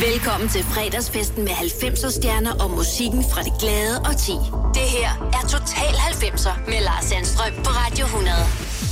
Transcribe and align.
Velkommen 0.00 0.48
til 0.48 0.62
fredagsfesten 0.62 1.44
med 1.44 1.52
90'er 1.52 2.10
stjerner 2.10 2.64
og 2.64 2.70
musikken 2.70 3.24
fra 3.32 3.42
det 3.42 3.52
glade 3.60 3.98
og 3.98 4.16
ti. 4.16 4.32
Det 4.74 4.86
her 4.96 5.10
er 5.36 5.42
Total 5.48 5.94
90'er 5.94 6.70
med 6.70 6.80
Lars 6.80 7.04
Sandstrøm 7.04 7.52
på 7.64 7.70
Radio 7.70 8.04
100. 8.04 8.34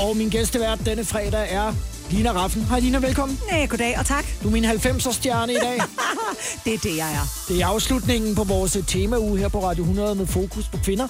Og 0.00 0.16
min 0.16 0.30
gæstevært 0.30 0.80
denne 0.86 1.04
fredag 1.04 1.46
er 1.50 1.74
Lina 2.10 2.32
Raffen. 2.32 2.62
Hej 2.62 2.80
Lina, 2.80 2.98
velkommen. 2.98 3.40
Nej, 3.50 3.66
goddag 3.66 3.98
og 3.98 4.06
tak. 4.06 4.24
Du 4.42 4.48
er 4.48 4.52
min 4.52 4.64
90'er 4.64 5.12
stjerne 5.12 5.52
i 5.52 5.56
dag. 5.56 5.78
det 6.64 6.74
er 6.74 6.78
det, 6.78 6.96
jeg 6.96 7.12
er. 7.12 7.26
Det 7.48 7.62
er 7.62 7.66
afslutningen 7.66 8.34
på 8.34 8.44
vores 8.44 8.78
temauge 8.86 9.38
her 9.38 9.48
på 9.48 9.64
Radio 9.64 9.82
100 9.82 10.14
med 10.14 10.26
fokus 10.26 10.68
på 10.68 10.78
kvinder. 10.84 11.08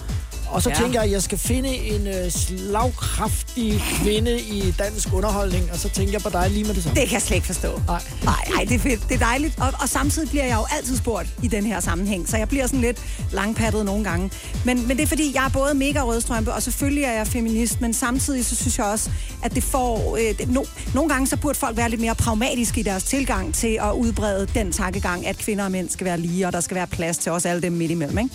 Og 0.51 0.63
så 0.63 0.71
ja. 0.71 0.75
tænker 0.75 0.93
jeg, 0.93 1.03
at 1.03 1.11
jeg 1.11 1.23
skal 1.23 1.39
finde 1.39 1.69
en 1.77 2.07
uh, 2.07 2.31
slagkraftig 2.31 3.81
kvinde 3.81 4.41
i 4.41 4.75
dansk 4.79 5.13
underholdning, 5.13 5.73
og 5.73 5.79
så 5.79 5.89
tænker 5.89 6.13
jeg 6.13 6.21
på 6.21 6.31
dig 6.31 6.51
lige 6.51 6.65
med 6.65 6.75
det 6.75 6.83
samme. 6.83 7.01
Det 7.01 7.09
kan 7.09 7.15
jeg 7.15 7.23
slet 7.23 7.35
ikke 7.35 7.47
forstå. 7.47 7.81
Nej. 7.87 8.03
Nej, 8.25 8.35
nej 8.55 8.65
det 8.65 8.75
er 8.75 8.79
fedt. 8.79 9.09
Det 9.09 9.15
er 9.15 9.19
dejligt. 9.19 9.61
Og, 9.61 9.69
og 9.83 9.89
samtidig 9.89 10.29
bliver 10.29 10.45
jeg 10.45 10.57
jo 10.57 10.67
altid 10.77 10.97
spurgt 10.97 11.29
i 11.43 11.49
den 11.49 11.67
her 11.67 11.81
sammenhæng, 11.81 12.29
så 12.29 12.37
jeg 12.37 12.49
bliver 12.49 12.67
sådan 12.67 12.81
lidt 12.81 13.01
langpattet 13.33 13.85
nogle 13.85 14.05
gange. 14.05 14.31
Men, 14.65 14.89
men 14.89 14.97
det 14.97 15.03
er 15.03 15.07
fordi, 15.07 15.33
jeg 15.35 15.45
er 15.45 15.49
både 15.49 15.75
mega 15.75 16.03
rødstrømpe, 16.03 16.53
og 16.53 16.63
selvfølgelig 16.63 17.05
er 17.05 17.13
jeg 17.13 17.27
feminist, 17.27 17.81
men 17.81 17.95
samtidig 17.95 18.45
så 18.45 18.57
synes 18.57 18.79
jeg 18.79 18.87
også, 18.87 19.11
at 19.43 19.55
det 19.55 19.63
får... 19.65 20.17
Øh, 20.17 20.39
det, 20.39 20.51
no, 20.51 20.65
nogle 20.95 21.09
gange 21.09 21.27
så 21.27 21.37
burde 21.37 21.59
folk 21.59 21.77
være 21.77 21.91
lidt 21.91 22.01
mere 22.01 22.15
pragmatiske 22.15 22.81
i 22.81 22.83
deres 22.83 23.03
tilgang 23.03 23.55
til 23.55 23.79
at 23.83 23.93
udbrede 23.93 24.47
den 24.55 24.73
tankegang, 24.73 25.27
at 25.27 25.39
kvinder 25.39 25.65
og 25.65 25.73
mænd 25.73 25.91
skal 25.91 26.05
være 26.05 26.19
lige, 26.19 26.47
og 26.47 26.53
der 26.53 26.61
skal 26.61 26.75
være 26.75 26.87
plads 26.87 27.19
til 27.19 27.33
os 27.33 27.47
alle 27.47 27.63
dem 27.63 27.73
midt 27.73 27.91
imellem, 27.91 28.19
ikke? 28.19 28.35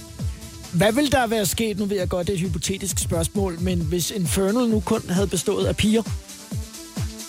Hvad 0.74 0.92
vil 0.94 1.12
der 1.12 1.28
være 1.28 1.46
sket, 1.46 1.80
nu 1.80 1.86
ved 1.86 1.98
jeg 1.98 2.10
godt, 2.10 2.28
det 2.28 2.34
er 2.34 2.38
et 2.38 2.42
hypotetisk 2.44 3.00
spørgsmål, 3.00 3.60
men 3.60 3.80
hvis 3.82 4.12
Infernal 4.12 4.70
nu 4.70 4.80
kun 4.80 5.02
havde 5.10 5.28
bestået 5.28 5.66
af 5.66 5.78
piger? 5.78 6.04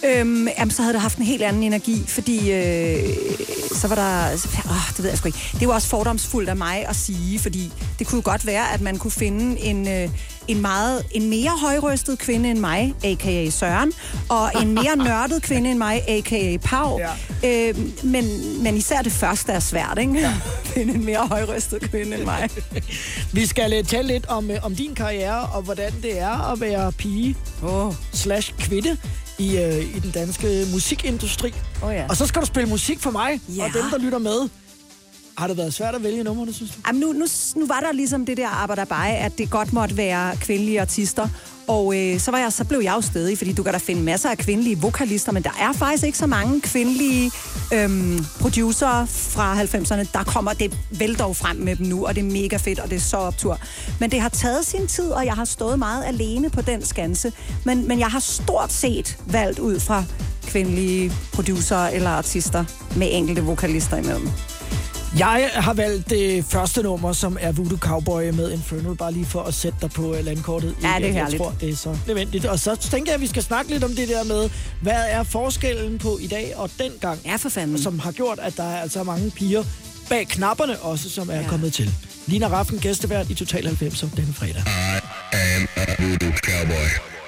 Øhm, 0.05 0.49
jamen, 0.59 0.71
så 0.71 0.83
havde 0.83 0.93
det 0.93 1.01
haft 1.01 1.19
en 1.19 1.25
helt 1.25 1.43
anden 1.43 1.63
energi, 1.63 2.05
fordi 2.09 2.53
øh, 2.53 3.15
så 3.75 3.89
var 3.89 3.95
der... 3.95 4.33
Åh, 4.71 4.91
det 4.97 5.03
ved 5.03 5.09
jeg 5.09 5.19
sgu 5.19 5.27
ikke. 5.27 5.39
Det 5.61 5.69
var 5.69 5.75
også 5.75 5.89
fordomsfuldt 5.89 6.49
af 6.49 6.57
mig 6.57 6.87
at 6.89 6.97
sige, 6.97 7.39
fordi 7.39 7.73
det 7.99 8.07
kunne 8.07 8.23
godt 8.23 8.47
være, 8.47 8.73
at 8.73 8.81
man 8.81 8.99
kunne 8.99 9.11
finde 9.11 9.61
en, 9.61 9.89
øh, 9.89 10.09
en, 10.49 10.61
meget, 10.61 11.07
en 11.11 11.31
mere 11.31 11.51
højrøstet 11.51 12.19
kvinde 12.19 12.51
end 12.51 12.59
mig, 12.59 12.95
a.k.a. 13.05 13.51
Søren, 13.51 13.93
og 14.29 14.51
en 14.63 14.75
mere 14.75 14.97
nørdet 15.07 15.43
kvinde 15.43 15.71
end 15.71 15.79
mig, 15.79 16.09
a.k.a. 16.09 16.57
Pau. 16.57 16.99
Ja. 16.99 17.69
Øh, 17.69 17.77
men, 18.05 18.25
men 18.63 18.77
især 18.77 19.03
det 19.03 19.13
første 19.13 19.53
er 19.53 19.61
svært, 19.61 19.99
ikke? 19.99 20.19
Ja. 20.19 20.35
finde 20.75 20.95
en 20.95 21.05
mere 21.05 21.27
højrøstet 21.27 21.91
kvinde 21.91 22.17
end 22.17 22.25
mig. 22.25 22.49
Vi 23.33 23.47
skal 23.47 23.79
uh, 23.79 23.87
tale 23.87 24.09
lidt 24.09 24.27
om, 24.27 24.51
uh, 24.51 24.57
om 24.63 24.77
din 24.77 24.95
karriere, 24.95 25.47
og 25.47 25.63
hvordan 25.63 25.93
det 26.03 26.21
er 26.21 26.53
at 26.53 26.61
være 26.61 26.93
pige 26.93 27.37
oh. 27.63 27.95
slash 28.13 28.55
kvinde 28.59 28.97
i, 29.41 29.49
uh, 29.57 29.97
i 29.97 29.99
den 30.01 30.11
danske 30.11 30.67
musikindustri. 30.73 31.55
Oh, 31.83 31.95
ja. 31.95 32.07
Og 32.09 32.17
så 32.17 32.27
skal 32.27 32.41
du 32.43 32.47
spille 32.47 32.69
musik 32.69 32.99
for 33.01 33.11
mig, 33.11 33.41
Ja. 33.49 33.65
og 33.65 33.71
dem, 33.75 33.85
der 33.91 33.99
lytter 33.99 34.19
med. 34.19 34.49
Har 35.41 35.47
det 35.47 35.57
været 35.57 35.75
svært 35.75 35.95
at 35.95 36.03
vælge 36.03 36.25
nummerne, 36.25 36.53
synes 36.53 36.71
du? 36.71 36.77
Jamen, 36.87 37.01
nu, 37.01 37.13
nu, 37.13 37.27
nu 37.57 37.67
var 37.67 37.81
der 37.81 37.93
ligesom 37.93 38.27
det 38.27 38.37
der 38.37 38.49
arbejde 38.49 38.87
bare, 38.87 39.17
at 39.17 39.39
det 39.39 39.51
godt 39.51 39.73
måtte 39.73 39.97
være 39.97 40.37
kvindelige 40.37 40.81
artister. 40.81 41.29
Og 41.69 41.97
øh, 41.97 42.21
så, 42.21 42.31
var 42.31 42.39
jeg, 42.39 42.53
så 42.53 42.65
blev 42.65 42.81
jeg 42.81 42.93
jo 42.97 43.01
stedig, 43.01 43.39
fordi 43.39 43.53
du 43.53 43.63
kan 43.63 43.73
da 43.73 43.79
finde 43.79 44.03
masser 44.03 44.31
af 44.31 44.39
kvindelige 44.39 44.79
vokalister, 44.79 45.33
men 45.33 45.43
der 45.43 45.51
er 45.61 45.73
faktisk 45.73 46.05
ikke 46.05 46.19
så 46.19 46.27
mange 46.27 46.61
kvindelige 46.61 47.31
øhm, 47.73 48.25
producer 48.41 49.05
fra 49.07 49.63
90'erne, 49.63 50.07
der 50.13 50.25
kommer, 50.25 50.53
det 50.53 50.79
vælter 50.91 51.27
jo 51.27 51.33
frem 51.33 51.57
med 51.57 51.77
dem 51.77 51.87
nu, 51.87 52.07
og 52.07 52.15
det 52.15 52.21
er 52.21 52.31
mega 52.43 52.57
fedt, 52.57 52.79
og 52.79 52.91
det 52.91 52.97
er 52.97 53.01
så 53.01 53.17
optur. 53.17 53.59
Men 54.01 54.11
det 54.11 54.21
har 54.21 54.29
taget 54.29 54.67
sin 54.67 54.87
tid, 54.87 55.11
og 55.11 55.27
jeg 55.27 55.35
har 55.35 55.45
stået 55.45 55.79
meget 55.79 56.05
alene 56.05 56.51
på 56.51 56.63
den 56.63 56.85
skanse. 56.85 57.33
Men, 57.65 57.89
men 57.89 57.99
jeg 57.99 58.09
har 58.09 58.21
stort 58.21 58.73
set 58.73 59.19
valgt 59.27 59.59
ud 59.59 59.81
fra 59.81 60.05
kvindelige 60.47 61.13
producer 61.33 61.87
eller 61.87 62.11
artister 62.11 62.65
med 62.97 63.09
enkelte 63.11 63.43
vokalister 63.43 63.97
imellem. 63.97 64.29
Jeg 65.19 65.51
har 65.55 65.73
valgt 65.75 66.11
det 66.11 66.45
første 66.45 66.83
nummer, 66.83 67.13
som 67.13 67.37
er 67.41 67.53
Voodoo 67.53 67.79
Cowboy 67.79 68.23
med 68.31 68.51
Infernal, 68.53 68.97
bare 68.97 69.13
lige 69.13 69.27
for 69.27 69.43
at 69.43 69.55
sætte 69.55 69.79
dig 69.83 69.91
på 69.91 70.15
øh, 70.15 70.25
landkortet. 70.25 70.77
Ja, 70.83 70.95
det 70.99 71.09
er. 71.09 71.13
Jeg 71.13 71.35
tror, 71.39 71.55
det 71.61 71.69
er 71.71 71.77
så 71.77 71.97
nødvendigt. 72.07 72.45
Og 72.45 72.59
så 72.59 72.77
tænker 72.77 73.13
jeg, 73.13 73.15
at 73.15 73.21
vi 73.21 73.27
skal 73.27 73.43
snakke 73.43 73.71
lidt 73.71 73.85
om 73.85 73.91
det 73.95 74.09
der 74.09 74.25
med, 74.25 74.51
hvad 74.81 75.03
er 75.09 75.23
forskellen 75.23 75.99
på 75.99 76.19
i 76.21 76.27
dag 76.27 76.53
og 76.57 76.71
dengang, 76.79 77.21
Ja, 77.25 77.37
for 77.37 77.49
fanden. 77.49 77.83
som 77.83 77.99
har 77.99 78.13
gjort, 78.13 78.39
at 78.39 78.57
der 78.57 78.63
er 78.65 78.81
altså 78.81 79.03
mange 79.05 79.31
piger 79.31 79.65
bag 80.09 80.29
knapperne 80.29 80.79
også, 80.79 81.11
som 81.11 81.31
er 81.31 81.35
ja. 81.41 81.47
Kommet 81.49 81.73
til. 81.73 81.95
Lina 82.27 82.47
Raffen, 82.49 82.79
gæstevært 82.79 83.31
i 83.31 83.35
Total 83.35 83.67
90 83.67 84.01
denne 84.17 84.33
fredag. 84.35 84.63
I 85.33 85.37
am 85.57 85.69
a 85.77 86.03
voodoo 86.03 86.33
cowboy. 86.33 87.20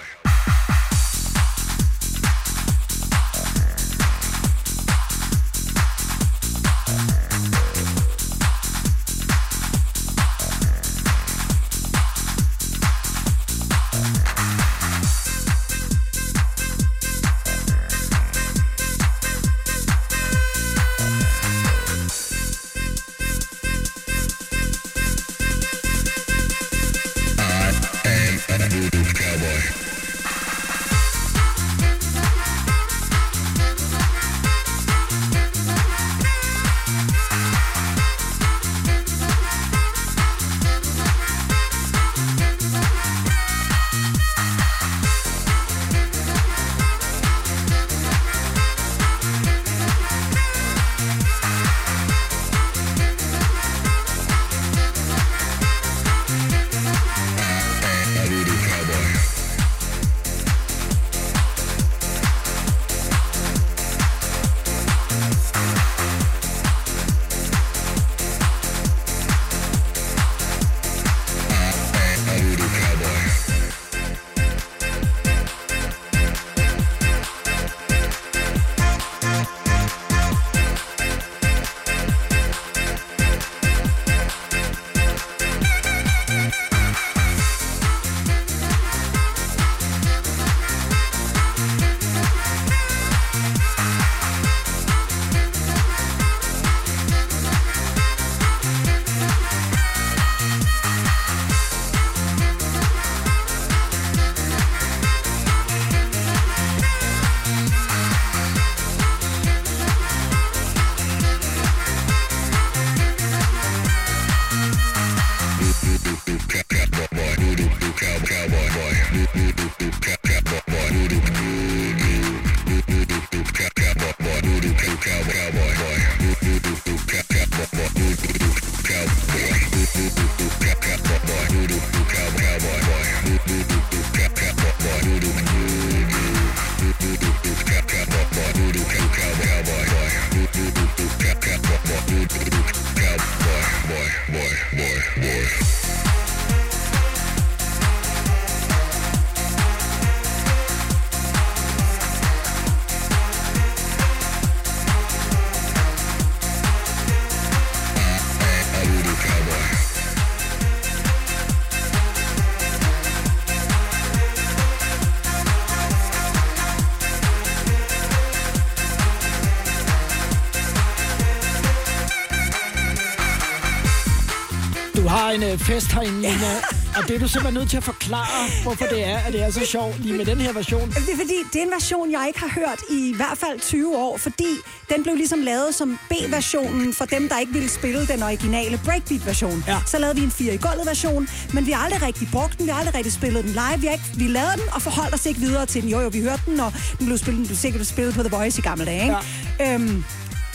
En 175.34 175.42
øh, 175.42 175.58
fest 175.58 175.92
herinde, 175.92 176.20
Nina, 176.20 176.52
og 176.96 177.08
det 177.08 177.16
er 177.16 177.20
du 177.20 177.28
simpelthen 177.28 177.54
nødt 177.54 177.70
til 177.70 177.76
at 177.76 177.84
forklare, 177.84 178.50
hvorfor 178.62 178.84
det 178.84 179.06
er, 179.08 179.18
at 179.18 179.32
det 179.32 179.42
er 179.42 179.50
så 179.50 179.66
sjovt 179.66 180.00
lige 180.00 180.16
med 180.16 180.24
den 180.24 180.40
her 180.40 180.52
version. 180.52 180.88
Det 180.88 180.96
er 180.96 181.16
fordi, 181.16 181.38
det 181.52 181.58
er 181.58 181.64
en 181.64 181.70
version, 181.70 182.10
jeg 182.12 182.24
ikke 182.28 182.40
har 182.40 182.48
hørt 182.60 182.80
i 182.90 183.10
i 183.10 183.14
hvert 183.16 183.38
fald 183.38 183.60
20 183.60 183.96
år, 183.96 184.16
fordi 184.16 184.52
den 184.94 185.02
blev 185.02 185.14
ligesom 185.16 185.40
lavet 185.40 185.74
som 185.74 185.98
B-versionen 186.08 186.94
for 186.94 187.04
dem, 187.04 187.28
der 187.28 187.38
ikke 187.38 187.52
ville 187.52 187.68
spille 187.68 188.06
den 188.06 188.22
originale 188.22 188.80
breakbeat-version. 188.84 189.64
Ja. 189.66 189.78
Så 189.86 189.98
lavede 189.98 190.16
vi 190.16 190.22
en 190.22 190.30
4 190.30 190.54
i 190.54 190.56
gulvet 190.56 190.86
version, 190.86 191.28
men 191.54 191.66
vi 191.66 191.72
har 191.72 191.84
aldrig 191.84 192.02
rigtig 192.02 192.28
brugt 192.32 192.58
den, 192.58 192.66
vi 192.66 192.70
har 192.70 192.78
aldrig 192.78 192.94
rigtig 192.94 193.12
spillet 193.12 193.44
den 193.44 193.52
live. 193.52 193.78
Vi, 193.78 193.86
har 193.86 193.92
ikke, 193.92 194.04
vi 194.16 194.26
lavede 194.28 194.52
den 194.52 194.68
og 194.72 194.82
forholdt 194.82 195.14
os 195.14 195.26
ikke 195.26 195.40
videre 195.40 195.66
til 195.66 195.82
den. 195.82 195.90
Jo, 195.90 196.00
jo, 196.00 196.08
vi 196.08 196.20
hørte 196.20 196.42
den, 196.46 196.60
og 196.60 196.72
den 196.98 197.06
blev, 197.06 197.18
spillet, 197.18 197.38
den 197.38 197.46
blev 197.46 197.56
sikkert 197.56 197.86
spillet 197.86 198.14
på 198.14 198.22
The 198.22 198.36
Voice 198.36 198.58
i 198.58 198.62
gamle 198.62 198.84
dage. 198.84 199.02
Ikke? 199.02 199.16
Ja. 199.60 199.74
Øhm, 199.74 200.04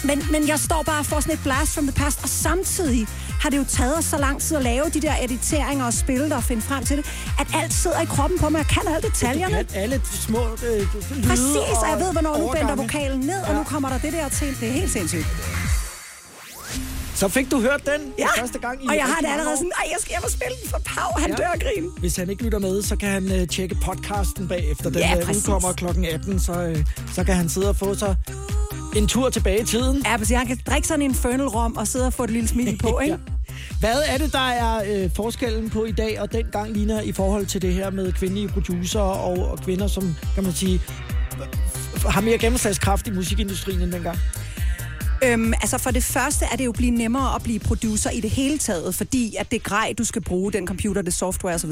men, 0.03 0.23
men 0.31 0.47
jeg 0.47 0.59
står 0.59 0.83
bare 0.83 1.03
for 1.03 1.19
sådan 1.19 1.33
et 1.33 1.39
blast 1.43 1.73
from 1.73 1.87
the 1.87 1.95
past, 2.03 2.19
og 2.23 2.29
samtidig 2.29 3.07
har 3.41 3.49
det 3.49 3.57
jo 3.57 3.65
taget 3.69 3.97
os 3.97 4.05
så 4.05 4.17
lang 4.17 4.41
tid 4.41 4.57
at 4.57 4.63
lave 4.63 4.85
de 4.93 5.01
der 5.01 5.13
editeringer 5.21 5.85
og 5.85 5.93
spille 5.93 6.23
det 6.25 6.33
og 6.33 6.43
finde 6.43 6.61
frem 6.61 6.85
til 6.85 6.97
det, 6.97 7.05
at 7.39 7.47
alt 7.55 7.73
sidder 7.73 8.01
i 8.01 8.05
kroppen 8.05 8.39
på 8.39 8.49
mig. 8.49 8.57
Jeg 8.57 8.67
kan 8.67 8.81
alle 8.95 9.07
detaljerne. 9.09 9.59
Du 9.63 9.67
kan 9.73 9.81
alle 9.81 10.01
små 10.13 10.39
øh, 10.43 10.79
lyde 10.79 11.27
Præcis, 11.27 11.77
og 11.83 11.89
jeg 11.89 11.97
ved, 11.99 12.11
hvornår 12.11 12.37
nu 12.37 12.37
bænder 12.37 12.43
overgange. 12.67 12.81
vokalen 12.83 13.19
ned, 13.19 13.41
og 13.41 13.47
Ja. 13.51 13.57
nu 13.57 13.63
kommer 13.63 13.89
der 13.89 13.97
det 13.97 14.13
der 14.13 14.29
til. 14.29 14.47
Det 14.59 14.67
er 14.67 14.71
helt 14.71 14.91
sindssygt. 14.91 15.25
Så 17.15 17.27
fik 17.27 17.51
du 17.51 17.61
hørt 17.61 17.81
den 17.85 18.13
Ja, 18.19 18.27
første 18.39 18.59
gang 18.59 18.83
i 18.83 18.87
og 18.87 18.95
jeg 18.95 19.05
har 19.05 19.19
det 19.21 19.27
allerede 19.27 19.51
år. 19.51 19.55
sådan, 19.55 19.71
nej, 19.77 19.87
jeg 19.91 19.97
skal 19.99 20.09
hjem 20.09 20.23
og 20.23 20.29
spille 20.31 20.53
den 20.63 20.69
for 20.69 20.79
Pau, 20.85 21.11
han 21.21 21.29
Ja. 21.29 21.35
dør 21.35 21.51
grin. 21.59 21.89
Hvis 21.99 22.15
han 22.15 22.29
ikke 22.29 22.43
lytter 22.43 22.59
med, 22.59 22.81
så 22.83 22.95
kan 22.95 23.09
han 23.09 23.31
øh, 23.31 23.47
tjekke 23.47 23.75
podcasten 23.75 24.47
bagefter. 24.47 24.89
Den 24.89 24.99
Ja, 24.99 25.17
øh, 25.17 25.23
præcis. 25.23 25.43
udkommer 25.43 25.73
klokken 25.73 26.05
18, 26.05 26.39
så, 26.39 26.53
øh, 26.53 26.85
så 27.15 27.23
kan 27.23 27.35
han 27.35 27.49
sidde 27.49 27.69
og 27.69 27.75
få 27.75 27.95
sig 27.95 28.15
en 28.95 29.07
tur 29.07 29.29
tilbage 29.29 29.61
i 29.61 29.65
tiden. 29.65 30.01
Ja, 30.05 30.17
hvis 30.17 30.29
han 30.29 30.47
kan 30.47 30.59
drikke 30.65 30.87
sådan 30.87 31.01
en 31.01 31.09
infernal 31.09 31.47
rom 31.47 31.77
og 31.77 31.87
sidde 31.87 32.07
og 32.07 32.13
få 32.13 32.23
et 32.23 32.29
lille 32.29 32.47
smil 32.47 32.77
på, 32.77 32.99
ikke? 33.03 33.17
Hvad 33.79 34.01
er 34.07 34.17
det, 34.17 34.33
der 34.33 34.47
er 34.49 35.03
øh, 35.03 35.09
forskellen 35.15 35.69
på 35.69 35.85
i 35.85 35.91
dag 35.91 36.21
og 36.21 36.33
dengang, 36.33 36.71
Lina, 36.71 36.99
i 36.99 37.11
forhold 37.11 37.45
til 37.45 37.61
det 37.61 37.73
her 37.73 37.89
med 37.89 38.11
kvindelige 38.11 38.47
producer 38.47 38.99
og, 38.99 39.51
og 39.51 39.59
kvinder, 39.59 39.87
som, 39.87 40.15
kan 40.35 40.43
man 40.43 40.53
sige, 40.53 40.81
har 42.05 42.21
mere 42.21 42.37
gennemslagskraft 42.37 43.07
i 43.07 43.11
musikindustrien 43.11 43.81
end 43.81 43.91
dengang? 43.91 44.17
Øhm, 45.23 45.53
altså 45.53 45.77
for 45.77 45.91
det 45.91 46.03
første 46.03 46.45
er 46.51 46.55
det 46.55 46.65
jo 46.65 46.71
blive 46.71 46.91
nemmere 46.91 47.35
at 47.35 47.43
blive 47.43 47.59
producer 47.59 48.09
i 48.09 48.19
det 48.19 48.29
hele 48.29 48.57
taget, 48.57 48.95
fordi 48.95 49.35
at 49.35 49.51
det 49.51 49.63
grej, 49.63 49.93
du 49.97 50.03
skal 50.03 50.21
bruge, 50.21 50.53
den 50.53 50.67
computer, 50.67 51.01
det 51.01 51.13
software 51.13 51.55
osv., 51.55 51.69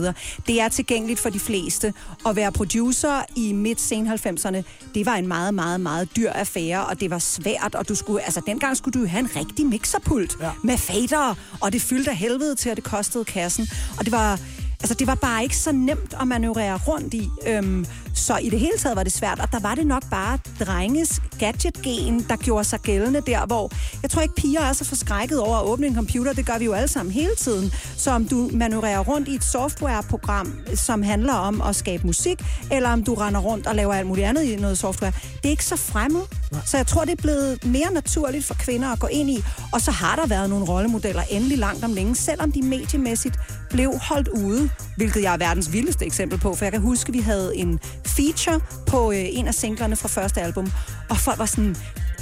det 0.47 0.61
er 0.61 0.69
tilgængeligt 0.69 1.19
for 1.19 1.29
de 1.29 1.39
fleste. 1.39 1.93
At 2.27 2.35
være 2.35 2.51
producer 2.51 3.21
i 3.35 3.53
midt 3.53 3.81
sen 3.81 4.07
90'erne, 4.07 4.61
det 4.95 5.05
var 5.05 5.15
en 5.15 5.27
meget, 5.27 5.53
meget, 5.53 5.81
meget 5.81 6.09
dyr 6.15 6.29
affære, 6.29 6.85
og 6.85 6.99
det 6.99 7.09
var 7.09 7.19
svært, 7.19 7.75
og 7.75 7.89
du 7.89 7.95
skulle, 7.95 8.21
altså 8.21 8.41
dengang 8.47 8.77
skulle 8.77 8.93
du 8.93 8.99
jo 8.99 9.07
have 9.07 9.19
en 9.19 9.29
rigtig 9.35 9.65
mixerpult 9.65 10.37
ja. 10.41 10.51
med 10.63 10.77
fader, 10.77 11.35
og 11.61 11.73
det 11.73 11.81
fyldte 11.81 12.11
af 12.11 12.17
helvede 12.17 12.55
til, 12.55 12.69
at 12.69 12.77
det 12.77 12.83
kostede 12.83 13.25
kassen. 13.25 13.67
Og 13.99 14.05
det 14.05 14.11
var, 14.11 14.39
altså 14.79 14.93
det 14.93 15.07
var 15.07 15.15
bare 15.15 15.43
ikke 15.43 15.57
så 15.57 15.71
nemt 15.71 16.15
at 16.21 16.27
manøvrere 16.27 16.79
rundt 16.87 17.13
i. 17.13 17.29
Øhm, 17.47 17.85
så 18.13 18.37
i 18.37 18.49
det 18.49 18.59
hele 18.59 18.77
taget 18.77 18.95
var 18.95 19.03
det 19.03 19.11
svært, 19.11 19.39
og 19.39 19.51
der 19.51 19.59
var 19.59 19.75
det 19.75 19.87
nok 19.87 20.09
bare 20.09 20.39
drenges 20.59 21.21
gadget-gen, 21.39 22.25
der 22.29 22.35
gjorde 22.35 22.63
sig 22.63 22.79
gældende 22.79 23.21
der, 23.21 23.45
hvor 23.45 23.71
jeg 24.01 24.09
tror 24.09 24.21
ikke, 24.21 24.35
piger 24.35 24.61
er 24.61 24.73
så 24.73 24.85
forskrækket 24.85 25.39
over 25.39 25.57
at 25.57 25.65
åbne 25.65 25.87
en 25.87 25.95
computer. 25.95 26.33
Det 26.33 26.45
gør 26.45 26.57
vi 26.57 26.65
jo 26.65 26.73
alle 26.73 26.87
sammen 26.87 27.13
hele 27.13 27.35
tiden. 27.37 27.71
Så 27.97 28.11
om 28.11 28.25
du 28.25 28.49
manøvrerer 28.53 28.99
rundt 28.99 29.27
i 29.27 29.35
et 29.35 29.43
softwareprogram, 29.43 30.53
som 30.75 31.03
handler 31.03 31.33
om 31.33 31.61
at 31.61 31.75
skabe 31.75 32.05
musik, 32.05 32.41
eller 32.71 32.89
om 32.89 33.03
du 33.03 33.13
render 33.13 33.39
rundt 33.39 33.67
og 33.67 33.75
laver 33.75 33.93
alt 33.93 34.07
muligt 34.07 34.27
andet 34.27 34.43
i 34.43 34.55
noget 34.55 34.77
software, 34.77 35.11
det 35.11 35.45
er 35.45 35.49
ikke 35.49 35.65
så 35.65 35.75
fremmed. 35.75 36.21
Så 36.65 36.77
jeg 36.77 36.87
tror, 36.87 37.05
det 37.05 37.11
er 37.11 37.21
blevet 37.21 37.65
mere 37.65 37.93
naturligt 37.93 38.45
for 38.45 38.53
kvinder 38.53 38.87
at 38.87 38.99
gå 38.99 39.07
ind 39.07 39.29
i. 39.29 39.43
Og 39.73 39.81
så 39.81 39.91
har 39.91 40.15
der 40.15 40.27
været 40.27 40.49
nogle 40.49 40.65
rollemodeller 40.65 41.21
endelig 41.29 41.57
langt 41.57 41.83
om 41.83 41.93
længe, 41.93 42.15
selvom 42.15 42.51
de 42.51 42.61
mediemæssigt 42.61 43.35
blev 43.75 43.97
holdt 44.01 44.27
ude, 44.27 44.69
hvilket 44.97 45.21
jeg 45.23 45.33
er 45.33 45.37
verdens 45.37 45.71
vildeste 45.73 46.05
eksempel 46.05 46.39
på, 46.39 46.55
for 46.55 46.65
jeg 46.65 46.71
kan 46.71 46.81
huske, 46.81 47.07
at 47.07 47.13
vi 47.13 47.19
havde 47.19 47.57
en 47.57 47.79
feature 48.05 48.59
på 48.87 49.11
øh, 49.11 49.17
en 49.29 49.47
af 49.47 49.53
singlerne 49.53 49.95
fra 49.95 50.07
første 50.07 50.41
album, 50.41 50.71
og 51.09 51.17
folk 51.17 51.39
var 51.39 51.45
sådan, 51.45 51.75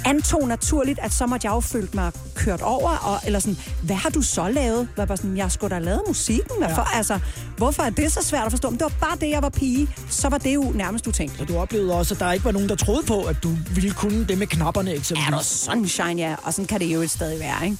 antog 0.04 0.48
naturligt, 0.48 0.98
at 1.02 1.12
så 1.12 1.26
måtte 1.26 1.46
jeg 1.46 1.54
jo 1.54 1.60
føle 1.60 1.88
mig 1.92 2.12
kørt 2.34 2.60
over, 2.60 2.90
og, 2.90 3.20
eller 3.26 3.38
sådan, 3.38 3.56
hvad 3.82 3.96
har 3.96 4.10
du 4.10 4.22
så 4.22 4.48
lavet? 4.48 4.88
Jeg 4.96 5.08
var 5.08 5.16
sådan, 5.16 5.36
jeg 5.36 5.52
skulle 5.52 5.74
da 5.74 5.80
lavet 5.80 6.00
musikken. 6.08 6.56
Hvad 6.58 6.68
for? 6.74 6.82
Altså, 6.96 7.18
hvorfor 7.56 7.82
er 7.82 7.90
det 7.90 8.12
så 8.12 8.20
svært 8.22 8.46
at 8.46 8.52
forstå? 8.52 8.70
Men 8.70 8.78
det 8.78 8.84
var 8.84 9.08
bare 9.08 9.16
det, 9.20 9.30
jeg 9.30 9.42
var 9.42 9.48
pige. 9.48 9.88
Så 10.10 10.28
var 10.28 10.38
det 10.38 10.54
jo 10.54 10.72
nærmest 10.74 11.06
utænkt. 11.06 11.38
Så 11.38 11.44
du 11.44 11.56
oplevede 11.56 11.94
også, 11.94 12.14
at 12.14 12.20
der 12.20 12.32
ikke 12.32 12.44
var 12.44 12.52
nogen, 12.52 12.68
der 12.68 12.74
troede 12.76 13.06
på, 13.06 13.22
at 13.22 13.36
du 13.42 13.56
ville 13.74 13.90
kunne 13.90 14.24
det 14.24 14.38
med 14.38 14.46
knapperne 14.46 14.90
Er 14.90 14.94
eksempelvis. 14.94 15.30
der 15.66 15.72
sunshine, 15.74 16.22
ja. 16.22 16.34
Og 16.42 16.52
sådan 16.54 16.66
kan 16.66 16.80
det 16.80 16.86
jo 16.86 17.00
et 17.02 17.10
stadig 17.10 17.40
være, 17.40 17.64
ikke? 17.64 17.76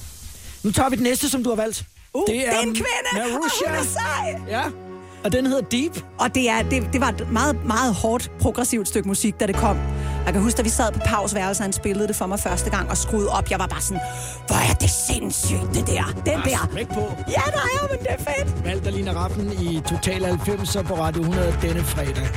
Nu 0.63 0.71
tager 0.71 0.89
vi 0.89 0.95
det 0.95 1.03
næste, 1.03 1.29
som 1.29 1.43
du 1.43 1.49
har 1.49 1.55
valgt. 1.55 1.85
Uh, 2.15 2.23
det 2.27 2.47
er 2.47 2.59
en 2.59 2.73
kvinde, 2.73 3.09
Marusha. 3.13 3.65
og 3.65 3.69
hun 3.69 3.79
er 3.79 3.83
sej. 3.83 4.41
Ja, 4.47 4.63
og 5.25 5.31
den 5.31 5.45
hedder 5.45 5.61
Deep. 5.61 6.03
Og 6.19 6.35
det, 6.35 6.49
er, 6.49 6.63
det, 6.63 6.89
det 6.93 7.01
var 7.01 7.07
et 7.07 7.31
meget, 7.31 7.65
meget 7.65 7.93
hårdt, 7.95 8.31
progressivt 8.41 8.87
stykke 8.87 9.07
musik, 9.07 9.39
da 9.39 9.47
det 9.47 9.55
kom. 9.55 9.77
Jeg 10.25 10.33
kan 10.33 10.41
huske, 10.41 10.57
da 10.57 10.63
vi 10.63 10.69
sad 10.69 10.91
på 10.91 10.99
pausværelset, 11.05 11.63
han 11.63 11.73
spillede 11.73 12.07
det 12.07 12.15
for 12.15 12.25
mig 12.25 12.39
første 12.39 12.69
gang 12.69 12.89
og 12.89 12.97
skruede 12.97 13.29
op. 13.29 13.51
Jeg 13.51 13.59
var 13.59 13.67
bare 13.67 13.81
sådan, 13.81 14.01
hvor 14.47 14.55
er 14.55 14.73
det 14.73 14.89
sindssygt, 14.89 15.67
det 15.73 15.87
der. 15.87 16.03
Den 16.25 16.39
der. 16.45 16.69
Smæk 16.71 16.87
på. 16.87 17.01
Ja, 17.27 17.41
der 17.55 17.63
er, 17.77 17.87
men 17.91 17.99
det 17.99 18.07
er 18.09 18.17
fedt. 18.17 18.65
Valgt 18.65 18.87
af 18.87 18.93
Lina 18.93 19.11
Raffen 19.11 19.51
i 19.51 19.81
Total 19.89 20.25
90 20.25 20.77
på 20.87 20.93
Radio 20.93 21.21
100 21.21 21.57
denne 21.61 21.83
fredag. 21.83 22.27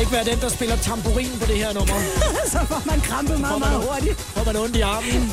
Skal 0.00 0.16
ikke 0.16 0.26
være 0.26 0.36
den, 0.36 0.42
der 0.42 0.48
spiller 0.48 0.76
tamburin 0.76 1.30
på 1.40 1.46
det 1.46 1.56
her 1.56 1.72
nummer. 1.72 1.94
så 2.52 2.58
får 2.68 2.82
man 2.86 3.00
krampe 3.00 3.38
meget, 3.38 3.58
meget 3.60 3.82
hurtigt. 3.88 4.20
Får 4.36 4.44
man 4.44 4.56
ondt 4.56 4.76
i 4.76 4.80
armen. 4.80 5.32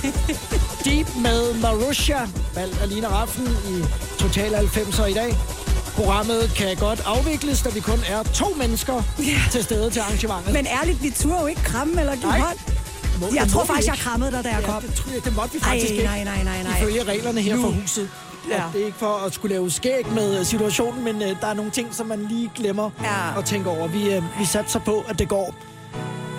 Deep 0.86 1.08
med 1.22 1.54
Marusha, 1.54 2.20
valgt 2.56 2.82
af 2.82 2.90
Lina 2.90 3.08
Raffen 3.08 3.48
i 3.70 3.84
Total 4.20 4.56
90'er 4.56 5.06
i 5.06 5.14
dag. 5.14 5.36
Programmet 5.96 6.52
kan 6.56 6.76
godt 6.78 7.02
afvikles, 7.06 7.62
da 7.62 7.70
vi 7.70 7.80
kun 7.80 8.00
er 8.10 8.24
to 8.24 8.48
mennesker 8.58 9.04
Ja. 9.20 9.40
til 9.52 9.64
stede 9.64 9.90
til 9.90 10.00
arrangementet. 10.00 10.54
Men 10.54 10.68
ærligt, 10.82 11.04
vi 11.04 11.10
turde 11.10 11.40
jo 11.42 11.46
ikke 11.48 11.62
kramme 11.64 12.00
eller 12.00 12.16
give 12.16 12.26
Nej. 12.26 12.40
hånd. 12.40 12.58
Må- 13.22 13.28
Jeg 13.36 13.48
tror 13.50 13.66
faktisk, 13.66 13.88
jeg 13.88 13.98
krammede 13.98 14.32
dig, 14.32 14.44
da 14.44 14.50
jeg 14.50 14.62
Ja, 14.62 14.66
kom. 14.72 14.82
det, 14.82 15.26
det 15.26 15.36
måtte 15.36 15.54
vi 15.54 15.60
faktisk 15.60 15.92
ikke. 15.92 16.04
nej, 16.04 16.24
nej, 16.24 16.44
nej, 16.44 16.64
nej. 16.64 16.78
Ifølge 16.82 17.04
reglerne 17.04 17.42
her 17.42 17.56
Nu. 17.56 17.62
for 17.62 17.70
huset. 17.70 18.10
Ja. 18.50 18.66
Og 18.66 18.74
det 18.74 18.82
er 18.82 18.86
ikke 18.86 18.98
for 18.98 19.26
at 19.26 19.34
skulle 19.34 19.56
lave 19.56 19.72
skæg 19.72 20.08
med 20.16 20.40
øh, 20.40 20.46
situationen, 20.46 21.04
men 21.04 21.16
uh, 21.16 21.22
der 21.42 21.48
er 21.48 21.54
nogle 21.54 21.72
ting, 21.72 21.96
som 21.96 22.06
man 22.08 22.26
lige 22.30 22.52
glemmer 22.56 22.90
Ja. 23.04 23.40
at 23.40 23.46
tænke 23.46 23.70
over. 23.70 23.88
Vi, 23.88 24.18
uh, 24.18 24.24
vi 24.40 24.46
satser 24.46 24.80
på, 24.80 25.06
at 25.10 25.20
det 25.20 25.30
går. 25.30 25.56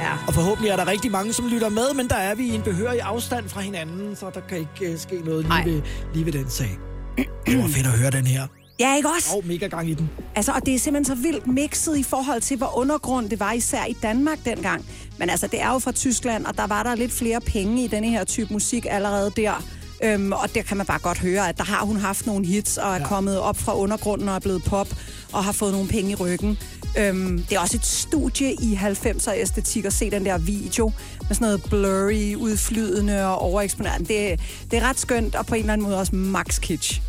Ja. 0.00 0.12
Og 0.27 0.35
forhåbentlig 0.35 0.71
er 0.71 0.77
der 0.77 0.87
rigtig 0.87 1.11
mange, 1.11 1.33
som 1.33 1.47
lytter 1.49 1.69
med, 1.69 1.95
men 1.95 2.09
der 2.09 2.15
er 2.17 2.35
vi 2.35 2.45
i 2.47 2.55
en 2.55 2.62
behørig 2.62 3.00
afstand 3.03 3.49
fra 3.49 3.61
hinanden, 3.61 4.17
så 4.17 4.27
der 4.35 4.41
kan 4.49 4.59
ikke 4.59 4.93
uh, 4.93 4.99
ske 5.00 5.21
noget 5.25 5.47
Ej. 5.50 5.62
lige 5.65 5.75
ved, 5.75 5.83
lige 6.15 6.27
ved 6.27 6.33
den 6.33 6.50
sag. 6.50 6.79
Det 7.47 7.59
var 7.59 7.69
fedt 7.69 7.87
at 7.87 7.93
høre 7.93 8.11
den 8.11 8.27
her. 8.27 8.47
Ja, 8.81 8.97
ikke 8.97 9.09
også? 9.17 9.37
Og 9.37 9.43
mega 9.47 9.67
gang 9.67 9.91
i 9.91 9.95
den. 9.95 10.11
Altså, 10.35 10.53
og 10.53 10.67
det 10.67 10.75
er 10.75 10.79
simpelthen 10.79 11.17
så 11.17 11.23
vildt 11.23 11.47
mixet 11.47 11.97
i 11.99 12.03
forhold 12.03 12.41
til, 12.41 12.57
hvor 12.57 12.79
undergrund 12.79 13.31
det 13.31 13.41
var 13.41 13.53
især 13.53 13.85
i 13.85 13.93
Danmark 14.03 14.38
dengang. 14.45 14.85
Men 15.19 15.31
altså, 15.31 15.47
det 15.47 15.61
er 15.62 15.73
jo 15.73 15.79
fra 15.79 15.93
Tyskland, 15.93 16.45
og 16.47 16.57
der 16.57 16.67
var 16.67 16.83
der 16.83 16.95
lidt 16.95 17.12
flere 17.12 17.41
penge 17.41 17.85
i 17.85 17.87
denne 17.87 18.09
her 18.09 18.25
type 18.25 18.53
musik 18.53 18.87
allerede 18.91 19.33
der. 19.37 19.62
Øhm, 20.02 20.33
og 20.33 20.55
der 20.55 20.62
kan 20.62 20.76
man 20.76 20.87
bare 20.87 20.99
godt 20.99 21.19
høre, 21.19 21.49
at 21.49 21.59
der 21.59 21.64
har 21.64 21.85
hun 21.85 21.97
haft 21.97 22.26
nogle 22.26 22.47
hits, 22.47 22.76
og 22.76 22.90
er 22.90 23.00
ja. 23.00 23.07
Kommet 23.07 23.38
op 23.38 23.57
fra 23.57 23.76
undergrunden 23.76 24.28
og 24.28 24.35
er 24.35 24.38
blevet 24.38 24.64
pop, 24.64 24.88
og 25.33 25.45
har 25.45 25.52
fået 25.52 25.73
nogle 25.73 25.88
penge 25.88 26.11
i 26.11 26.14
ryggen. 26.14 26.59
Øhm, 26.99 27.45
det 27.49 27.57
er 27.57 27.61
også 27.61 27.76
et 27.76 27.87
studie 27.87 28.52
i 28.52 28.78
90'er 28.83 29.33
æstetik 29.35 29.85
at 29.85 29.93
se 29.93 30.11
den 30.11 30.26
der 30.26 30.38
video 30.38 30.93
med 31.21 31.35
sådan 31.35 31.47
noget 31.47 31.62
blurry, 31.62 32.35
udflydende 32.35 33.26
og 33.26 33.38
overeksponeret. 33.38 34.09
Det, 34.09 34.40
det 34.71 34.78
er 34.78 34.88
ret 34.88 35.00
skønt, 35.00 35.35
og 35.35 35.47
på 35.47 35.55
en 35.55 35.61
eller 35.61 35.73
anden 35.73 35.87
måde 35.87 35.99
også 35.99 36.14
max 36.14 36.61
kitsch. 36.61 37.02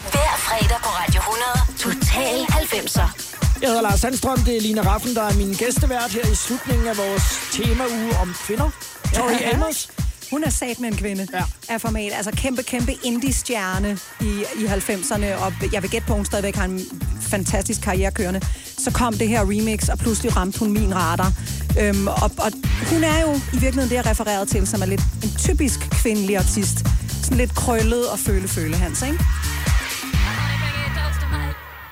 Hver 0.00 0.34
fredag 0.38 0.78
på 0.82 0.88
Radio 0.88 1.20
100. 1.20 1.54
Total 1.78 2.38
90'er. 2.40 3.34
Jeg 3.60 3.68
hedder 3.68 3.82
Lars 3.82 4.00
Sandstrøm, 4.00 4.38
det 4.38 4.56
er 4.56 4.60
Line 4.60 4.82
Raffen, 4.82 5.14
der 5.14 5.22
er 5.22 5.34
min 5.34 5.54
gæstevært 5.54 6.10
her 6.10 6.32
i 6.32 6.34
slutningen 6.34 6.86
af 6.86 6.96
vores 6.96 7.22
temauge 7.52 8.16
om 8.22 8.34
kvinder. 8.46 8.70
Tori. 9.14 9.34
Amos. 9.34 10.03
Hun 10.30 10.44
er 10.44 10.50
sat 10.50 10.80
med 10.80 10.88
en 10.88 10.96
kvinde 10.96 11.26
Ja. 11.32 11.42
af 11.68 11.80
format. 11.80 12.12
Altså 12.16 12.30
kæmpe, 12.30 12.62
kæmpe 12.62 12.92
indie-stjerne 13.02 13.98
i, 14.20 14.44
i 14.58 14.64
90'erne, 14.66 15.44
og 15.44 15.52
jeg 15.72 15.82
vil 15.82 15.90
gætte 15.90 16.06
på, 16.06 16.12
at 16.12 16.18
hun 16.18 16.24
stadigvæk 16.26 16.56
har 16.56 16.64
en 16.64 16.80
fantastisk 17.20 17.80
karriere 17.80 18.10
kørende. 18.10 18.40
Så 18.78 18.90
kom 18.90 19.14
det 19.14 19.28
her 19.28 19.40
remix, 19.40 19.88
og 19.88 19.98
pludselig 19.98 20.36
ramte 20.36 20.58
hun 20.58 20.72
min 20.72 20.94
radar. 20.94 21.32
Øhm, 21.80 22.06
og, 22.06 22.30
og 22.38 22.52
hun 22.90 23.04
er 23.04 23.20
jo 23.20 23.32
i 23.34 23.40
virkeligheden 23.58 23.88
det, 23.90 23.96
jeg 23.96 24.06
refererede 24.06 24.46
til, 24.46 24.66
som 24.66 24.82
er 24.82 24.86
lidt 24.86 25.02
en 25.22 25.30
typisk 25.38 25.80
kvindelig 25.90 26.36
artist. 26.36 26.78
Sådan 27.22 27.38
lidt 27.38 27.54
krøllet 27.54 28.08
og 28.08 28.18
føle-føle 28.18 28.76
hans, 28.76 29.02
ikke? 29.02 29.18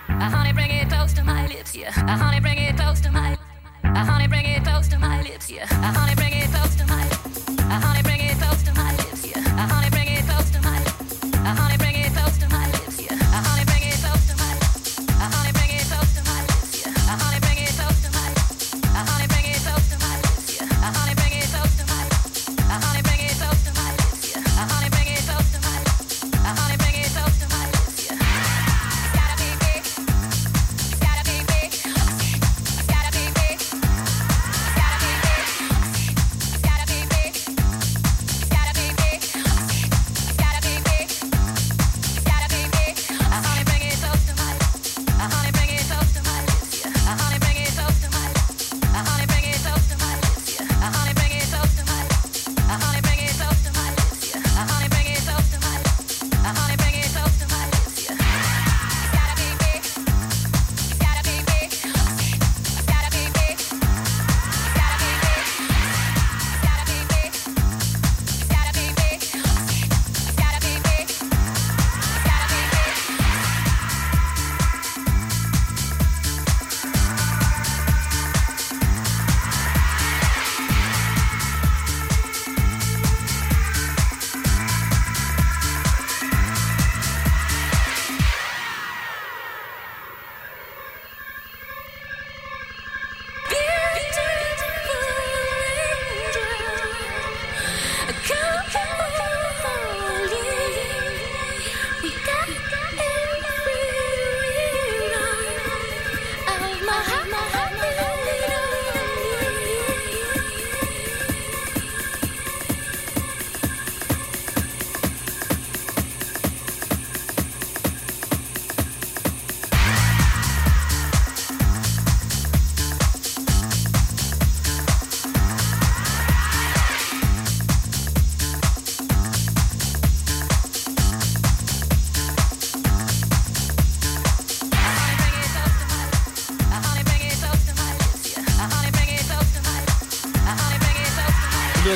Uh, 0.08 0.30
honey, 0.30 0.52
bring 0.54 0.70
it 0.82 0.88
close 0.90 1.14
to 1.14 1.24
my 1.24 1.46
lips, 1.48 1.72
yeah. 1.74 1.88
Uh, 2.08 2.16
honey, 2.24 2.40
bring 2.40 2.58
it 2.58 2.76
close 2.76 3.00
to 3.00 3.10
my. 3.10 3.36
Uh, 3.84 4.04
honey, 4.04 4.28
bring 4.28 4.46
it 4.46 4.62
close 4.64 4.88
to 4.88 4.98
my 4.98 5.22
lips, 5.22 5.50
yeah. 5.50 5.64
Uh, 5.70 5.92
honey, 5.98 6.14
bring 6.14 6.32
it 6.34 6.48
close 6.54 6.74
to 6.76 6.84
my. 6.86 7.04
Uh, 7.72 7.80
honey, 7.80 8.01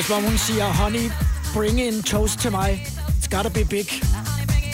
som 0.07 0.15
om 0.15 0.23
hun 0.23 0.37
siger, 0.37 0.65
honey, 0.65 1.11
bring 1.53 1.79
in 1.81 2.03
toast 2.03 2.39
to 2.39 2.49
mig. 2.49 2.87
It's 3.09 3.35
gotta 3.35 3.49
be 3.49 3.65
big. 3.65 3.87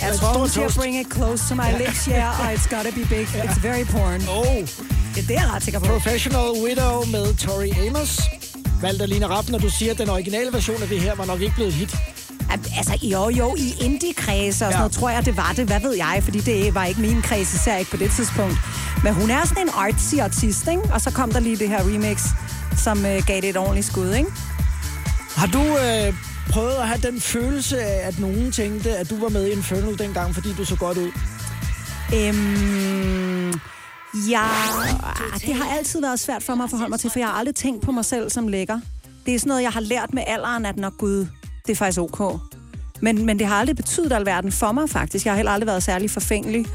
Jeg 0.01 0.15
tror, 0.15 0.37
hun 0.39 0.49
siger, 0.49 0.65
toast. 0.65 0.77
bring 0.77 0.99
it 0.99 1.07
close 1.13 1.49
to 1.49 1.55
my 1.55 1.77
lips, 1.85 2.05
yeah, 2.05 2.39
og 2.41 2.53
it's 2.53 2.75
gotta 2.75 2.91
be 2.91 3.05
big. 3.05 3.27
It's 3.27 3.59
very 3.67 3.83
porn. 3.85 4.21
Oh, 4.37 4.67
Det, 5.15 5.27
det 5.27 5.37
er 5.37 5.41
jeg 5.41 5.49
ret 5.53 5.63
sikker 5.63 5.79
på. 5.79 5.85
Professional 5.85 6.51
Widow 6.65 7.05
med 7.05 7.35
Tori 7.35 7.69
Amos. 7.87 8.21
Valgt 8.81 9.01
af 9.01 9.09
Lina 9.09 9.27
Rappen, 9.27 9.55
og 9.55 9.61
du 9.61 9.69
siger, 9.69 9.91
at 9.91 9.97
den 9.97 10.09
originale 10.09 10.53
version 10.53 10.81
af 10.81 10.87
det 10.87 11.01
her 11.01 11.15
var 11.15 11.25
nok 11.25 11.41
ikke 11.41 11.55
blevet 11.55 11.69
et 11.69 11.75
hit. 11.75 11.95
Al- 12.51 12.59
Altså, 12.77 12.97
jo, 13.03 13.29
jo, 13.29 13.55
i 13.57 13.73
indie-kredse 13.81 14.47
og 14.49 14.53
sådan 14.53 14.71
Ja. 14.71 14.77
noget, 14.77 14.91
tror 14.91 15.09
jeg, 15.09 15.25
det 15.25 15.37
var 15.37 15.53
det. 15.55 15.65
Hvad 15.65 15.79
ved 15.79 15.93
jeg? 15.95 16.19
Fordi 16.23 16.39
det 16.39 16.75
var 16.75 16.85
ikke 16.85 17.01
min 17.01 17.21
kreds, 17.21 17.53
især 17.53 17.77
ikke 17.77 17.91
på 17.91 17.97
det 17.97 18.11
tidspunkt. 18.11 18.57
Men 19.03 19.13
hun 19.13 19.29
er 19.29 19.45
sådan 19.47 19.63
en 19.63 19.69
artsy 19.77 20.15
artist, 20.15 20.67
ikke? 20.67 20.81
Og 20.93 21.01
så 21.01 21.11
kom 21.11 21.31
der 21.31 21.39
lige 21.39 21.55
det 21.57 21.69
her 21.69 21.79
remix, 21.79 22.21
som 22.77 23.05
øh, 23.05 23.23
gav 23.25 23.41
det 23.41 23.49
et 23.49 23.57
ordentligt 23.57 23.87
skud, 23.87 24.13
ikke? 24.13 24.29
Har 25.43 25.51
du 25.51 25.63
øh, 25.63 26.13
prøvet 26.49 26.75
at 26.75 26.87
have 26.87 26.99
den 27.11 27.21
følelse 27.21 27.81
af, 27.81 28.07
at 28.07 28.19
nogen 28.19 28.51
tænkte, 28.51 28.97
at 28.97 29.09
du 29.09 29.19
var 29.19 29.29
med 29.29 29.47
i 29.47 29.51
Infernal 29.51 29.99
dengang, 29.99 30.33
fordi 30.33 30.53
du 30.53 30.65
så 30.65 30.75
godt 30.75 30.97
ud? 30.97 31.11
Øhm, 32.15 33.59
ja, 34.29 34.47
det 35.45 35.55
har 35.55 35.77
altid 35.77 36.01
været 36.01 36.19
svært 36.19 36.43
for 36.43 36.55
mig 36.55 36.63
at 36.63 36.69
forholde 36.69 36.89
mig 36.89 36.99
til, 36.99 37.09
for 37.09 37.19
jeg 37.19 37.27
har 37.27 37.33
aldrig 37.33 37.55
tænkt 37.55 37.81
på 37.81 37.91
mig 37.91 38.05
selv 38.05 38.29
som 38.29 38.47
lækker. 38.47 38.79
Det 39.25 39.35
er 39.35 39.39
sådan 39.39 39.47
noget, 39.47 39.63
jeg 39.63 39.71
har 39.71 39.79
lært 39.79 40.13
med 40.13 40.23
alderen, 40.27 40.65
at 40.65 40.77
nok 40.77 40.97
gud, 40.97 41.27
det 41.65 41.71
er 41.71 41.75
faktisk 41.75 41.99
ok. 41.99 42.39
Men, 43.01 43.25
men 43.25 43.39
det 43.39 43.47
har 43.47 43.55
aldrig 43.55 43.75
betydet 43.75 44.13
alverden 44.13 44.51
for 44.51 44.71
mig, 44.71 44.89
faktisk. 44.89 45.25
Jeg 45.25 45.31
har 45.31 45.37
heller 45.37 45.51
aldrig 45.51 45.67
været 45.67 45.83
særlig 45.83 46.11
forfængelig. 46.11 46.65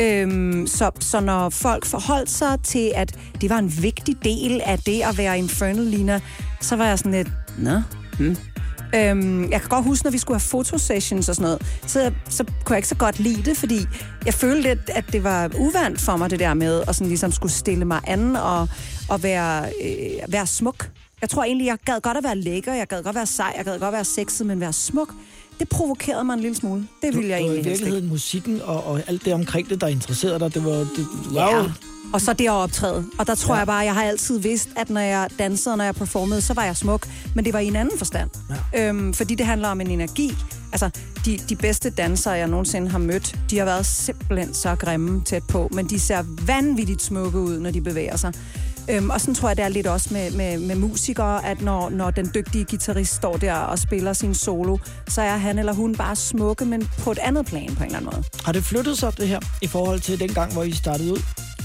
Øhm, 0.00 0.66
så, 0.66 0.90
så 1.00 1.20
når 1.20 1.50
folk 1.50 1.86
forholdt 1.86 2.30
sig 2.30 2.60
til, 2.64 2.92
at 2.94 3.18
det 3.40 3.50
var 3.50 3.58
en 3.58 3.82
vigtig 3.82 4.16
del 4.24 4.60
af 4.64 4.78
det 4.78 5.02
at 5.02 5.18
være 5.18 5.38
Infernal 5.38 5.84
Lina, 5.84 6.20
så 6.60 6.76
var 6.76 6.86
jeg 6.86 6.98
sådan 6.98 7.12
lidt, 7.12 7.28
nå, 7.58 7.80
hmm. 8.18 8.36
Øhm, 8.94 9.50
jeg 9.50 9.60
kan 9.60 9.68
godt 9.68 9.84
huske, 9.84 10.04
når 10.04 10.10
vi 10.10 10.18
skulle 10.18 10.34
have 10.40 10.48
fotosessions 10.48 11.28
og 11.28 11.34
sådan 11.34 11.42
noget, 11.42 11.80
så, 11.86 12.12
så 12.28 12.44
kunne 12.44 12.74
jeg 12.74 12.78
ikke 12.78 12.88
så 12.88 12.94
godt 12.94 13.18
lide 13.18 13.42
det, 13.42 13.56
fordi 13.56 13.86
jeg 14.26 14.34
følte 14.34 14.62
lidt, 14.62 14.90
at 14.94 15.04
det 15.12 15.24
var 15.24 15.50
uvandt 15.58 16.00
for 16.00 16.16
mig, 16.16 16.30
det 16.30 16.40
der 16.40 16.54
med 16.54 16.82
at 16.88 16.94
sådan 16.94 17.06
ligesom 17.06 17.32
skulle 17.32 17.52
stille 17.52 17.84
mig 17.84 18.00
an 18.06 18.36
og, 18.36 18.68
og 19.08 19.22
være, 19.22 19.64
øh, 19.84 20.32
være 20.32 20.46
smuk. 20.46 20.90
Jeg 21.20 21.30
tror 21.30 21.44
egentlig, 21.44 21.66
jeg 21.66 21.78
gad 21.84 22.00
godt 22.00 22.16
at 22.16 22.24
være 22.24 22.36
lækker, 22.36 22.74
jeg 22.74 22.86
gad 22.86 23.02
godt 23.02 23.16
være 23.16 23.26
sej, 23.26 23.54
jeg 23.56 23.64
gad 23.64 23.78
godt 23.78 23.92
være 23.92 24.04
sexet, 24.04 24.46
men 24.46 24.60
være 24.60 24.72
smuk, 24.72 25.14
det 25.60 25.68
provokerede 25.68 26.24
mig 26.24 26.34
en 26.34 26.40
lille 26.40 26.56
smule. 26.56 26.88
Det 27.02 27.16
ville 27.16 27.28
jeg 27.28 27.34
var 27.34 27.38
i 27.38 27.42
egentlig 27.42 27.64
helst 27.64 27.80
ikke. 27.80 27.84
virkeligheden 27.84 28.08
musikken 28.08 28.60
og, 28.64 28.86
og 28.86 29.00
alt 29.06 29.24
det 29.24 29.34
omkring 29.34 29.68
det, 29.68 29.80
der 29.80 29.86
interesserede 29.86 30.38
dig. 30.40 30.54
Det 30.54 30.64
var, 30.64 30.70
det, 30.70 31.06
du 31.24 31.34
var 31.34 31.56
jo, 31.56 31.70
Og 32.12 32.20
så 32.20 32.32
det 32.32 32.44
at 32.44 32.50
optræde. 32.50 33.04
Og 33.18 33.26
der 33.26 33.34
tror 33.34 33.54
ja. 33.54 33.58
jeg 33.58 33.66
bare, 33.66 33.78
jeg 33.78 33.94
har 33.94 34.04
altid 34.04 34.38
vidst, 34.38 34.68
at 34.76 34.90
når 34.90 35.00
jeg 35.00 35.28
dansede 35.38 35.72
og 35.72 35.78
når 35.78 35.84
jeg 35.84 35.94
performede, 35.94 36.40
så 36.40 36.54
var 36.54 36.64
jeg 36.64 36.76
smuk. 36.76 37.08
Men 37.34 37.44
det 37.44 37.52
var 37.52 37.58
i 37.58 37.66
en 37.66 37.76
anden 37.76 37.98
forstand. 37.98 38.30
Ja. 38.74 38.88
Øhm, 38.88 39.14
fordi 39.14 39.34
det 39.34 39.46
handler 39.46 39.68
om 39.68 39.80
en 39.80 39.90
energi. 39.90 40.34
Altså, 40.72 40.90
de, 41.24 41.38
de 41.48 41.56
bedste 41.56 41.90
dansere, 41.90 42.32
jeg 42.32 42.48
nogensinde 42.48 42.88
har 42.88 42.98
mødt, 42.98 43.36
de 43.50 43.58
har 43.58 43.64
været 43.64 43.86
simpelthen 43.86 44.54
så 44.54 44.74
grimme 44.74 45.22
tæt 45.24 45.42
på. 45.48 45.68
Men 45.72 45.86
de 45.86 46.00
ser 46.00 46.24
vanvittigt 46.46 47.02
smukke 47.02 47.38
ud, 47.38 47.58
når 47.58 47.70
de 47.70 47.80
bevæger 47.80 48.16
sig. 48.16 48.32
Øhm, 48.90 49.10
og 49.10 49.20
sådan 49.20 49.34
tror 49.34 49.48
jeg, 49.48 49.56
det 49.56 49.64
er 49.64 49.68
lidt 49.68 49.86
også 49.86 50.08
med, 50.12 50.30
med, 50.30 50.58
med 50.58 50.76
musikere, 50.76 51.46
at 51.46 51.62
når, 51.62 51.90
når 51.90 52.10
den 52.10 52.30
dygtige 52.34 52.64
guitarist 52.64 53.14
står 53.14 53.36
der 53.36 53.54
og 53.54 53.78
spiller 53.78 54.12
sin 54.12 54.34
solo, 54.34 54.78
så 55.08 55.22
er 55.22 55.36
han 55.36 55.58
eller 55.58 55.72
hun 55.72 55.94
bare 55.94 56.16
smukke, 56.16 56.64
men 56.64 56.90
på 56.98 57.10
et 57.12 57.18
andet 57.18 57.46
plan 57.46 57.74
på 57.74 57.82
en 57.82 57.84
eller 57.84 57.98
anden 57.98 58.10
måde. 58.14 58.24
Har 58.44 58.52
det 58.52 58.64
flyttet 58.64 58.98
sig, 58.98 59.16
det 59.16 59.28
her, 59.28 59.40
i 59.62 59.66
forhold 59.66 60.00
til 60.00 60.20
den 60.20 60.34
gang, 60.34 60.52
hvor 60.52 60.62
I 60.62 60.70
startede 60.72 61.12
ud? 61.12 61.18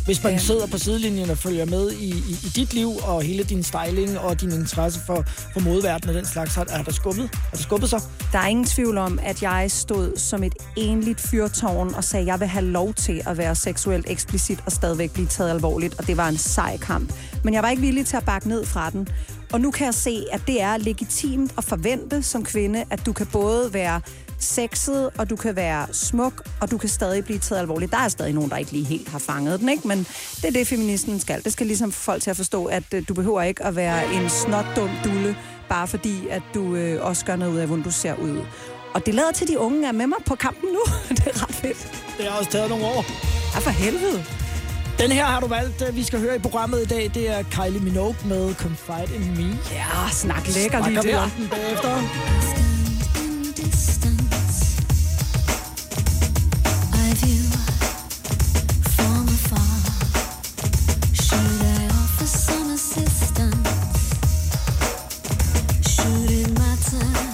Hvis 0.07 0.23
man 0.23 0.33
Øhm. 0.33 0.39
sidder 0.39 0.67
på 0.67 0.77
sidelinjen 0.77 1.29
og 1.29 1.37
følger 1.37 1.65
med 1.65 1.91
i, 1.91 2.09
i, 2.09 2.35
i 2.43 2.51
dit 2.55 2.73
liv, 2.73 2.91
og 3.03 3.21
hele 3.21 3.43
din 3.43 3.63
styling 3.63 4.19
og 4.19 4.41
din 4.41 4.51
interesse 4.51 4.99
for, 5.05 5.23
for 5.53 5.59
modeverdenen 5.59 6.15
og 6.15 6.21
den 6.21 6.25
slags, 6.31 6.55
har, 6.55 6.65
er 6.69 6.83
der 6.83 6.91
skubbet? 6.91 7.23
Er 7.23 7.49
der 7.51 7.57
skubbet 7.57 7.89
sig? 7.89 8.01
Der 8.31 8.39
er 8.39 8.47
ingen 8.47 8.65
tvivl 8.65 8.97
om, 8.97 9.19
at 9.23 9.41
jeg 9.43 9.71
stod 9.71 10.17
som 10.17 10.43
et 10.43 10.53
enligt 10.77 11.21
fyrtårn 11.21 11.93
og 11.95 12.03
sagde, 12.03 12.21
at 12.23 12.27
jeg 12.27 12.39
vil 12.39 12.47
have 12.47 12.65
lov 12.65 12.93
til 12.93 13.21
at 13.25 13.37
være 13.37 13.55
seksuelt 13.55 14.05
eksplicit 14.09 14.59
og 14.65 14.71
stadigvæk 14.71 15.11
blive 15.13 15.27
taget 15.27 15.49
alvorligt, 15.49 15.95
og 15.99 16.07
det 16.07 16.17
var 16.17 16.27
en 16.29 16.37
sej 16.37 16.77
kamp. 16.77 17.13
Men 17.43 17.53
jeg 17.53 17.63
var 17.63 17.69
ikke 17.69 17.81
villig 17.81 18.05
til 18.05 18.17
at 18.17 18.25
bakke 18.25 18.47
ned 18.49 18.65
fra 18.65 18.89
den. 18.89 19.07
Og 19.53 19.61
nu 19.61 19.71
kan 19.71 19.85
jeg 19.85 19.93
se, 19.93 20.23
at 20.31 20.41
det 20.47 20.61
er 20.61 20.77
legitimt 20.77 21.51
at 21.57 21.63
forvente 21.63 22.23
som 22.23 22.43
kvinde, 22.43 22.83
at 22.89 23.05
du 23.05 23.13
kan 23.13 23.25
både 23.25 23.73
være 23.73 24.01
sexet, 24.39 25.09
og 25.17 25.29
du 25.29 25.35
kan 25.35 25.55
være 25.55 25.87
smuk, 25.91 26.41
og 26.61 26.71
du 26.71 26.77
kan 26.77 26.89
stadig 26.89 27.23
blive 27.25 27.39
taget 27.39 27.61
alvorligt. 27.61 27.91
Der 27.91 27.97
er 27.97 28.07
stadig 28.09 28.33
nogen, 28.33 28.49
der 28.49 28.57
ikke 28.57 28.71
lige 28.71 28.85
helt 28.85 29.09
har 29.09 29.19
fanget 29.19 29.59
den, 29.59 29.69
ikke? 29.69 29.87
Men 29.87 29.99
det 30.35 30.45
er 30.45 30.51
det, 30.51 30.67
feministen 30.67 31.19
skal. 31.19 31.43
Det 31.43 31.53
skal 31.53 31.67
ligesom 31.67 31.91
folk 31.91 32.21
til 32.23 32.29
at 32.29 32.35
forstå, 32.37 32.65
at 32.65 32.83
øh, 32.93 33.03
du 33.07 33.13
behøver 33.13 33.41
ikke 33.41 33.63
at 33.65 33.75
være 33.75 34.13
en 34.13 34.29
snotdum 34.29 34.89
dulle, 35.03 35.37
bare 35.69 35.87
fordi, 35.87 36.27
at 36.27 36.41
du 36.53 36.75
øh, 36.75 37.05
også 37.05 37.25
gør 37.25 37.35
noget 37.35 37.53
ud 37.53 37.57
af, 37.57 37.67
hvordan 37.67 37.83
du 37.83 37.91
ser 37.91 38.13
ud. 38.15 38.39
Og 38.93 39.05
det 39.05 39.13
lader 39.15 39.31
til, 39.31 39.45
at 39.45 39.49
de 39.49 39.59
unge 39.59 39.87
er 39.87 39.91
med 39.91 40.07
mig 40.07 40.17
på 40.25 40.35
kampen 40.35 40.69
nu. 40.73 40.79
det 41.17 41.27
er 41.27 41.43
ret 41.47 41.55
fedt. 41.55 41.91
Det 42.17 42.25
har 42.25 42.39
også 42.39 42.51
taget 42.51 42.69
nogle 42.69 42.85
år. 42.85 43.05
Ja, 43.55 43.59
for 43.59 43.69
helvede. 43.69 44.23
Den 44.99 45.11
her 45.11 45.25
har 45.25 45.39
du 45.39 45.47
valgt, 45.47 45.83
øh, 45.89 45.95
vi 45.95 46.03
skal 46.03 46.19
høre 46.19 46.35
i 46.35 46.39
programmet 46.39 46.81
i 46.81 46.85
dag. 46.85 47.11
Det 47.13 47.29
er 47.29 47.43
Kylie 47.43 47.79
Minogue 47.79 48.15
med 48.25 48.55
Confide 48.55 49.15
in 49.15 49.37
Me. 49.37 49.57
Ja, 49.71 49.85
snak 50.11 50.47
lækker 50.47 50.87
lige 50.87 51.01
Snakker 51.01 51.01
vi 51.01 51.09
der. 51.09 51.21
om 51.21 51.29
den 51.29 51.47
bagefter. 51.47 51.97
in 53.21 53.53
distance. 53.55 54.26
It 66.93 67.26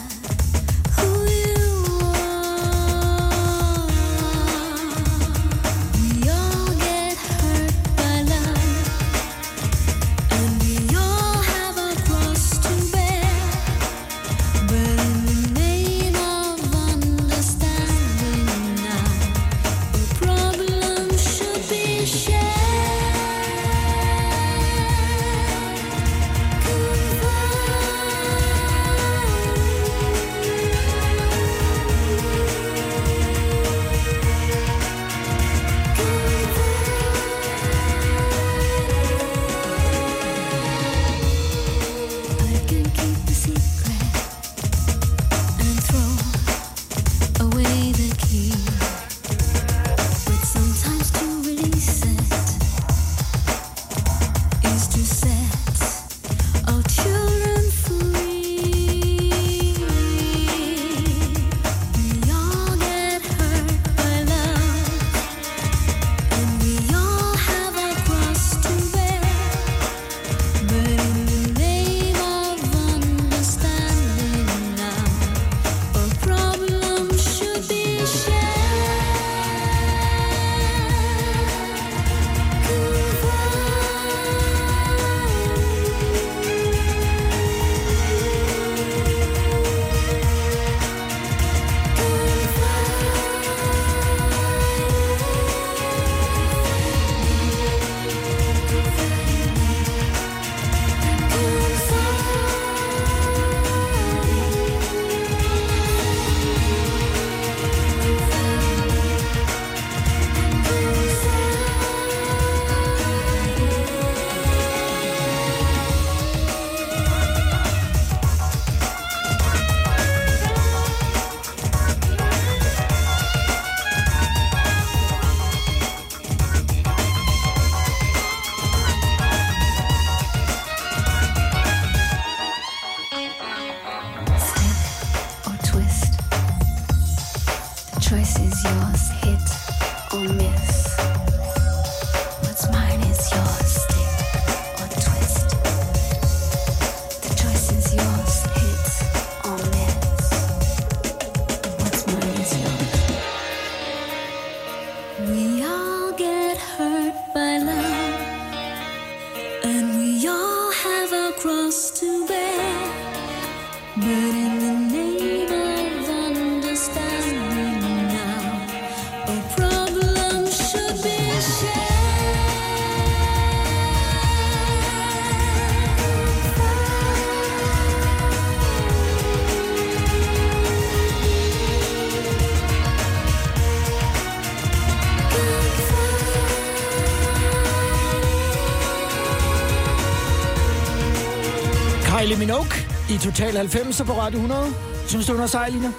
i 193.14 193.18
Total 193.18 193.56
90 193.58 194.02
på 194.06 194.14
Radio 194.14 194.38
100. 194.40 194.74
Synes 195.08 195.26
du, 195.26 195.32
hun 195.34 195.42
er 195.42 195.48
sej, 195.48 195.70
Lina? 195.70 195.92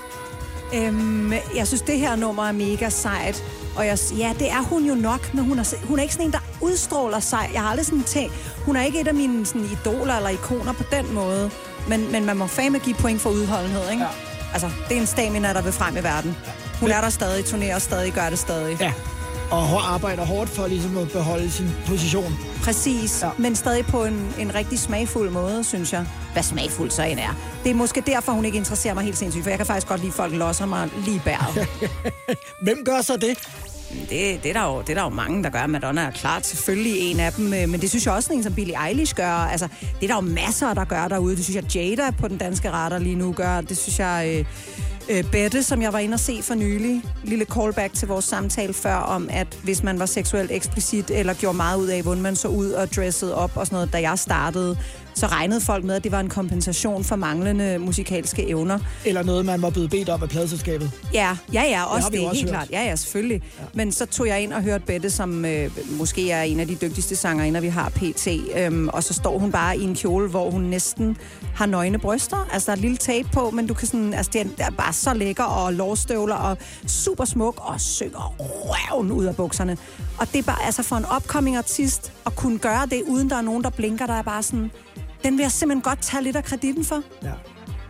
Øhm, 0.74 1.33
jeg 1.57 1.66
synes, 1.66 1.83
det 1.83 1.98
her 1.98 2.16
nummer 2.16 2.46
er 2.48 2.53
mega 2.53 2.88
sejt. 2.90 3.44
Og 3.77 3.87
jeg, 3.87 3.98
ja, 4.18 4.33
det 4.38 4.50
er 4.50 4.61
hun 4.62 4.85
jo 4.85 4.94
nok, 4.94 5.35
men 5.35 5.44
hun 5.44 5.59
er, 5.59 5.74
hun 5.88 5.98
er 5.98 6.03
ikke 6.03 6.14
sådan 6.14 6.27
en, 6.27 6.33
der 6.33 6.38
udstråler 6.61 7.20
sig. 7.20 7.50
Jeg 7.55 7.61
har 7.62 7.68
aldrig 7.68 7.87
sådan 7.87 8.03
tænkt, 8.03 8.35
hun 8.64 8.77
er 8.77 8.83
ikke 8.83 9.00
et 9.00 9.09
af 9.09 9.14
mine 9.14 9.46
sådan, 9.46 9.64
idoler 9.72 10.16
eller 10.16 10.29
ikoner 10.29 10.72
på 10.72 10.83
den 10.92 11.14
måde. 11.14 11.50
Men, 11.88 12.12
men 12.12 12.24
man 12.24 12.37
må 12.37 12.46
fandme 12.46 12.79
give 12.79 12.94
point 12.94 13.20
for 13.20 13.31
udholdenhed, 13.31 13.90
ikke? 13.90 14.03
Ja. 14.03 14.09
Altså, 14.53 14.70
det 14.88 14.96
er 14.96 15.00
en 15.00 15.07
stamina, 15.07 15.53
der 15.53 15.62
vil 15.62 15.72
frem 15.72 15.96
i 15.96 16.03
verden. 16.03 16.37
Hun 16.81 16.90
er 16.90 17.00
der 17.00 17.11
stadig, 17.11 17.44
turnerer 17.44 17.79
stadig, 17.79 18.12
gør 18.12 18.31
det 18.31 18.38
stadig. 18.38 18.77
Ja. 18.81 18.92
Og 19.50 19.62
hun 19.68 19.79
arbejder 19.85 20.24
hårdt 20.24 20.50
for 20.50 20.66
ligesom 20.66 20.96
at 20.98 21.11
beholde 21.11 21.50
sin 21.50 21.70
position. 21.87 22.38
Præcis, 22.62 23.22
Ja. 23.22 23.27
ja. 23.27 23.33
men 23.38 23.57
stadig 23.57 23.87
på 23.87 24.05
en, 24.05 24.35
en 24.38 24.55
rigtig 24.55 24.79
smagfuld 24.79 25.31
måde, 25.31 25.64
synes 25.64 25.92
jeg. 25.92 26.07
Hvad 26.35 26.42
smagfuld 26.42 26.90
så 26.90 27.03
end 27.03 27.18
er. 27.18 27.37
Det 27.64 27.70
er 27.70 27.75
måske 27.75 28.03
derfor, 28.07 28.33
hun 28.33 28.44
ikke 28.44 28.59
interesserer 28.59 28.94
mig 28.94 29.05
helt 29.05 29.16
sindssygt, 29.16 29.42
for 29.42 29.51
jeg 29.51 29.59
kan 29.59 29.66
faktisk 29.66 29.88
godt 29.88 30.01
lide, 30.01 30.11
at 30.11 30.14
folk 30.14 30.33
losser 30.33 30.66
mig 30.66 30.90
lige 31.05 31.23
bæret. 31.25 31.68
Hvem 32.64 32.85
gør 32.85 33.01
så 33.01 33.16
det? 33.16 33.38
Det, 34.11 34.42
det, 34.42 34.47
er 34.47 34.53
der 34.53 34.64
jo, 34.64 34.81
det 34.81 34.90
er 34.90 34.94
der 34.94 35.03
jo 35.03 35.09
mange, 35.09 35.44
der 35.44 35.51
gør. 35.51 35.66
Madonna 35.66 36.03
er 36.03 36.11
klart 36.11 36.47
selvfølgelig 36.47 36.99
en 36.99 37.20
af 37.20 37.33
dem, 37.33 37.55
øh, 37.55 37.68
men 37.68 37.81
det 37.81 37.90
synes 37.90 38.07
jeg 38.07 38.14
også, 38.14 38.33
en 38.33 38.42
som 38.42 38.55
Billie 38.55 38.88
Eilish 38.88 39.14
gør. 39.14 39.31
Altså, 39.31 39.68
det 40.01 40.03
er 40.03 40.07
der 40.07 40.14
jo 40.14 40.20
masser, 40.20 40.75
der 40.75 40.85
gør 40.85 41.09
derude. 41.09 41.37
Det 41.37 41.44
synes 41.44 41.57
jeg, 41.57 41.77
Jada 41.77 42.11
på 42.11 42.29
den 42.29 42.38
danske 42.38 42.70
radar 42.70 42.99
lige 42.99 43.14
nu 43.14 43.33
gør. 43.33 43.61
Det 43.61 43.77
synes 43.77 43.99
jeg, 43.99 44.35
øh, 44.38 44.44
øh, 45.09 45.31
Bette, 45.31 45.62
som 45.62 45.83
jeg 45.83 45.92
var 45.92 45.99
inde 45.99 46.14
og 46.14 46.20
se 46.20 46.42
for 46.42 46.55
nylig, 46.55 47.03
lille 47.25 47.44
callback 47.44 47.94
til 47.94 48.09
vores 48.09 48.25
samtale 48.25 48.75
før, 48.75 48.94
om 48.94 49.29
at 49.33 49.59
hvis 49.62 49.83
man 49.83 49.99
var 49.99 50.07
seksuelt 50.07 50.51
eksplicit, 50.51 51.11
eller 51.11 51.35
gjorde 51.35 51.57
meget 51.57 51.79
ud 51.79 51.87
af, 51.87 52.03
hvordan 52.03 52.23
man 52.23 52.37
så 52.37 52.49
ud 52.49 52.70
og 52.70 52.94
dressede 52.94 53.35
op 53.35 53.57
og 53.57 53.66
sådan 53.66 53.77
noget, 53.77 53.92
da 53.92 54.01
jeg 54.01 54.18
startede, 54.18 54.79
så 55.14 55.27
regnede 55.27 55.61
folk 55.61 55.85
med, 55.85 55.94
at 55.94 56.05
det 56.05 56.12
var 56.12 56.20
en 56.20 56.29
kompensation 56.29 57.05
for 57.05 57.16
manglende 57.16 57.79
musikalske 57.79 58.48
evner. 58.48 58.79
Eller 59.05 59.22
noget, 59.22 59.44
man 59.46 59.62
var 59.62 59.70
blevet 59.70 59.90
bedt 59.90 60.09
om 60.09 60.22
af 60.22 60.29
pladeselskabet? 60.29 60.90
Ja, 61.12 61.37
ja, 61.53 61.62
ja, 61.62 61.85
også 61.85 62.09
det, 62.11 62.18
jo 62.18 62.24
også 62.24 62.40
helt 62.40 62.50
hørt. 62.50 62.68
klart. 62.68 62.70
Ja, 62.70 62.88
ja, 62.88 62.96
selvfølgelig. 62.96 63.42
Ja. 63.59 63.64
Men 63.74 63.92
så 63.92 64.07
tog 64.07 64.27
jeg 64.27 64.40
ind 64.40 64.53
og 64.53 64.62
hørte 64.62 64.85
Bette, 64.87 65.11
som 65.11 65.44
øh, 65.44 65.70
måske 65.90 66.31
er 66.31 66.42
en 66.42 66.61
af 66.61 66.66
de 66.66 66.74
dygtigste 66.74 67.16
sangerinder, 67.16 67.61
vi 67.61 67.68
har 67.68 67.88
pt. 67.88 68.29
Øhm, 68.57 68.88
og 68.88 69.03
så 69.05 69.14
står 69.14 69.38
hun 69.38 69.53
bare 69.53 69.79
i 69.79 69.83
en 69.83 69.94
kjole, 69.94 70.29
hvor 70.29 70.50
hun 70.50 70.62
næsten 70.62 71.16
har 71.55 71.66
nøgne 71.66 71.98
bryster. 71.98 72.48
Altså, 72.53 72.66
der 72.66 72.72
er 72.72 72.77
et 72.77 72.83
lille 72.83 72.96
tape 72.96 73.29
på, 73.33 73.50
men 73.50 73.66
du 73.66 73.74
kan 73.74 73.88
sådan, 73.88 74.14
altså, 74.14 74.31
det 74.33 74.40
er, 74.40 74.44
det 74.44 74.61
er 74.61 74.70
bare 74.70 74.92
så 74.92 75.14
lækker, 75.14 75.44
og 75.44 75.72
lårstøvler, 75.72 76.35
og 76.35 76.59
super 76.87 77.24
smuk, 77.24 77.55
og 77.59 77.81
synger 77.81 78.35
røven 78.38 79.12
ud 79.12 79.24
af 79.24 79.37
bukserne. 79.37 79.77
Og 80.18 80.27
det 80.33 80.38
er 80.38 80.42
bare, 80.42 80.64
altså 80.64 80.83
for 80.83 80.96
en 80.96 81.05
upcoming 81.16 81.57
artist, 81.57 82.12
at 82.27 82.37
kunne 82.37 82.59
gøre 82.59 82.87
det, 82.90 83.03
uden 83.07 83.31
der 83.31 83.37
er 83.37 83.42
nogen, 83.42 83.64
der 83.64 83.70
blinker, 83.70 84.07
der 84.07 84.14
er 84.14 84.22
bare 84.22 84.42
sådan, 84.42 84.70
den 85.24 85.37
vil 85.37 85.42
jeg 85.42 85.52
simpelthen 85.52 85.82
godt 85.82 86.02
tage 86.02 86.22
lidt 86.22 86.37
af 86.37 86.44
kreditten 86.44 86.84
for. 86.84 87.02
Ja. 87.22 87.30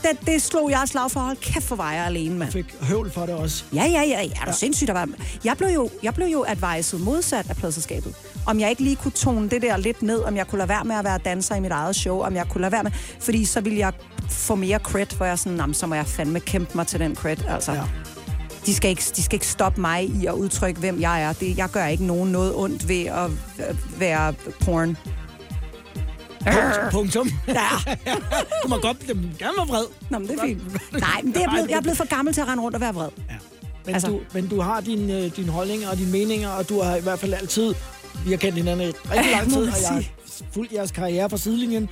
Det, 0.03 0.27
det 0.27 0.43
slog 0.43 0.71
jeg 0.71 0.83
slag 0.87 1.11
for. 1.11 1.21
Hold 1.21 1.37
kæft, 1.37 1.65
for 1.65 1.77
var 1.77 1.93
jeg 1.93 2.05
alene, 2.07 2.39
mand. 2.39 2.53
Fik 2.53 2.75
høvl 2.81 3.11
for 3.11 3.27
det 3.27 3.35
også. 3.35 3.65
Ja, 3.75 3.85
ja, 3.85 4.03
ja. 4.03 4.25
Er 4.25 4.29
du 4.29 4.35
ja. 4.47 4.53
sindssygt, 4.53 4.89
der 4.89 4.95
var... 4.95 5.09
Jeg 5.45 5.57
blev 5.57 5.69
jo, 5.69 5.91
jeg 6.03 6.15
blev 6.15 6.27
jo 6.27 6.45
adviset 6.49 7.01
modsat 7.01 7.51
af 7.51 7.57
pladselskabet. 7.57 8.15
Om 8.47 8.61
jeg 8.61 8.71
ikke 8.71 8.83
lige 8.83 8.97
kunne 8.97 9.13
tone 9.13 9.49
det 9.51 9.63
der 9.63 9.77
lidt 9.77 10.03
ned, 10.03 10.21
om 10.23 10.37
jeg 10.37 10.47
kunne 10.47 10.59
lade 10.59 10.69
være 10.69 10.85
med 10.85 10.97
at 10.97 11.05
være 11.05 11.19
danser 11.25 11.55
i 11.55 11.61
mit 11.61 11.71
eget 11.71 11.97
show, 11.97 12.21
om 12.21 12.35
jeg 12.35 12.47
kunne 12.49 12.61
lade 12.61 12.73
være 12.73 12.83
med... 12.83 12.93
Fordi 13.21 13.45
så 13.45 13.61
ville 13.61 13.79
jeg 13.79 13.93
få 14.31 14.55
mere 14.55 14.79
cred, 14.79 15.07
hvor 15.17 15.27
jeg 15.27 15.39
sådan, 15.39 15.59
"Nå, 15.59 15.67
men 15.67 15.75
så 15.75 15.87
må 15.87 15.95
jeg 15.95 16.07
fandme 16.07 16.41
kæmpe 16.41 16.71
mig 16.75 16.87
til 16.87 17.01
den 17.01 17.17
cred, 17.17 17.37
altså. 17.49 17.73
Ja. 17.73 17.79
Ja. 17.79 17.85
De 18.67 18.75
skal, 18.75 18.91
ikke, 18.91 19.03
de 19.17 19.23
skal 19.23 19.37
ikke 19.37 19.47
stoppe 19.47 19.81
mig 19.81 20.05
i 20.05 20.27
at 20.27 20.33
udtrykke, 20.33 20.81
hvem 20.81 21.01
jeg 21.01 21.23
er. 21.23 21.33
Det, 21.33 21.59
jeg 21.59 21.69
gør 21.71 21.87
ikke 21.87 22.05
nogen 22.05 22.33
noget 22.33 22.55
ondt 22.55 22.89
ved 22.89 23.05
at 23.05 23.31
øh, 23.59 24.01
være 24.01 24.35
porn. 24.61 24.97
Punkt- 26.45 26.91
Punktum. 26.93 27.31
Ja. 27.49 27.69
Du 28.63 28.69
må 28.69 28.77
godt 28.77 28.97
du 29.09 29.15
må 29.15 29.23
gerne 29.39 29.53
være 29.57 29.67
vred. 29.69 29.85
Nå, 30.11 30.19
men 30.19 30.29
det 30.29 30.39
er 30.39 30.43
fint. 30.47 30.93
Nej, 30.93 31.21
men 31.23 31.35
det 31.35 31.43
er 31.43 31.51
blevet, 31.51 31.69
jeg 31.71 31.77
er 31.77 31.81
blevet 31.81 31.97
for 31.97 32.09
gammel 32.17 32.35
til 32.35 32.41
at 32.41 32.49
rende 32.49 32.63
rundt 32.63 32.75
og 32.75 32.81
være 32.81 32.95
vred. 32.95 33.09
Ja. 33.31 33.35
Men, 33.87 33.95
Altså- 33.95 34.09
du, 34.09 34.21
men 34.33 34.49
du 34.49 34.61
har 34.61 34.81
din, 34.81 35.11
øh, 35.11 35.37
din 35.37 35.49
holdninger 35.49 35.89
og 35.91 35.97
dine 35.99 36.11
meninger, 36.11 36.49
og 36.49 36.69
du 36.69 36.81
har 36.83 36.97
i 36.97 37.01
hvert 37.01 37.19
fald 37.19 37.35
altid, 37.35 37.75
vi 38.25 38.31
har 38.31 38.37
kendt 38.37 38.57
hinanden 38.57 38.89
i 38.89 38.91
rigtig 38.91 39.33
lang 39.33 39.51
tid, 39.53 39.63
og 39.69 39.81
jeg 39.83 39.89
har 39.91 40.03
fulgt 40.53 40.73
jeres 40.73 40.91
karriere 40.91 41.31
fra 41.31 41.37
sidelinjen, 41.37 41.89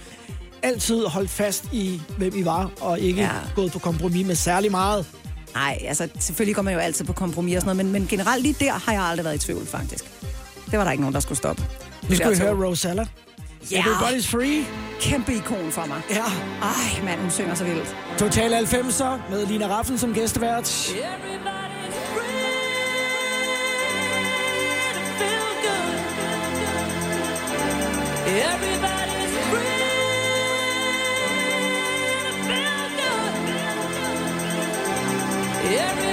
altid 0.63 1.05
holdt 1.07 1.31
fast 1.31 1.65
i, 1.73 2.01
hvem 2.19 2.37
I 2.37 2.45
var, 2.45 2.71
og 2.81 3.01
ikke 3.01 3.21
ja. 3.23 3.29
Gået 3.55 3.73
på 3.73 3.79
kompromis 3.79 4.27
med 4.27 4.35
særlig 4.35 4.71
meget. 4.71 5.07
Nej, 5.55 5.79
altså 5.89 6.09
selvfølgelig 6.19 6.55
går 6.57 6.63
man 6.63 6.75
jo 6.75 6.81
altid 6.81 7.05
på 7.05 7.13
kompromis 7.13 7.57
og 7.57 7.63
sådan 7.63 7.77
noget, 7.77 7.93
men, 7.93 8.01
men 8.03 8.09
generelt 8.11 8.43
lige 8.43 8.57
der 8.61 8.73
har 8.73 8.93
jeg 8.93 9.03
aldrig 9.03 9.25
været 9.25 9.35
i 9.35 9.39
tvivl, 9.39 9.67
faktisk. 9.67 10.05
Det 10.71 10.79
var 10.79 10.85
der 10.85 10.91
ikke 10.91 11.03
nogen, 11.03 11.15
der 11.15 11.21
skulle 11.21 11.39
stoppe. 11.39 11.63
Nu 12.09 12.15
skal 12.15 12.31
vi 12.31 12.37
høre. 12.37 12.55
Rosella. 12.67 13.07
Ja. 13.71 13.81
Everybody's 13.81 14.27
Free. 14.31 14.65
Kæmpe 15.01 15.35
ikon 15.35 15.73
for 15.73 15.87
mig. 15.87 16.03
Ja. 16.11 16.25
Ej, 16.63 17.05
mand, 17.05 17.21
hun 17.21 17.31
synger 17.31 17.55
så 17.55 17.65
vildt. 17.65 17.97
Total 18.19 18.55
90'er 18.55 19.31
med 19.31 19.47
Lina 19.47 19.67
Raffen 19.67 19.99
som 19.99 20.15
gæstevært. 20.15 20.69
Everybody's 20.69 21.97
free 22.13 22.53
to 24.95 25.01
feel 25.19 25.49
good. 25.63 25.99
Everybody's 28.27 29.33
free 29.51 29.79
to 32.25 32.33
feel 35.69 36.12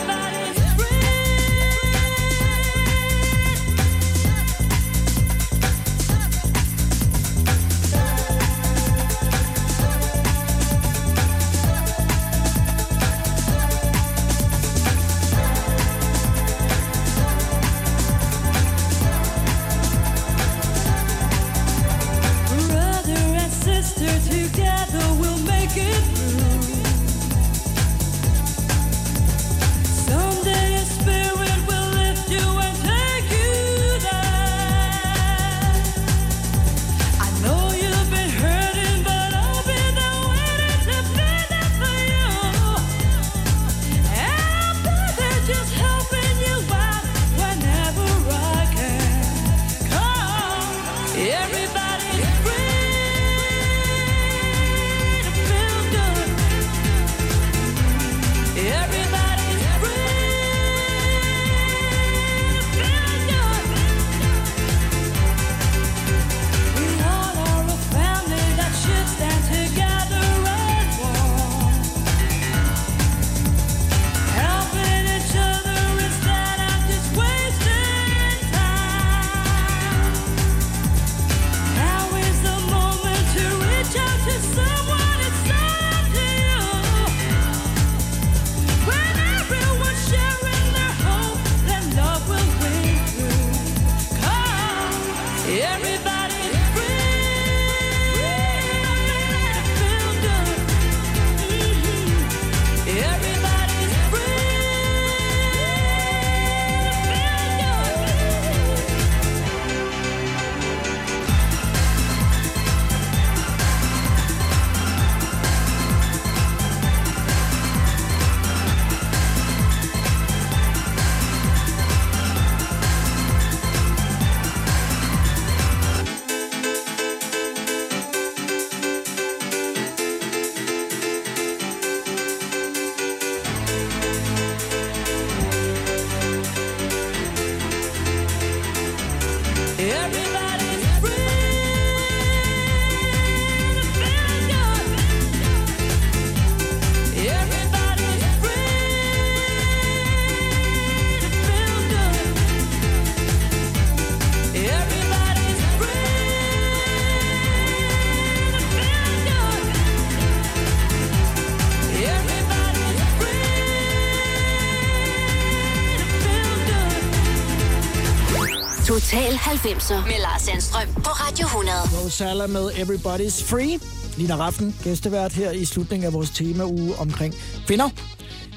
90'er 169.80 170.06
med 170.08 170.20
Lars 170.22 170.42
Sandstrøm 170.42 170.88
på 170.94 171.10
Radio 171.10 171.46
100. 171.46 171.78
Rosalla 172.04 172.48
med 172.48 172.70
Everybody's 172.72 173.44
Free. 173.46 173.80
Lina 174.18 174.36
Raffen, 174.36 174.76
gæstevært 174.84 175.34
her 175.34 175.52
i 175.52 175.66
slutningen 175.66 176.06
af 176.08 176.14
vores 176.14 176.30
temauge 176.30 176.96
omkring 176.98 177.36
kvinder. 177.68 177.90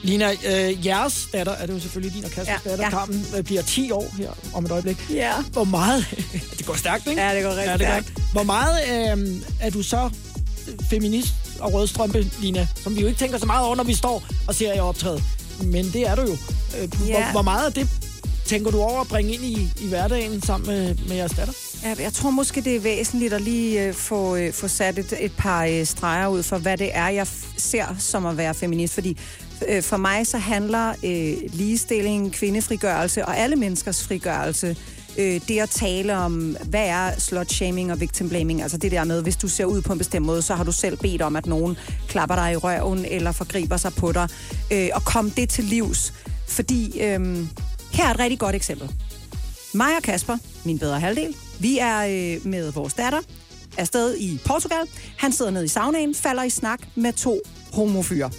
Lina, 0.03 0.33
øh, 0.33 0.87
jeres 0.87 1.29
datter, 1.33 1.53
er 1.53 1.67
det 1.67 1.75
jo 1.75 1.81
selvfølgelig 1.81 2.15
din 2.17 2.25
og 2.25 2.31
Kaspers 2.31 2.61
Ja, 2.65 2.71
datter, 2.71 2.85
ja. 2.85 2.91
Carmen, 2.91 3.27
øh, 3.37 3.45
bliver 3.45 3.63
10 3.63 3.91
år 3.91 4.15
her 4.19 4.31
om 4.55 4.65
et 4.65 4.71
øjeblik. 4.71 5.11
Ja. 5.11 5.33
Hvor 5.53 5.65
meget... 5.65 6.07
det 6.59 6.67
går 6.67 6.75
stærkt, 6.75 7.07
ikke? 7.07 7.23
Ja, 7.23 7.35
det 7.35 7.43
går 7.43 7.51
rigtig 7.51 7.67
ja, 7.67 7.73
det 7.73 7.81
stærkt. 7.81 8.13
Hvor 8.33 8.43
meget 8.43 8.79
øh, 9.19 9.43
er 9.61 9.71
du 9.71 9.83
så 9.83 10.11
feminist 10.91 11.33
og 11.61 11.73
rødstrømpe, 11.73 12.27
Lina? 12.41 12.69
Som 12.83 12.97
vi 12.97 13.01
jo 13.01 13.07
ikke 13.07 13.19
tænker 13.19 13.39
så 13.39 13.47
meget 13.47 13.67
over, 13.67 13.77
når 13.77 13.85
vi 13.85 13.95
står 13.95 14.23
og 14.49 14.55
ser 14.55 14.75
jer 14.75 14.83
optræde. 14.83 15.23
Men 15.63 15.85
det 15.93 16.09
er 16.09 16.15
du 16.15 16.23
jo. 16.23 16.37
Øh, 16.79 16.95
hvor, 16.95 17.07
Ja. 17.07 17.31
hvor 17.31 17.43
meget 17.43 17.67
af 17.67 17.73
det 17.73 17.89
tænker 18.53 18.71
du 18.71 18.81
over 18.81 19.01
at 19.01 19.09
bringe 19.09 19.33
ind 19.33 19.45
i, 19.45 19.69
i 19.81 19.89
hverdagen 19.89 20.43
sammen 20.43 20.71
med, 20.71 20.95
med 21.09 21.17
jeres 21.17 21.33
datter? 21.33 21.55
Ja, 21.83 21.95
jeg 22.03 22.13
tror 22.13 22.31
måske, 22.31 22.61
det 22.61 22.77
er 22.77 22.81
væsentligt 22.81 23.33
at 23.33 23.41
lige 23.41 23.87
øh, 23.87 23.95
få, 23.95 24.37
øh, 24.37 24.53
få 24.53 24.69
sat 24.69 24.99
et, 24.99 25.15
et 25.21 25.33
par 25.39 25.65
øh, 25.65 25.87
streger 25.87 26.29
ud 26.29 26.43
for, 26.43 26.59
hvad 26.59 26.77
det 26.77 26.91
er, 26.93 27.09
jeg 27.09 27.27
f- 27.27 27.55
ser 27.57 27.85
som 27.99 28.27
at 28.27 28.37
være 28.37 28.55
feminist. 28.55 28.95
Fordi 28.95 29.19
øh, 29.69 29.83
for 29.83 29.97
mig 29.97 30.27
så 30.27 30.39
handler 30.39 30.89
øh, 31.05 31.37
ligestilling, 31.53 32.33
kvindefrigørelse 32.33 33.25
og 33.25 33.39
alle 33.39 33.57
menneskers 33.57 34.05
frigørelse 34.05 34.77
øh, 35.19 35.41
det 35.49 35.59
at 35.59 35.71
tale 35.71 36.17
om, 36.17 36.57
hvad 36.65 36.87
er 36.87 37.11
slut-shaming 37.19 37.93
og 37.93 38.01
victim-blaming, 38.01 38.63
altså 38.63 38.77
det 38.77 38.91
der 38.91 39.05
med, 39.05 39.23
hvis 39.23 39.37
du 39.37 39.49
ser 39.49 39.65
ud 39.65 39.83
på 39.83 39.93
en 39.93 39.99
bestemt 39.99 40.27
måde, 40.27 40.43
så 40.43 40.55
har 40.55 40.65
du 40.65 40.73
selv 40.73 40.97
bedt 40.97 41.23
om, 41.23 41.37
at 41.37 41.47
nogen 41.47 41.77
klapper 42.09 42.35
dig 42.35 42.53
i 42.53 42.57
røven 42.57 43.05
eller 43.05 43.33
forgriber 43.33 43.77
sig 43.77 43.93
på 43.93 44.13
dig, 44.13 44.29
øh, 44.73 44.89
og 44.93 45.05
kom 45.05 45.31
det 45.31 45.49
til 45.49 45.65
livs. 45.65 46.13
Fordi 46.49 47.01
øh, 47.01 47.47
her 47.93 48.07
er 48.07 48.11
et 48.11 48.19
rigtig 48.19 48.39
godt 48.39 48.55
eksempel. 48.55 48.91
Mig 49.75 49.97
og 49.97 50.03
Kasper, 50.03 50.37
min 50.65 50.79
bedre 50.79 51.01
halvdel, 51.01 51.35
vi 51.61 51.79
er 51.79 51.99
øh, 51.99 52.47
med 52.47 52.73
vores 52.73 52.95
datter 52.95 53.21
afsted 53.79 54.17
i 54.17 54.41
Portugal. 54.45 54.87
Han 55.19 55.33
sidder 55.33 55.51
nede 55.51 55.65
i 55.65 55.69
saunaen, 55.69 56.15
falder 56.15 56.43
i 56.43 56.51
snak 56.51 56.81
med 56.95 57.13
to 57.13 57.41
homofyre. 57.73 58.31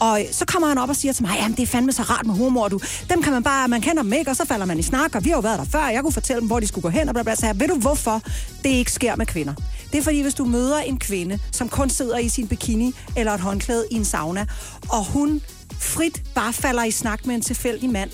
Og 0.00 0.20
øh, 0.20 0.26
så 0.32 0.44
kommer 0.44 0.68
han 0.68 0.78
op 0.78 0.88
og 0.88 0.96
siger 0.96 1.12
til 1.12 1.24
mig, 1.24 1.36
jamen 1.40 1.56
det 1.56 1.62
er 1.62 1.66
fandme 1.66 1.92
så 1.92 2.02
rart 2.02 2.26
med 2.26 2.34
humor, 2.34 2.68
du. 2.68 2.80
Dem 3.10 3.22
kan 3.22 3.32
man 3.32 3.42
bare, 3.42 3.68
man 3.68 3.80
kender 3.80 4.02
dem 4.02 4.12
ikke, 4.12 4.30
og 4.30 4.36
så 4.36 4.44
falder 4.44 4.66
man 4.66 4.78
i 4.78 4.82
snak, 4.82 5.14
og 5.14 5.24
vi 5.24 5.30
har 5.30 5.36
jo 5.36 5.40
været 5.40 5.58
der 5.58 5.64
før, 5.64 5.88
jeg 5.88 6.02
kunne 6.02 6.12
fortælle 6.12 6.40
dem, 6.40 6.46
hvor 6.46 6.60
de 6.60 6.66
skulle 6.66 6.82
gå 6.82 6.88
hen, 6.88 7.08
og 7.08 7.14
bla 7.14 7.22
bla, 7.22 7.34
så 7.34 7.46
jeg, 7.46 7.60
ved 7.60 7.68
du 7.68 7.74
hvorfor 7.74 8.22
det 8.64 8.70
ikke 8.70 8.92
sker 8.92 9.16
med 9.16 9.26
kvinder? 9.26 9.54
Det 9.92 9.98
er 9.98 10.02
fordi, 10.02 10.22
hvis 10.22 10.34
du 10.34 10.44
møder 10.44 10.78
en 10.78 10.98
kvinde, 10.98 11.38
som 11.52 11.68
kun 11.68 11.90
sidder 11.90 12.18
i 12.18 12.28
sin 12.28 12.48
bikini 12.48 12.94
eller 13.16 13.32
et 13.32 13.40
håndklæde 13.40 13.86
i 13.90 13.94
en 13.94 14.04
sauna, 14.04 14.46
og 14.88 15.04
hun 15.04 15.42
frit 15.78 16.22
bare 16.34 16.52
falder 16.52 16.84
i 16.84 16.90
snak 16.90 17.26
med 17.26 17.34
en 17.34 17.42
tilfældig 17.42 17.90
mand, 17.90 18.10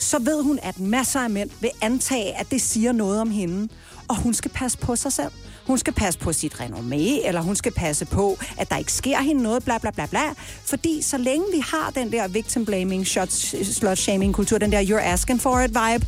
så 0.00 0.18
ved 0.18 0.42
hun, 0.42 0.58
at 0.62 0.80
masser 0.80 1.20
af 1.20 1.30
mænd 1.30 1.50
vil 1.60 1.70
antage, 1.82 2.38
at 2.38 2.50
det 2.50 2.60
siger 2.60 2.92
noget 2.92 3.20
om 3.20 3.30
hende. 3.30 3.68
Og 4.08 4.16
hun 4.16 4.34
skal 4.34 4.50
passe 4.50 4.78
på 4.78 4.96
sig 4.96 5.12
selv. 5.12 5.30
Hun 5.66 5.78
skal 5.78 5.92
passe 5.92 6.20
på 6.20 6.32
sit 6.32 6.54
renommé, 6.54 7.26
eller 7.26 7.40
hun 7.40 7.56
skal 7.56 7.72
passe 7.72 8.04
på, 8.04 8.38
at 8.58 8.70
der 8.70 8.76
ikke 8.76 8.92
sker 8.92 9.20
hende 9.20 9.42
noget, 9.42 9.64
bla 9.64 9.78
bla 9.78 9.90
bla 9.90 10.06
bla. 10.06 10.22
Fordi 10.64 11.02
så 11.02 11.18
længe 11.18 11.44
vi 11.54 11.58
har 11.60 11.90
den 11.90 12.12
der 12.12 12.28
victim 12.28 12.64
blaming, 12.64 13.06
slut 13.06 13.98
shaming 13.98 14.34
kultur, 14.34 14.58
den 14.58 14.72
der 14.72 14.82
you're 14.82 15.02
asking 15.02 15.40
for 15.40 15.60
it 15.60 15.70
vibe, 15.70 16.06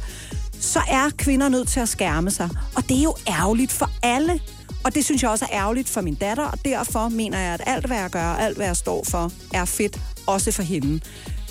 så 0.60 0.80
er 0.88 1.10
kvinder 1.18 1.48
nødt 1.48 1.68
til 1.68 1.80
at 1.80 1.88
skærme 1.88 2.30
sig. 2.30 2.48
Og 2.76 2.88
det 2.88 2.98
er 2.98 3.02
jo 3.02 3.14
ærgerligt 3.28 3.72
for 3.72 3.90
alle. 4.02 4.40
Og 4.84 4.94
det 4.94 5.04
synes 5.04 5.22
jeg 5.22 5.30
også 5.30 5.44
er 5.44 5.58
ærgerligt 5.58 5.88
for 5.88 6.00
min 6.00 6.14
datter, 6.14 6.44
og 6.44 6.64
derfor 6.64 7.08
mener 7.08 7.38
jeg, 7.38 7.54
at 7.54 7.62
alt, 7.66 7.86
hvad 7.86 7.96
jeg 7.96 8.10
gør, 8.10 8.24
alt, 8.24 8.56
hvad 8.56 8.66
jeg 8.66 8.76
står 8.76 9.04
for, 9.04 9.32
er 9.54 9.64
fedt, 9.64 10.00
også 10.26 10.52
for 10.52 10.62
hende. 10.62 11.00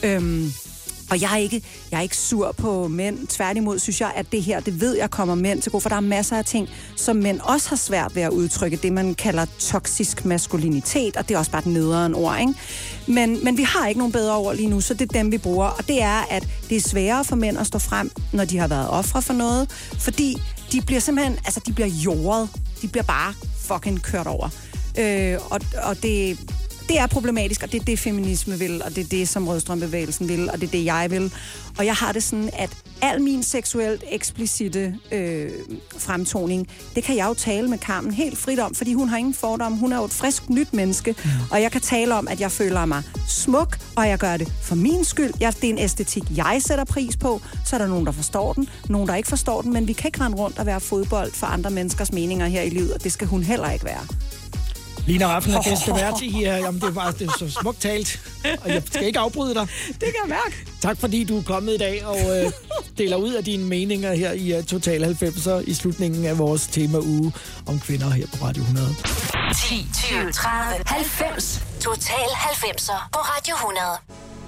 Øhm, 0.04 0.52
og 1.10 1.22
jeg 1.22 1.34
er, 1.34 1.38
ikke, 1.38 1.64
jeg 1.92 1.98
er 1.98 2.02
ikke 2.02 2.18
sur 2.18 2.52
på 2.52 2.88
mænd. 2.88 3.28
Tværtimod 3.28 3.80
synes 3.80 4.02
jeg, 4.02 4.12
at 4.16 4.32
det 4.32 4.44
her, 4.44 4.60
det 4.60 4.82
ved 4.82 4.98
jeg 4.98 5.10
kommer 5.10 5.36
mænd 5.36 5.62
til 5.62 5.72
gode, 5.72 5.82
for 5.82 5.90
der 5.90 5.96
er 5.96 6.00
masser 6.00 6.38
af 6.38 6.46
ting, 6.46 6.70
som 6.96 7.16
mænd 7.16 7.40
også 7.44 7.70
har 7.70 7.76
svært 7.76 8.16
ved 8.16 8.22
at 8.22 8.32
udtrykke. 8.32 8.78
Det, 8.78 8.94
man 8.94 9.16
kalder 9.16 9.46
toksisk 9.60 10.26
maskulinitet, 10.26 11.18
og 11.18 11.30
det 11.30 11.36
er 11.36 11.40
også 11.40 11.52
bare 11.52 11.60
et 11.60 11.66
nederen 11.66 12.16
ord, 12.16 12.40
ikke? 12.40 12.54
Men, 13.08 13.44
men 13.44 13.58
vi 13.58 13.64
har 13.64 13.88
ikke 13.88 13.98
nogen 13.98 14.12
bedre 14.12 14.38
ord 14.38 14.56
lige 14.56 14.70
nu, 14.70 14.82
så 14.82 14.94
det 14.94 15.02
er 15.02 15.14
dem, 15.20 15.32
vi 15.32 15.38
bruger. 15.38 15.68
Og 15.68 15.88
det 15.88 16.02
er, 16.02 16.26
at 16.30 16.48
det 16.70 16.78
er 16.78 16.82
sværere 16.82 17.26
for 17.26 17.36
mænd 17.36 17.58
at 17.58 17.68
stå 17.68 17.80
frem, 17.80 18.12
når 18.34 18.46
de 18.46 18.58
har 18.58 18.68
været 18.68 18.90
ofre 18.90 19.22
for 19.22 19.34
noget, 19.34 19.70
fordi 20.00 20.38
de 20.72 20.82
bliver 20.82 21.02
simpelthen, 21.02 21.34
altså 21.46 21.62
de 21.68 21.74
bliver 21.74 21.88
jordet. 21.88 22.50
De 22.82 22.88
bliver 22.88 23.04
bare 23.04 23.34
fucking 23.60 24.02
kørt 24.02 24.28
over. 24.28 24.50
Øh, 25.00 25.38
og, 25.50 25.60
og 25.84 26.04
det, 26.04 26.40
det 26.90 27.00
er 27.00 27.08
problematisk, 27.08 27.64
og 27.64 27.72
det 27.72 27.82
er 27.82 27.86
det, 27.86 28.00
feminisme 28.00 28.60
vil, 28.60 28.84
og 28.84 28.96
det 28.96 29.04
er 29.04 29.08
det, 29.10 29.30
som 29.30 29.48
rødstrømbevægelsen 29.48 30.30
vil, 30.30 30.50
og 30.50 30.62
det 30.62 30.68
er 30.68 30.72
det, 30.72 30.86
jeg 30.86 31.08
vil. 31.12 31.34
Og 31.78 31.86
jeg 31.86 31.96
har 31.96 32.12
det 32.12 32.24
sådan, 32.24 32.50
at 32.54 32.70
al 33.02 33.22
min 33.22 33.44
seksuelt 33.44 34.04
eksplicite 34.12 34.96
øh, 35.12 35.52
fremtoning, 35.98 36.68
det 36.96 37.04
kan 37.04 37.16
jeg 37.16 37.28
jo 37.28 37.34
tale 37.34 37.68
med 37.68 37.78
Carmen 37.78 38.14
helt 38.14 38.38
frit 38.38 38.60
om, 38.60 38.76
fordi 38.76 38.94
hun 38.94 39.10
har 39.10 39.18
ingen 39.18 39.34
fordom. 39.34 39.74
Hun 39.74 39.94
er 39.94 39.98
jo 39.98 40.04
et 40.04 40.12
frisk 40.12 40.50
nyt 40.50 40.74
menneske, 40.74 41.16
mm. 41.24 41.30
og 41.52 41.62
jeg 41.62 41.72
kan 41.72 41.82
tale 41.82 42.16
om, 42.16 42.28
at 42.28 42.42
jeg 42.42 42.52
føler 42.52 42.86
mig 42.86 43.04
smuk, 43.28 43.80
og 43.96 44.08
jeg 44.08 44.18
gør 44.18 44.38
det 44.38 44.54
for 44.62 44.76
min 44.76 45.04
skyld. 45.04 45.34
Jeg, 45.40 45.54
det 45.56 45.64
er 45.64 45.74
en 45.74 45.80
æstetik, 45.80 46.24
jeg 46.38 46.62
sætter 46.66 46.84
pris 46.84 47.18
på. 47.18 47.42
Så 47.66 47.76
er 47.76 47.78
der 47.78 47.88
nogen, 47.88 48.06
der 48.06 48.12
forstår 48.12 48.54
den, 48.54 48.70
nogen, 48.90 49.08
der 49.08 49.16
ikke 49.16 49.30
forstår 49.30 49.62
den, 49.62 49.74
men 49.74 49.88
vi 49.88 49.94
kan 49.94 50.08
ikke 50.08 50.22
rende 50.22 50.38
rundt 50.38 50.60
og 50.60 50.66
være 50.66 50.80
fodbold 50.80 51.32
for 51.34 51.48
andre 51.48 51.70
menneskers 51.70 52.12
meninger 52.12 52.48
her 52.48 52.62
i 52.62 52.70
livet, 52.70 52.94
og 52.94 53.04
det 53.04 53.12
skal 53.12 53.28
hun 53.28 53.44
heller 53.44 53.72
ikke 53.72 53.86
være. 53.86 54.08
Lina 55.10 55.26
Raffen 55.28 55.54
er 55.54 55.62
gæstevært 55.62 56.22
i... 56.30 56.36
Uh, 56.36 56.42
jamen, 56.42 56.82
det 56.82 56.96
var, 56.96 57.12
det 57.12 57.28
var 57.28 57.36
så 57.40 57.52
smukt 57.62 57.82
talt, 57.82 58.20
og 58.62 58.70
jeg 58.70 58.84
skal 58.86 59.06
ikke 59.06 59.20
afbryde 59.20 59.54
dig. 59.54 59.68
Det 60.02 60.08
kan 60.14 60.16
jeg 60.24 60.30
mærke. 60.30 60.66
Tak 60.82 61.00
fordi 61.00 61.24
du 61.24 61.38
er 61.38 61.44
kommet 61.44 61.74
i 61.74 61.78
dag 61.78 62.06
og 62.06 62.16
uh, 62.16 62.52
deler 62.98 63.18
ud 63.18 63.34
af 63.34 63.44
dine 63.44 63.66
meninger 63.66 64.14
her 64.14 64.32
i 64.32 64.58
uh, 64.58 64.64
Total 64.64 65.04
90'er 65.04 65.70
i 65.70 65.74
slutningen 65.74 66.26
af 66.26 66.38
vores 66.38 66.68
tema-uge 66.68 67.34
om 67.66 67.80
kvinder 67.80 68.10
her 68.10 68.28
på 68.28 68.46
Radio 68.46 68.62
100. 68.62 68.88
10, 69.70 69.88
20, 69.94 70.32
30, 70.32 70.84
90. 70.86 71.64
Total 71.80 72.14
90'er 72.16 73.10
på 73.14 73.20
Radio 73.20 73.56
100. 73.56 74.39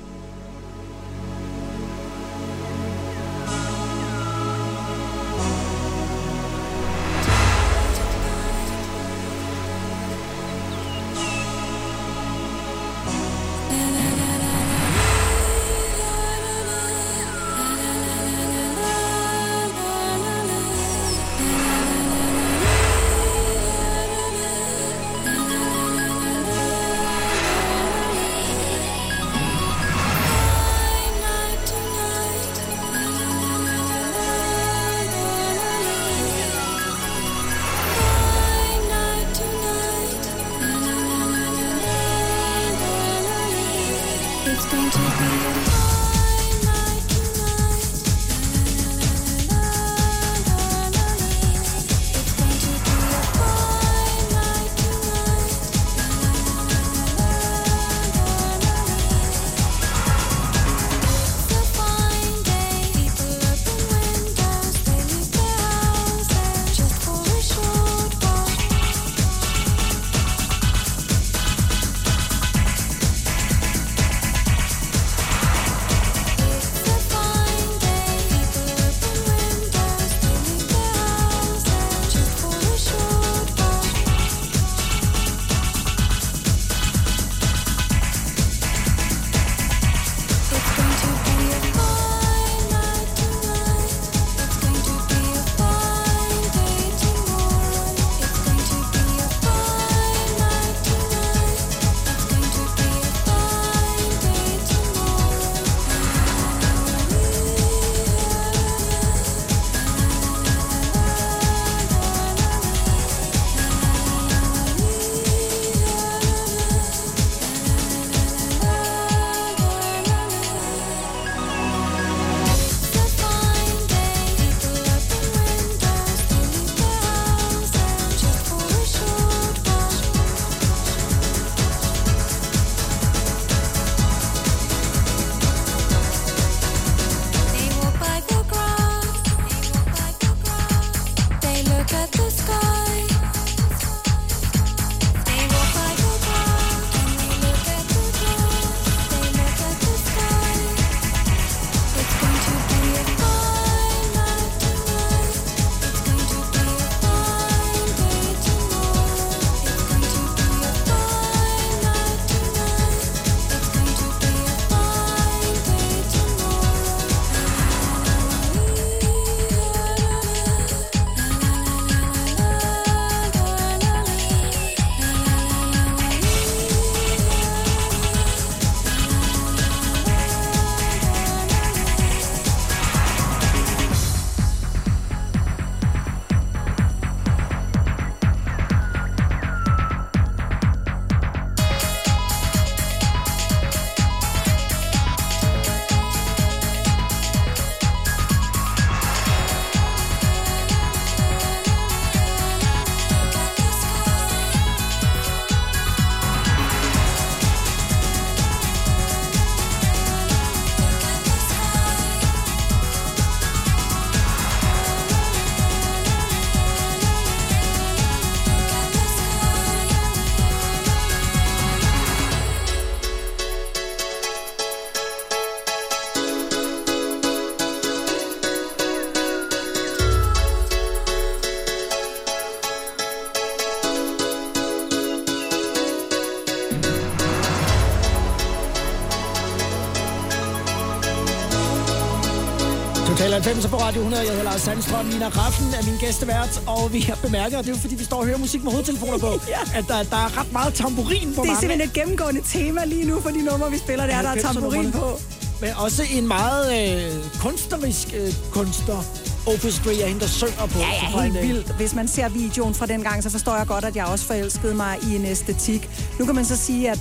90 243.44 243.68
på 243.68 243.78
Radio 243.78 244.00
100. 244.02 244.24
Jeg 244.24 244.30
hedder 244.32 244.44
Lars 244.44 244.62
Sandstrøm. 244.62 245.06
Nina 245.06 245.28
Raffen 245.28 245.68
er 245.80 245.86
min 245.86 245.98
gæstevært, 246.00 246.62
og 246.68 246.94
vi 246.94 247.00
har 247.00 247.16
bemærket, 247.16 247.58
og 247.58 247.64
det 247.64 247.70
er 247.72 247.76
jo 247.76 247.80
fordi, 247.82 247.96
vi 247.96 248.04
står 248.04 248.18
og 248.18 248.26
hører 248.26 248.38
musik 248.38 248.64
med 248.64 248.72
hovedtelefoner 248.72 249.18
på, 249.18 249.32
Ja. 249.48 249.60
at 249.80 249.86
der, 249.88 250.04
der 250.04 250.16
er 250.18 250.40
ret 250.40 250.52
meget 250.54 250.74
tamburin 250.74 251.20
på 251.20 251.30
Det 251.30 251.38
er 251.38 251.46
mange. 251.46 251.60
simpelthen 251.60 251.88
et 251.90 251.94
gennemgående 251.94 252.42
tema 252.46 252.86
lige 252.86 253.06
nu 253.06 253.22
for 253.22 253.30
de 253.30 253.42
numre, 253.42 253.72
vi 253.72 253.78
spiller. 253.78 254.06
Det 254.06 254.16
er, 254.16 254.22
der 254.22 254.30
er 254.30 254.36
tamburin 254.42 254.92
på. 254.92 255.20
Men 255.62 255.70
også 255.76 256.04
en 256.14 256.28
meget 256.28 256.66
øh, 256.80 257.12
kunstnerisk 257.40 258.08
øh, 258.18 258.34
kunstner. 258.52 259.04
Opus 259.48 259.82
3 259.86 259.96
er 259.96 260.08
hende, 260.08 260.22
der 260.22 260.28
synger 260.28 260.66
på. 260.74 260.80
Ja, 260.80 260.88
ja, 261.20 261.26
en, 261.26 261.32
helt 261.36 261.48
vildt. 261.48 261.76
Hvis 261.76 261.96
man 261.96 262.08
ser 262.08 262.30
videoen 262.30 262.74
fra 262.74 262.86
den 262.86 263.02
gang, 263.04 263.24
så 263.24 263.30
forstår 263.30 263.58
jeg 263.58 263.68
godt, 263.68 263.86
at 263.86 263.96
jeg 263.96 264.06
også 264.06 264.26
forelskede 264.26 264.74
mig 264.74 264.98
i 265.12 265.16
en 265.16 265.26
æstetik. 265.26 265.90
Nu 266.20 266.26
kan 266.26 266.36
man 266.36 266.46
så 266.46 266.58
sige, 266.58 266.92
at 266.92 267.00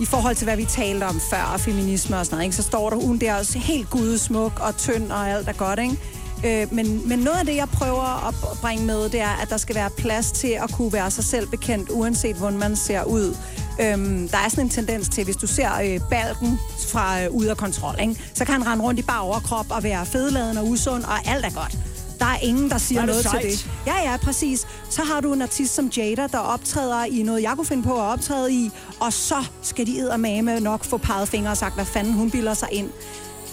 i 0.00 0.04
forhold 0.04 0.36
til, 0.36 0.44
hvad 0.44 0.56
vi 0.56 0.64
talte 0.64 1.04
om 1.04 1.20
før, 1.20 1.50
og 1.52 1.60
feminisme 1.60 2.18
og 2.18 2.26
sådan 2.26 2.36
noget, 2.36 2.44
ikke, 2.44 2.56
så 2.56 2.62
står 2.62 2.90
der 2.90 2.96
hun 2.96 3.18
der 3.18 3.34
også 3.34 3.58
helt 3.58 3.90
gudesmuk 3.90 4.60
og 4.60 4.76
tynd 4.76 5.12
og 5.12 5.30
alt 5.30 5.48
er 5.48 5.52
godt, 5.52 5.78
ikke? 5.78 5.98
Øh, 6.46 6.74
men, 6.74 7.08
men 7.08 7.18
noget 7.18 7.38
af 7.38 7.46
det, 7.46 7.56
jeg 7.56 7.68
prøver 7.68 8.28
at 8.28 8.34
bringe 8.60 8.84
med, 8.84 9.08
det 9.08 9.20
er, 9.20 9.42
at 9.42 9.50
der 9.50 9.56
skal 9.56 9.74
være 9.74 9.90
plads 9.98 10.32
til 10.32 10.58
at 10.62 10.72
kunne 10.72 10.92
være 10.92 11.10
sig 11.10 11.24
selv 11.24 11.48
bekendt, 11.48 11.90
uanset 11.90 12.36
hvordan 12.36 12.58
man 12.58 12.76
ser 12.76 13.04
ud. 13.04 13.36
Øhm, 13.80 14.28
der 14.28 14.38
er 14.38 14.48
sådan 14.48 14.64
en 14.64 14.70
tendens 14.70 15.08
til, 15.08 15.24
hvis 15.24 15.36
du 15.36 15.46
ser 15.46 15.70
øh, 15.84 16.00
balken 16.10 16.58
fra 16.88 17.22
øh, 17.22 17.30
ude 17.30 17.50
af 17.50 17.56
kontrol, 17.56 17.94
ikke? 18.00 18.22
så 18.34 18.44
kan 18.44 18.54
han 18.54 18.66
rende 18.66 18.84
rundt 18.84 19.00
i 19.00 19.02
bare 19.02 19.20
overkrop 19.20 19.66
og 19.70 19.82
være 19.82 20.06
fedladen 20.06 20.58
og 20.58 20.68
usund, 20.68 21.04
og 21.04 21.28
alt 21.28 21.44
er 21.44 21.50
godt. 21.50 21.83
Der 22.24 22.30
er 22.30 22.38
ingen, 22.38 22.70
der 22.70 22.78
siger 22.78 23.00
er 23.00 23.06
noget 23.06 23.20
til 23.20 23.30
sejt. 23.30 23.42
det. 23.44 23.70
Ja, 23.86 24.10
ja, 24.10 24.16
præcis. 24.16 24.66
Så 24.90 25.02
har 25.02 25.20
du 25.20 25.32
en 25.32 25.42
artist 25.42 25.74
som 25.74 25.86
Jada, 25.86 26.26
der 26.26 26.38
optræder 26.38 27.04
i 27.04 27.22
noget, 27.22 27.42
jeg 27.42 27.52
kunne 27.56 27.66
finde 27.66 27.82
på 27.82 27.94
at 27.94 28.00
optræde 28.00 28.52
i, 28.52 28.70
og 29.00 29.12
så 29.12 29.44
skal 29.62 29.86
de 29.86 29.98
eddermame 29.98 30.60
nok 30.60 30.84
få 30.84 30.96
peget 30.96 31.28
fingre 31.28 31.50
og 31.50 31.56
sagt, 31.56 31.74
hvad 31.74 31.84
fanden 31.84 32.12
hun 32.12 32.30
bilder 32.30 32.54
sig 32.54 32.68
ind. 32.72 32.90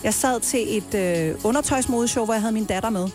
Jeg 0.04 0.14
sad 0.14 0.40
til 0.40 0.78
et 0.78 0.94
øh, 0.96 1.36
undertøjsmodeshow, 1.44 2.26
hvor 2.26 2.34
jeg 2.34 2.42
havde 2.42 2.54
min 2.54 2.66
datter 2.66 2.90
med, 2.90 3.10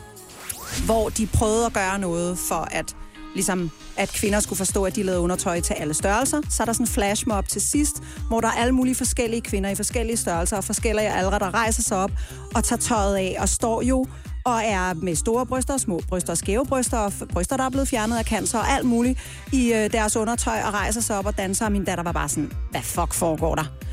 hvor 0.85 1.09
de 1.09 1.27
prøvede 1.27 1.67
at 1.67 1.73
gøre 1.73 1.99
noget 1.99 2.39
for 2.39 2.69
at 2.71 2.97
ligesom 3.35 3.71
at 3.97 4.09
kvinder 4.09 4.41
skulle 4.41 4.57
forstå, 4.57 4.85
at 4.85 4.97
de 4.97 5.03
lavede 5.03 5.21
undertøj 5.21 5.61
til 5.61 5.75
alle 5.75 5.95
størrelser. 5.95 6.41
Så 6.51 6.63
er 6.63 6.65
der 6.65 6.73
sådan 6.73 6.85
en 6.85 6.89
flashmob 6.89 7.49
til 7.49 7.61
sidst, 7.61 8.03
hvor 8.29 8.41
der 8.41 8.49
er 8.49 8.53
alle 8.53 8.73
mulige 8.73 8.95
forskellige 8.95 9.41
kvinder 9.41 9.71
i 9.71 9.75
forskellige 9.75 10.17
størrelser 10.17 10.57
og 10.57 10.65
forskellige 10.65 11.11
aldre, 11.11 11.39
der 11.39 11.55
rejser 11.55 11.83
sig 11.83 11.97
op 11.97 12.11
og 12.55 12.65
tager 12.65 12.81
tøjet 12.81 13.17
af 13.17 13.37
og 13.39 13.49
står 13.49 13.83
jo 13.83 14.07
og 14.47 14.61
er 14.65 14.95
med 14.95 15.15
store 15.15 15.47
bryster 15.47 15.75
og 15.75 15.81
små 15.81 16.01
bryster 16.09 16.33
og 16.33 16.39
skæve 16.39 16.67
bryster 16.67 16.99
og 16.99 17.13
bryster, 17.33 17.57
der 17.57 17.65
er 17.65 17.71
blevet 17.71 17.89
fjernet 17.89 18.19
af 18.19 18.25
cancer 18.25 18.59
og 18.59 18.69
alt 18.69 18.87
muligt 18.87 19.19
i 19.53 19.73
øh, 19.73 19.93
deres 19.93 20.17
undertøj 20.17 20.59
og 20.67 20.75
rejser 20.75 21.01
sig 21.01 21.19
op 21.19 21.27
og 21.27 21.39
danser. 21.39 21.67
Og 21.67 21.73
min 21.73 21.85
datter 21.85 22.05
var 22.05 22.13
bare 22.13 22.29
sådan, 22.29 22.53
hvad 22.71 22.83
fuck 22.83 23.15
foregår 23.15 23.55
der? 23.55 23.86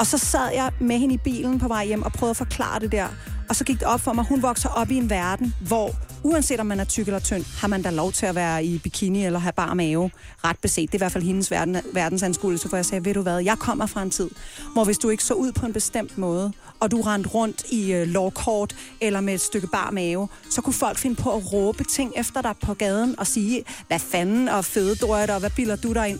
Og 0.00 0.06
så 0.06 0.18
sad 0.18 0.52
jeg 0.54 0.72
med 0.80 0.98
hende 0.98 1.14
i 1.14 1.18
bilen 1.18 1.58
på 1.58 1.68
vej 1.68 1.86
hjem 1.86 2.02
og 2.02 2.12
prøvede 2.12 2.30
at 2.30 2.36
forklare 2.36 2.80
det 2.80 2.92
der. 2.92 3.06
Og 3.48 3.56
så 3.56 3.64
gik 3.64 3.78
det 3.78 3.86
op 3.88 4.00
for 4.00 4.12
mig, 4.12 4.24
hun 4.24 4.42
vokser 4.42 4.68
op 4.68 4.90
i 4.90 4.96
en 4.96 5.10
verden, 5.10 5.54
hvor 5.66 5.90
uanset 6.22 6.60
om 6.60 6.66
man 6.66 6.80
er 6.80 6.84
tyk 6.84 7.06
eller 7.06 7.20
tynd, 7.20 7.44
har 7.60 7.68
man 7.68 7.82
da 7.82 7.90
lov 7.90 8.12
til 8.12 8.26
at 8.26 8.34
være 8.34 8.64
i 8.64 8.78
bikini 8.78 9.24
eller 9.24 9.38
have 9.38 9.52
bar 9.52 9.74
mave. 9.74 10.10
Ret 10.44 10.56
beset. 10.62 10.92
Det 10.92 10.94
er 10.94 10.98
i 10.98 11.02
hvert 11.02 11.12
fald 11.12 11.24
hendes 11.24 11.50
verden, 11.50 11.76
verdensanskuelse, 11.92 12.68
for 12.68 12.76
jeg 12.76 12.86
sagde, 12.86 13.04
ved 13.04 13.14
du 13.14 13.22
hvad, 13.22 13.38
jeg 13.38 13.58
kommer 13.58 13.86
fra 13.86 14.02
en 14.02 14.10
tid, 14.10 14.30
hvor 14.72 14.84
hvis 14.84 14.98
du 14.98 15.08
ikke 15.08 15.24
så 15.24 15.34
ud 15.34 15.52
på 15.52 15.66
en 15.66 15.72
bestemt 15.72 16.18
måde, 16.18 16.52
og 16.80 16.90
du 16.90 17.00
rendte 17.00 17.30
rundt 17.30 17.64
i 17.70 17.92
øh, 17.92 18.06
lovkort 18.06 18.76
eller 19.00 19.20
med 19.20 19.34
et 19.34 19.40
stykke 19.40 19.66
bar 19.66 19.90
mave, 19.90 20.28
så 20.50 20.60
kunne 20.60 20.74
folk 20.74 20.98
finde 20.98 21.16
på 21.16 21.36
at 21.36 21.52
råbe 21.52 21.84
ting 21.84 22.12
efter 22.16 22.42
dig 22.42 22.54
på 22.62 22.74
gaden 22.74 23.18
og 23.18 23.26
sige, 23.26 23.64
hvad 23.88 23.98
fanden 23.98 24.48
og 24.48 24.64
fede 24.64 24.94
drøjter, 24.96 25.34
og 25.34 25.40
hvad 25.40 25.50
bilder 25.56 25.76
du 25.76 25.92
dig 25.92 26.08
ind? 26.08 26.18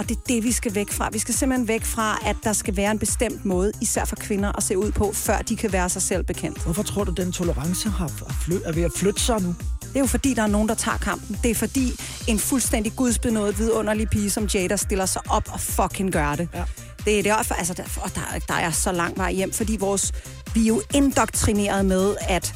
Og 0.00 0.08
det 0.08 0.16
er 0.16 0.20
det, 0.28 0.44
vi 0.44 0.52
skal 0.52 0.74
væk 0.74 0.90
fra. 0.90 1.08
Vi 1.12 1.18
skal 1.18 1.34
simpelthen 1.34 1.68
væk 1.68 1.84
fra, 1.84 2.18
at 2.26 2.36
der 2.44 2.52
skal 2.52 2.76
være 2.76 2.90
en 2.90 2.98
bestemt 2.98 3.44
måde, 3.44 3.72
især 3.80 4.04
for 4.04 4.16
kvinder, 4.16 4.52
at 4.56 4.62
se 4.62 4.78
ud 4.78 4.92
på, 4.92 5.12
før 5.12 5.38
de 5.38 5.56
kan 5.56 5.72
være 5.72 5.88
sig 5.88 6.02
selv 6.02 6.24
bekendt. 6.24 6.62
Hvorfor 6.62 6.82
tror 6.82 7.04
du, 7.04 7.12
den 7.12 7.32
tolerance 7.32 7.88
har, 7.88 8.10
flyt, 8.44 8.62
er 8.64 8.72
ved 8.72 8.82
at 8.82 8.90
flytte 8.96 9.20
sig 9.20 9.42
nu? 9.42 9.54
Det 9.80 9.96
er 9.96 10.00
jo 10.00 10.06
fordi, 10.06 10.34
der 10.34 10.42
er 10.42 10.46
nogen, 10.46 10.68
der 10.68 10.74
tager 10.74 10.96
kampen. 10.96 11.38
Det 11.42 11.50
er 11.50 11.54
fordi, 11.54 11.92
en 12.28 12.38
fuldstændig 12.38 12.92
gudsbenået 12.96 13.58
vidunderlig 13.58 14.08
pige 14.08 14.30
som 14.30 14.44
Jada 14.44 14.76
stiller 14.76 15.06
sig 15.06 15.22
op 15.28 15.48
og 15.52 15.60
fucking 15.60 16.12
gør 16.12 16.34
det. 16.34 16.48
Ja. 16.54 16.64
Det 17.04 17.18
er 17.18 17.22
derfor, 17.22 17.54
altså, 17.54 17.74
der, 17.74 17.82
og 18.02 18.14
der, 18.14 18.38
der 18.48 18.54
er 18.54 18.70
så 18.70 18.92
lang 18.92 19.18
vej 19.18 19.32
hjem, 19.32 19.52
fordi 19.52 19.76
vores, 19.80 20.12
vi 20.54 20.62
er 20.62 20.66
jo 20.66 20.82
indoktrineret 20.94 21.86
med, 21.86 22.16
at 22.20 22.54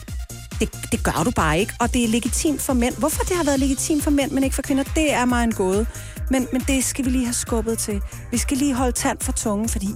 det, 0.61 0.69
det 0.93 1.03
gør 1.05 1.23
du 1.25 1.31
bare 1.31 1.59
ikke, 1.59 1.73
og 1.81 1.95
det 1.95 2.05
er 2.05 2.09
legitimt 2.09 2.63
for 2.63 2.73
mænd. 2.73 2.95
Hvorfor 2.97 3.23
det 3.23 3.37
har 3.37 3.45
været 3.45 3.61
legitimt 3.61 4.05
for 4.05 4.11
mænd, 4.11 4.31
men 4.31 4.45
ikke 4.45 4.55
for 4.55 4.63
kvinder, 4.63 4.85
det 4.85 5.13
er 5.13 5.25
mig 5.25 5.45
en 5.45 5.53
gåde. 5.53 5.87
Men, 6.31 6.49
men 6.53 6.61
det 6.69 6.85
skal 6.85 7.05
vi 7.05 7.11
lige 7.11 7.25
have 7.25 7.35
skubbet 7.35 7.79
til. 7.79 8.01
Vi 8.31 8.39
skal 8.39 8.57
lige 8.57 8.75
holde 8.75 8.93
tand 8.93 9.19
for 9.21 9.33
tungen, 9.33 9.69
fordi 9.69 9.89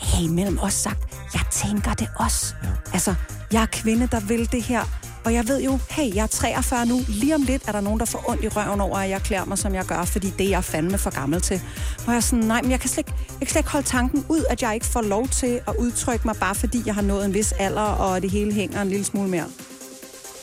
hey, 0.00 0.28
mellem 0.28 0.58
os 0.62 0.72
sagt, 0.74 0.98
jeg 1.34 1.42
tænker 1.52 1.94
det 1.94 2.08
også. 2.16 2.54
Ja. 2.62 2.68
Altså, 2.92 3.14
jeg 3.52 3.62
er 3.62 3.66
kvinde, 3.66 4.06
der 4.12 4.20
vil 4.20 4.52
det 4.52 4.62
her. 4.62 4.82
Og 5.24 5.34
jeg 5.34 5.48
ved 5.48 5.62
jo, 5.62 5.78
hey, 5.90 6.14
jeg 6.14 6.22
er 6.22 6.26
43 6.26 6.86
nu. 6.86 7.00
Lige 7.08 7.34
om 7.34 7.42
lidt 7.42 7.62
er 7.68 7.72
der 7.72 7.80
nogen, 7.80 8.00
der 8.00 8.06
får 8.06 8.24
ondt 8.30 8.44
i 8.44 8.48
røven 8.48 8.80
over, 8.80 8.98
at 8.98 9.10
jeg 9.10 9.22
klæder 9.22 9.44
mig, 9.44 9.58
som 9.58 9.74
jeg 9.74 9.84
gør, 9.84 10.04
fordi 10.04 10.30
det 10.30 10.46
er 10.46 10.50
jeg 10.50 10.64
fandme 10.64 10.98
for 10.98 11.10
gammel 11.10 11.40
til. 11.40 11.60
Og 12.06 12.12
jeg 12.12 12.16
er 12.16 12.20
sådan, 12.20 12.44
nej, 12.44 12.62
men 12.62 12.70
jeg 12.70 12.80
kan, 12.80 12.90
slet, 12.90 12.98
ikke- 12.98 13.12
jeg 13.30 13.38
kan 13.38 13.48
slet 13.48 13.60
ikke 13.60 13.70
holde 13.70 13.86
tanken 13.86 14.24
ud, 14.28 14.44
at 14.50 14.62
jeg 14.62 14.74
ikke 14.74 14.86
får 14.86 15.02
lov 15.02 15.28
til 15.28 15.60
at 15.68 15.74
udtrykke 15.78 16.24
mig, 16.28 16.36
bare 16.36 16.54
fordi 16.54 16.82
jeg 16.86 16.94
har 16.94 17.02
nået 17.02 17.24
en 17.24 17.34
vis 17.34 17.52
alder, 17.52 17.80
og 17.82 18.22
det 18.22 18.30
hele 18.30 18.52
hænger 18.52 18.82
en 18.82 18.88
lille 18.88 19.04
smule 19.04 19.28
mere. 19.28 19.44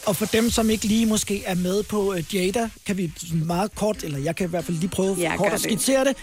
Og 0.06 0.16
for 0.16 0.26
dem, 0.26 0.49
som 0.49 0.70
ikke 0.70 0.86
lige 0.86 1.06
måske 1.06 1.43
er 1.45 1.56
med 1.56 1.84
på 1.84 2.14
uh, 2.14 2.36
Jada, 2.36 2.70
kan 2.86 2.97
vi 2.97 3.14
meget 3.45 3.76
kort, 3.76 4.04
eller 4.04 4.20
jeg 4.20 4.36
kan 4.36 4.47
i 4.47 4.49
hvert 4.49 4.66
fald 4.66 4.78
lige 4.78 4.89
prøve 4.89 5.16
Ja, 5.20 5.38
kort 5.38 5.54
at 5.54 5.62
skitsere 5.62 6.06
det. 6.06 6.18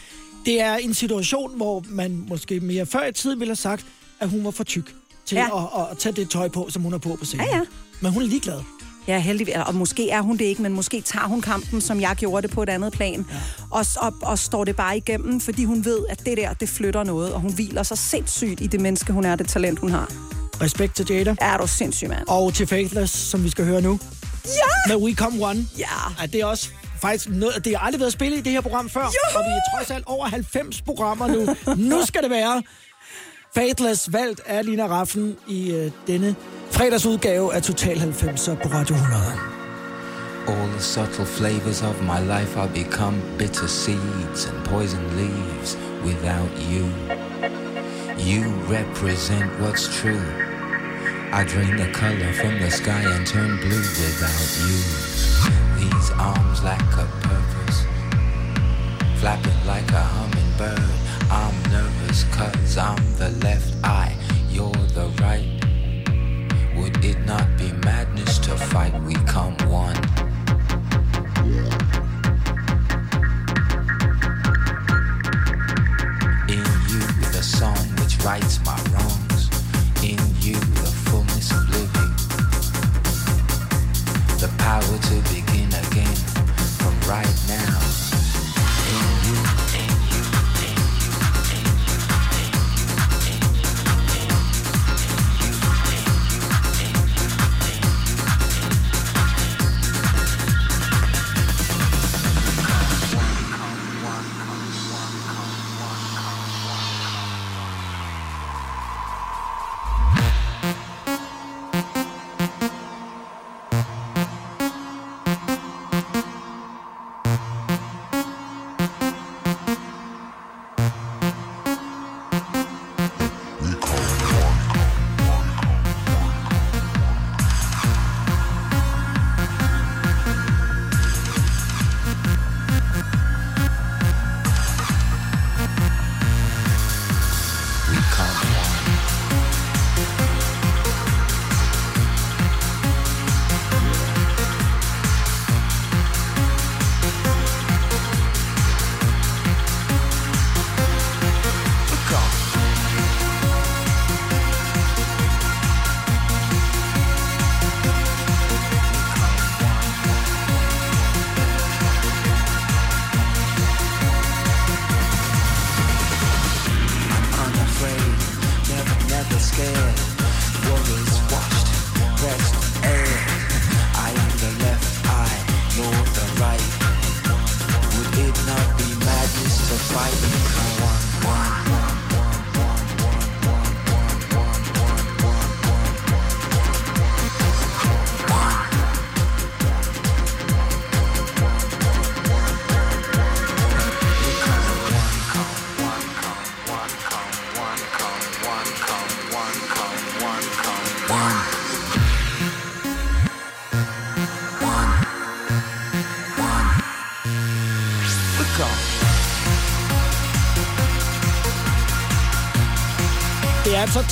Det 0.47 0.61
er 0.61 0.77
en 0.77 0.95
situation, 0.95 1.57
hvor 1.57 1.85
man 1.89 2.25
måske 2.29 2.61
mere 2.61 2.87
før 2.87 3.07
i 3.07 3.13
tiden 3.13 3.41
ville 3.41 3.51
have 3.51 3.57
sagt, 3.57 3.87
at 4.21 4.29
hun 4.29 4.45
var 4.45 4.51
for 4.51 4.65
tyk 4.65 4.95
til 5.27 5.37
ja. 5.37 5.59
at, 5.59 5.91
at, 5.91 5.99
tage 5.99 6.13
det 6.13 6.31
tøj 6.31 6.49
på, 6.49 6.67
som 6.71 6.83
hun 6.83 6.93
har 6.93 6.99
på 6.99 7.17
på 7.19 7.25
scenen. 7.25 7.47
Ja, 7.47 7.57
ja. 7.57 7.63
Men 8.01 8.13
hun 8.13 8.23
er 8.23 8.27
ligeglad. 8.27 8.61
Ja, 9.09 9.19
heldigvis. 9.19 9.55
Og 9.67 9.75
måske 9.75 10.11
er 10.11 10.21
hun 10.21 10.37
det 10.37 10.45
ikke, 10.45 10.63
men 10.63 10.73
måske 10.73 11.01
tager 11.01 11.27
hun 11.27 11.41
kampen, 11.41 11.81
som 11.81 12.01
jeg 12.01 12.17
gjorde 12.17 12.47
det 12.47 12.55
på 12.55 12.63
et 12.63 12.69
andet 12.69 12.93
plan. 12.93 13.27
Ja. 13.31 13.37
Og, 13.71 13.85
og, 13.97 14.15
og 14.23 14.39
står 14.39 14.65
det 14.65 14.77
bare 14.77 14.97
igennem, 14.97 15.41
fordi 15.41 15.65
hun 15.65 15.85
ved, 15.85 15.99
at 16.09 16.27
det 16.27 16.37
der, 16.37 16.53
det 16.53 16.69
flytter 16.69 17.05
noget. 17.05 17.33
Og 17.33 17.41
hun 17.41 17.53
hviler 17.53 17.83
så 17.83 17.97
sindssygt 17.97 18.61
i 18.61 18.67
det 18.67 18.81
menneske, 18.81 19.13
hun 19.13 19.25
er, 19.25 19.37
det 19.37 19.49
talent, 19.49 19.79
hun 19.79 19.91
har. 19.91 20.13
Respekt 20.61 20.97
til 20.97 21.07
Jada. 21.11 21.35
Er 21.41 21.57
du 21.57 21.67
sindssyg, 21.67 22.09
mand? 22.09 22.29
Og 22.29 22.55
til 22.55 22.67
Faithless, 22.67 23.15
som 23.15 23.45
vi 23.45 23.51
skal 23.51 23.65
høre 23.65 23.81
nu. 23.83 24.01
Ja! 24.47 24.95
Med 24.95 25.03
We 25.03 25.15
Come 25.15 25.45
One. 25.47 25.67
Ja. 25.79 25.87
Ja, 26.21 26.27
det 26.27 26.41
er 26.41 26.47
også 26.47 26.69
faktisk 27.01 27.29
noget, 27.29 27.65
det 27.65 27.77
har 27.77 27.87
aldrig 27.87 28.01
været 28.01 28.13
spillet 28.13 28.39
i 28.39 28.41
det 28.41 28.53
her 28.53 28.61
program 28.61 28.91
før. 28.91 29.01
Juhu! 29.01 29.39
Og 29.39 29.45
vi 29.45 29.51
er 29.51 29.77
trods 29.79 29.91
alt 29.91 30.05
over 30.07 30.27
90 30.27 30.83
programmer 30.83 31.27
nu. 31.27 31.57
nu 31.91 32.07
skal 32.07 32.23
det 32.23 32.31
være. 32.31 32.63
Faithless 33.55 34.13
valgt 34.13 34.41
af 34.47 34.65
Lina 34.67 34.87
Raffen 34.87 35.37
i 35.49 35.71
øh, 35.71 35.91
denne 36.07 36.35
fredagsudgave 36.71 37.55
af 37.55 37.63
Total 37.63 37.99
90 37.99 38.45
på 38.63 38.69
Radio 38.69 38.95
100. 38.95 39.23
All 40.49 40.69
the 40.73 40.81
subtle 40.81 41.27
flavors 41.27 41.83
of 41.83 42.01
my 42.03 42.21
life 42.21 42.57
are 42.61 42.69
become 42.69 43.23
bitter 43.39 43.67
seeds 43.67 44.47
and 44.47 44.65
poison 44.65 45.01
leaves 45.17 45.79
without 46.05 46.51
you. 46.73 46.87
You 48.19 48.43
represent 48.69 49.51
what's 49.61 50.01
true. 50.01 50.50
I 51.33 51.45
drain 51.45 51.77
the 51.77 51.89
color 51.93 52.33
from 52.33 52.59
the 52.59 52.71
sky 52.71 53.01
and 53.03 53.25
turn 53.25 53.57
blue 53.59 53.79
without 53.79 54.51
you. 54.67 54.83
These 55.79 56.11
arms 56.19 56.63
lack 56.65 56.83
a 56.95 57.07
purpose, 57.23 57.87
flapping 59.21 59.65
like 59.65 59.89
a 59.93 60.03
hummingbird. 60.03 60.91
I'm 61.31 61.55
nervous 61.71 62.25
cause 62.35 62.77
I'm 62.77 62.97
the 63.15 63.31
left 63.45 63.73
eye, 63.85 64.17
you're 64.51 64.73
the 64.73 65.09
right. 65.23 65.49
Would 66.77 67.05
it 67.05 67.19
not 67.27 67.47
be 67.57 67.71
madness 67.85 68.39
to 68.41 68.57
fight? 68.57 68.93
We 69.05 69.15
come 69.15 69.57
one. 69.69 69.97
In 76.49 76.67
you, 76.91 77.01
the 77.31 77.41
song 77.41 77.79
which 78.01 78.19
rights 78.25 78.59
my 78.65 78.90
power 84.71 84.99
to 84.99 85.15
begin 85.35 85.50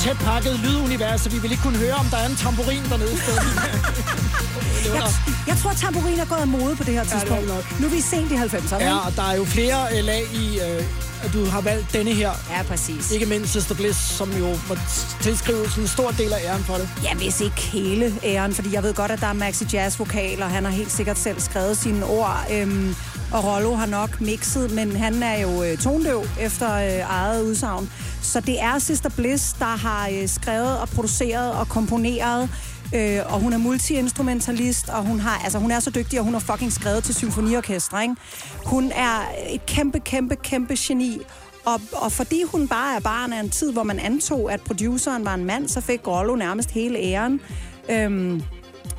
tæt 0.09 0.17
pakket 0.17 0.59
lydunivers, 0.59 1.21
så 1.21 1.29
vi 1.29 1.37
vil 1.37 1.51
ikke 1.51 1.63
kunne 1.63 1.77
høre, 1.77 1.93
om 1.93 2.05
der 2.05 2.17
er 2.17 2.27
en 2.29 2.35
tamburin 2.35 2.83
dernede 2.89 3.15
Jeg, 4.95 5.03
jeg 5.47 5.57
tror, 5.61 5.71
tamburin 5.73 6.19
er 6.19 6.25
gået 6.25 6.39
af 6.39 6.47
mode 6.47 6.75
på 6.75 6.83
det 6.83 6.93
her 6.93 7.01
er 7.01 7.05
tidspunkt. 7.05 7.41
det 7.41 7.49
nok. 7.55 7.79
nu 7.79 7.85
er 7.87 7.91
vi 7.91 8.01
sent 8.01 8.31
i 8.31 8.35
90'erne. 8.35 8.83
Ja, 8.83 8.97
og 9.07 9.15
der 9.15 9.23
er 9.23 9.35
jo 9.35 9.45
flere 9.45 9.97
øh, 9.97 10.03
lag 10.05 10.23
i, 10.33 10.59
øh, 10.59 10.83
at 11.23 11.33
du 11.33 11.45
har 11.45 11.61
valgt 11.61 11.93
denne 11.93 12.13
her. 12.13 12.31
ja, 12.49 12.63
præcis. 12.63 13.11
Ikke 13.11 13.25
mindst 13.25 13.53
Sister 13.53 13.75
Bliss, 13.75 13.99
som 13.99 14.31
jo 14.31 14.47
må 14.69 14.75
tilskrive 15.21 15.69
sådan 15.69 15.83
en 15.83 15.87
stor 15.87 16.11
del 16.11 16.33
af 16.33 16.39
æren 16.45 16.63
for 16.63 16.73
det. 16.73 16.89
Ja, 17.03 17.15
hvis 17.15 17.41
ikke 17.41 17.61
hele 17.61 18.13
æren, 18.23 18.53
fordi 18.53 18.73
jeg 18.73 18.83
ved 18.83 18.93
godt, 18.93 19.11
at 19.11 19.19
der 19.19 19.27
er 19.27 19.33
Maxi 19.33 19.65
Jazz 19.73 19.99
vokal, 19.99 20.43
og 20.43 20.49
han 20.49 20.65
har 20.65 20.71
helt 20.71 20.91
sikkert 20.91 21.17
selv 21.17 21.39
skrevet 21.39 21.77
sine 21.77 22.05
ord. 22.05 22.45
Øhm, 22.53 22.95
og 23.31 23.43
Rollo 23.45 23.73
har 23.73 23.85
nok 23.85 24.21
mixet, 24.21 24.71
men 24.71 24.95
han 24.95 25.23
er 25.23 25.39
jo 25.39 25.63
øh, 25.63 25.77
tondøv 25.77 26.23
efter 26.39 26.75
øh, 26.75 26.99
eget 27.09 27.43
udsagn. 27.43 27.91
Så 28.21 28.39
det 28.39 28.61
er 28.61 28.79
Sister 28.79 29.09
Bliss, 29.09 29.53
der 29.53 29.65
har 29.65 30.09
øh, 30.09 30.29
skrevet 30.29 30.79
og 30.79 30.89
produceret 30.89 31.51
og 31.51 31.69
komponeret. 31.69 32.49
Øh, 32.95 33.33
og 33.33 33.39
hun 33.39 33.53
er 33.53 33.57
multiinstrumentalist, 33.57 34.89
og 34.89 35.03
hun, 35.05 35.19
har, 35.19 35.43
altså, 35.43 35.59
hun 35.59 35.71
er 35.71 35.79
så 35.79 35.89
dygtig, 35.89 36.19
og 36.19 36.25
hun 36.25 36.33
har 36.33 36.39
fucking 36.39 36.73
skrevet 36.73 37.03
til 37.03 37.15
symfoniorkestre. 37.15 38.01
Ikke? 38.01 38.15
Hun 38.65 38.91
er 38.91 39.19
et 39.49 39.65
kæmpe, 39.65 39.99
kæmpe, 39.99 40.35
kæmpe 40.35 40.75
geni. 40.79 41.21
Og, 41.65 41.81
og 41.93 42.11
fordi 42.11 42.43
hun 42.43 42.67
bare 42.67 42.95
er 42.95 42.99
barn 42.99 43.33
af 43.33 43.39
en 43.39 43.49
tid, 43.49 43.71
hvor 43.71 43.83
man 43.83 43.99
antog, 43.99 44.51
at 44.51 44.61
produceren 44.61 45.25
var 45.25 45.33
en 45.33 45.45
mand, 45.45 45.67
så 45.67 45.81
fik 45.81 46.07
Rollo 46.07 46.35
nærmest 46.35 46.71
hele 46.71 46.99
æren. 46.99 47.41
Øhm, 47.89 48.43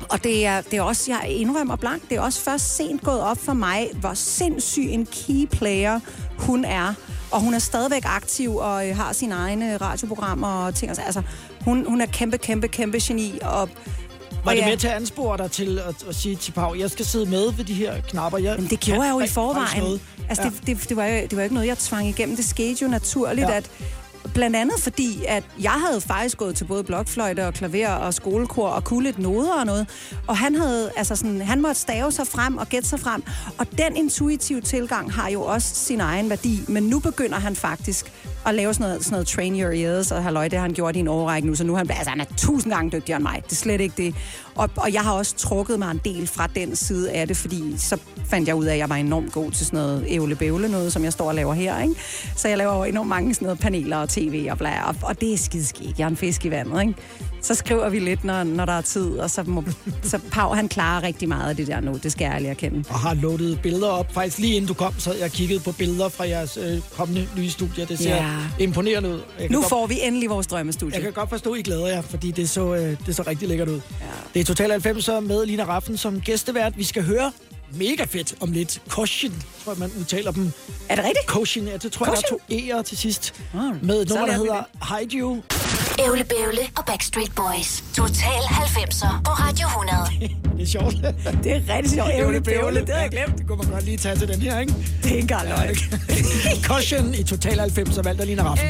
og 0.09 0.23
det 0.23 0.45
er, 0.45 0.61
det 0.61 0.73
er 0.73 0.81
også, 0.81 1.11
jeg 1.11 1.29
indrømmer 1.29 1.75
blank, 1.75 2.09
det 2.09 2.17
er 2.17 2.21
også 2.21 2.41
først 2.41 2.75
sent 2.75 3.01
gået 3.01 3.21
op 3.21 3.37
for 3.37 3.53
mig, 3.53 3.89
hvor 3.99 4.13
sindssyg 4.13 4.83
en 4.89 5.05
key 5.05 5.47
player 5.47 5.99
hun 6.37 6.65
er. 6.65 6.93
Og 7.31 7.41
hun 7.41 7.53
er 7.53 7.59
stadigvæk 7.59 8.03
aktiv 8.05 8.55
og 8.55 8.89
øh, 8.89 8.95
har 8.95 9.13
sine 9.13 9.35
egne 9.35 9.77
radioprogrammer 9.77 10.47
og 10.47 10.75
ting. 10.75 10.89
Altså, 10.89 11.21
hun, 11.65 11.85
hun 11.87 12.01
er 12.01 12.05
kæmpe, 12.05 12.37
kæmpe, 12.37 12.67
kæmpe 12.67 12.97
geni. 13.01 13.39
Og, 13.41 13.69
Var 14.45 14.51
det 14.51 14.59
ja, 14.59 14.65
med 14.69 14.77
til 14.77 14.87
at 14.87 14.93
anspore 14.93 15.37
dig 15.37 15.51
til 15.51 15.79
at, 15.79 15.95
at 16.09 16.15
sige 16.15 16.35
til 16.35 16.51
Pau, 16.51 16.75
jeg 16.75 16.91
skal 16.91 17.05
sidde 17.05 17.25
med 17.25 17.51
ved 17.53 17.65
de 17.65 17.73
her 17.73 17.93
knapper? 18.09 18.37
Jeg 18.39 18.55
Men 18.59 18.69
det 18.69 18.79
gjorde 18.79 19.01
jeg 19.03 19.11
jo 19.13 19.19
i 19.19 19.27
forvejen. 19.27 19.79
noget. 19.83 20.01
Altså, 20.29 20.43
Ja. 20.43 20.49
det, 20.49 20.67
det, 20.79 20.89
det, 20.89 20.97
var 20.97 21.05
jo, 21.05 21.13
det 21.21 21.31
var 21.31 21.37
jo 21.37 21.43
ikke 21.43 21.53
noget, 21.55 21.67
jeg 21.67 21.77
tvang 21.77 22.07
igennem. 22.07 22.35
Det 22.35 22.45
skete 22.45 22.83
jo 22.85 22.87
naturligt, 22.87 23.47
Ja. 23.49 23.53
at 23.57 23.69
Blandt 24.33 24.55
andet 24.55 24.79
fordi, 24.79 25.25
at 25.27 25.43
jeg 25.61 25.71
havde 25.71 26.01
faktisk 26.01 26.37
gået 26.37 26.55
til 26.55 26.65
både 26.65 26.83
blokfløjte 26.83 27.47
og 27.47 27.53
klaver 27.53 27.87
og 27.89 28.13
skolekor 28.13 28.67
og 28.67 28.83
kunne 28.83 29.03
lidt 29.03 29.19
noder 29.19 29.53
og 29.59 29.65
noget. 29.65 29.87
Og 30.27 30.37
han, 30.37 30.55
havde, 30.55 30.91
altså 30.97 31.15
sådan, 31.15 31.41
han 31.41 31.61
måtte 31.61 31.81
stave 31.81 32.11
sig 32.11 32.27
frem 32.27 32.57
og 32.57 32.69
gætte 32.69 32.89
sig 32.89 32.99
frem. 32.99 33.23
Og 33.57 33.67
den 33.77 33.95
intuitive 33.97 34.61
tilgang 34.61 35.13
har 35.13 35.29
jo 35.29 35.41
også 35.41 35.75
sin 35.75 36.01
egen 36.01 36.29
værdi. 36.29 36.59
Men 36.67 36.83
nu 36.83 36.99
begynder 36.99 37.39
han 37.39 37.55
faktisk 37.55 38.11
at 38.45 38.55
lave 38.55 38.73
sådan 38.73 38.87
noget, 38.87 39.03
sådan 39.03 39.13
noget 39.13 39.27
train 39.27 39.61
your 39.61 39.71
ears, 39.71 40.11
og 40.11 40.23
halløj, 40.23 40.47
det 40.47 40.53
har 40.53 40.61
han 40.61 40.73
gjort 40.73 40.95
i 40.95 40.99
en 40.99 41.07
overrække 41.07 41.47
nu, 41.47 41.55
så 41.55 41.63
nu 41.63 41.73
er 41.73 41.77
han, 41.77 41.91
altså, 41.91 42.09
han 42.09 42.21
er 42.21 42.25
tusind 42.37 42.73
gange 42.73 42.91
dygtigere 42.91 43.17
end 43.17 43.23
mig. 43.23 43.41
Det 43.45 43.51
er 43.51 43.55
slet 43.55 43.81
ikke 43.81 44.03
det. 44.03 44.15
Og, 44.55 44.69
og 44.77 44.93
jeg 44.93 45.01
har 45.01 45.11
også 45.13 45.35
trukket 45.37 45.79
mig 45.79 45.91
en 45.91 46.01
del 46.05 46.27
fra 46.27 46.47
den 46.55 46.75
side 46.75 47.11
af 47.11 47.27
det, 47.27 47.37
fordi 47.37 47.73
så 47.77 47.97
fandt 48.25 48.47
jeg 48.47 48.55
ud 48.55 48.65
af, 48.65 48.73
at 48.73 48.77
jeg 48.79 48.89
var 48.89 48.95
enormt 48.95 49.31
god 49.31 49.51
til 49.51 49.65
sådan 49.65 49.79
noget 49.79 50.05
ævle 50.41 50.67
noget, 50.71 50.93
som 50.93 51.03
jeg 51.03 51.13
står 51.13 51.27
og 51.27 51.35
laver 51.35 51.53
her. 51.53 51.79
Ikke? 51.81 51.95
Så 52.35 52.47
jeg 52.47 52.57
laver 52.57 52.75
jo 52.77 52.83
enormt 52.83 53.09
mange 53.09 53.33
sådan 53.33 53.45
noget 53.45 53.59
paneler 53.59 53.97
og 53.97 54.09
tv 54.09 54.47
og 54.51 54.57
bla, 54.57 54.87
og, 54.87 54.95
og 55.03 55.21
det 55.21 55.33
er 55.33 55.37
skideskægt. 55.37 55.99
Jeg 55.99 56.03
er 56.05 56.09
en 56.09 56.17
fisk 56.17 56.45
i 56.45 56.51
vandet, 56.51 56.81
ikke? 56.81 56.93
Så 57.41 57.55
skriver 57.55 57.89
vi 57.89 57.99
lidt, 57.99 58.23
når, 58.23 58.43
når 58.43 58.65
der 58.65 58.73
er 58.73 58.81
tid, 58.81 59.17
og 59.17 59.29
så, 59.29 59.43
må, 59.43 59.63
så 60.03 60.19
Pau, 60.31 60.53
han 60.53 60.67
klarer 60.69 61.03
rigtig 61.03 61.29
meget 61.29 61.49
af 61.49 61.55
det 61.55 61.67
der 61.67 61.79
nu, 61.79 61.99
det 62.03 62.11
skal 62.11 62.25
jeg 62.25 62.33
ærligt 62.33 62.49
erkende. 62.49 62.83
og 62.89 62.99
har 62.99 63.13
loadet 63.13 63.59
billeder 63.61 63.87
op. 63.89 64.13
Faktisk 64.13 64.37
lige 64.37 64.55
inden 64.55 64.67
du 64.67 64.73
kom, 64.73 64.93
så 64.97 65.13
jeg 65.13 65.31
kiggede 65.31 65.59
på 65.59 65.71
billeder 65.71 66.09
fra 66.09 66.27
jeres 66.27 66.57
øh, 66.57 66.81
kommende 66.97 67.27
nye 67.37 67.49
studie. 67.49 67.85
Det 67.85 67.97
ser 67.99 68.15
Ja. 68.15 68.30
Imponerende 68.59 69.09
ud. 69.09 69.21
Nu 69.49 69.57
godt, 69.59 69.69
får 69.69 69.87
vi 69.87 69.99
endelig 70.01 70.29
vores 70.29 70.47
drømmestudie. 70.47 70.93
Jeg 70.93 71.03
kan 71.03 71.13
godt 71.13 71.29
forstå, 71.29 71.53
at 71.53 71.59
I 71.59 71.61
glæder 71.61 71.87
jer, 71.87 72.01
fordi 72.01 72.31
det 72.31 72.49
så, 72.49 72.75
øh, 72.75 72.97
det 73.05 73.15
så 73.15 73.23
rigtig 73.27 73.47
lækkert 73.47 73.67
ud. 73.67 73.81
Ja. 74.01 74.05
Det 74.33 74.39
er 74.39 74.43
Total 74.43 74.71
90 74.71 75.07
med 75.07 75.45
Lina 75.45 75.63
Raffen 75.63 75.97
som 75.97 76.21
gæstevært. 76.21 76.77
Vi 76.77 76.83
skal 76.83 77.03
høre 77.03 77.31
mega 77.73 78.03
fedt 78.03 78.35
om 78.39 78.51
lidt. 78.51 78.81
Caution, 78.89 79.43
tror 79.63 79.71
jeg, 79.71 79.79
man 79.79 79.91
udtaler 79.99 80.31
dem. 80.31 80.51
Er 80.89 80.95
det 80.95 81.05
rigtigt? 81.05 81.25
Caution, 81.27 81.67
ja, 81.67 81.77
det 81.77 81.91
tror 81.91 82.05
jeg, 82.05 82.15
der 82.15 82.21
er 82.21 82.29
to 82.29 82.79
E'er 82.79 82.83
til 82.83 82.97
sidst. 82.97 83.33
Ah, 83.53 83.85
med 83.85 84.01
et 84.01 84.09
nummer, 84.09 84.25
der 84.25 84.33
hedder 84.33 84.63
Hide 84.99 85.17
You. 85.17 85.41
Ævle 85.99 86.23
Bævle 86.23 86.61
og 86.77 86.85
Backstreet 86.85 87.31
Boys. 87.35 87.83
Total 87.95 88.41
90'er 88.41 89.23
på 89.23 89.31
Radio 89.31 89.67
100. 89.67 90.31
Det 90.57 90.61
er 90.61 90.71
sjovt. 90.71 90.95
Det 91.43 91.51
er 91.51 91.75
rigtig 91.75 91.91
sjovt. 91.91 92.09
Ævle 92.13 92.41
bævle, 92.41 92.79
det 92.79 92.89
havde 92.89 93.01
jeg 93.01 93.11
glemt. 93.11 93.37
Det 93.37 93.47
kunne 93.47 93.57
man 93.57 93.67
godt 93.67 93.85
lige 93.85 93.97
tage 93.97 94.15
til 94.15 94.27
den 94.27 94.41
her, 94.41 94.59
ikke? 94.59 94.73
Det 94.73 95.05
er 95.05 95.15
ikke 95.15 95.19
engang 95.19 95.47
løgn. 95.49 95.75
Caution 96.69 97.13
i 97.13 97.23
Total 97.23 97.59
90 97.59 97.97
og 97.97 98.05
valgt 98.05 98.21
af 98.21 98.27
Lina 98.27 98.43
Raffen. 98.43 98.67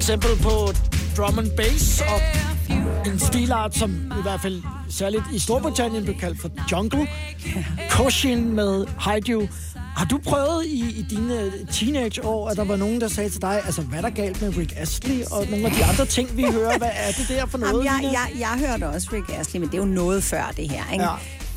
Eksempel 0.00 0.30
på 0.42 0.72
drum 1.16 1.38
and 1.38 1.50
bass 1.56 2.00
og 2.00 2.20
en 3.06 3.18
stilart, 3.18 3.76
som 3.76 3.90
i 3.90 4.22
hvert 4.22 4.40
fald 4.40 4.62
særligt 4.90 5.22
i 5.32 5.38
Storbritannien 5.38 6.04
blev 6.04 6.16
kaldt 6.18 6.40
for 6.40 6.50
jungle. 6.72 7.08
Caution 7.90 8.52
med 8.54 8.86
Hide 9.04 9.32
You. 9.32 9.48
Har 9.96 10.04
du 10.04 10.18
prøvet 10.18 10.66
i, 10.66 10.80
i 10.80 11.02
dine 11.10 11.52
teenageår, 11.72 12.48
at 12.48 12.56
der 12.56 12.64
var 12.64 12.76
nogen, 12.76 13.00
der 13.00 13.08
sagde 13.08 13.30
til 13.30 13.42
dig, 13.42 13.62
altså 13.64 13.82
hvad 13.82 13.98
er 13.98 14.02
der 14.02 14.10
galt 14.10 14.42
med 14.42 14.56
Rick 14.56 14.72
Astley 14.76 15.24
og 15.30 15.46
nogle 15.50 15.66
af 15.66 15.72
de 15.72 15.84
andre 15.84 16.06
ting, 16.06 16.36
vi 16.36 16.42
hører? 16.42 16.78
Hvad 16.78 16.90
er 16.94 17.12
det 17.12 17.28
der 17.28 17.46
for 17.46 17.58
noget? 17.58 17.84
Jamen, 17.84 18.04
jeg, 18.04 18.12
jeg, 18.12 18.40
jeg 18.40 18.68
hørte 18.68 18.88
også 18.88 19.08
Rick 19.12 19.38
Astley, 19.38 19.60
men 19.60 19.68
det 19.68 19.74
er 19.74 19.82
jo 19.82 19.84
noget 19.84 20.22
før 20.22 20.52
det 20.56 20.70
her, 20.70 20.92
ikke? 20.92 21.04
Ja. 21.04 21.10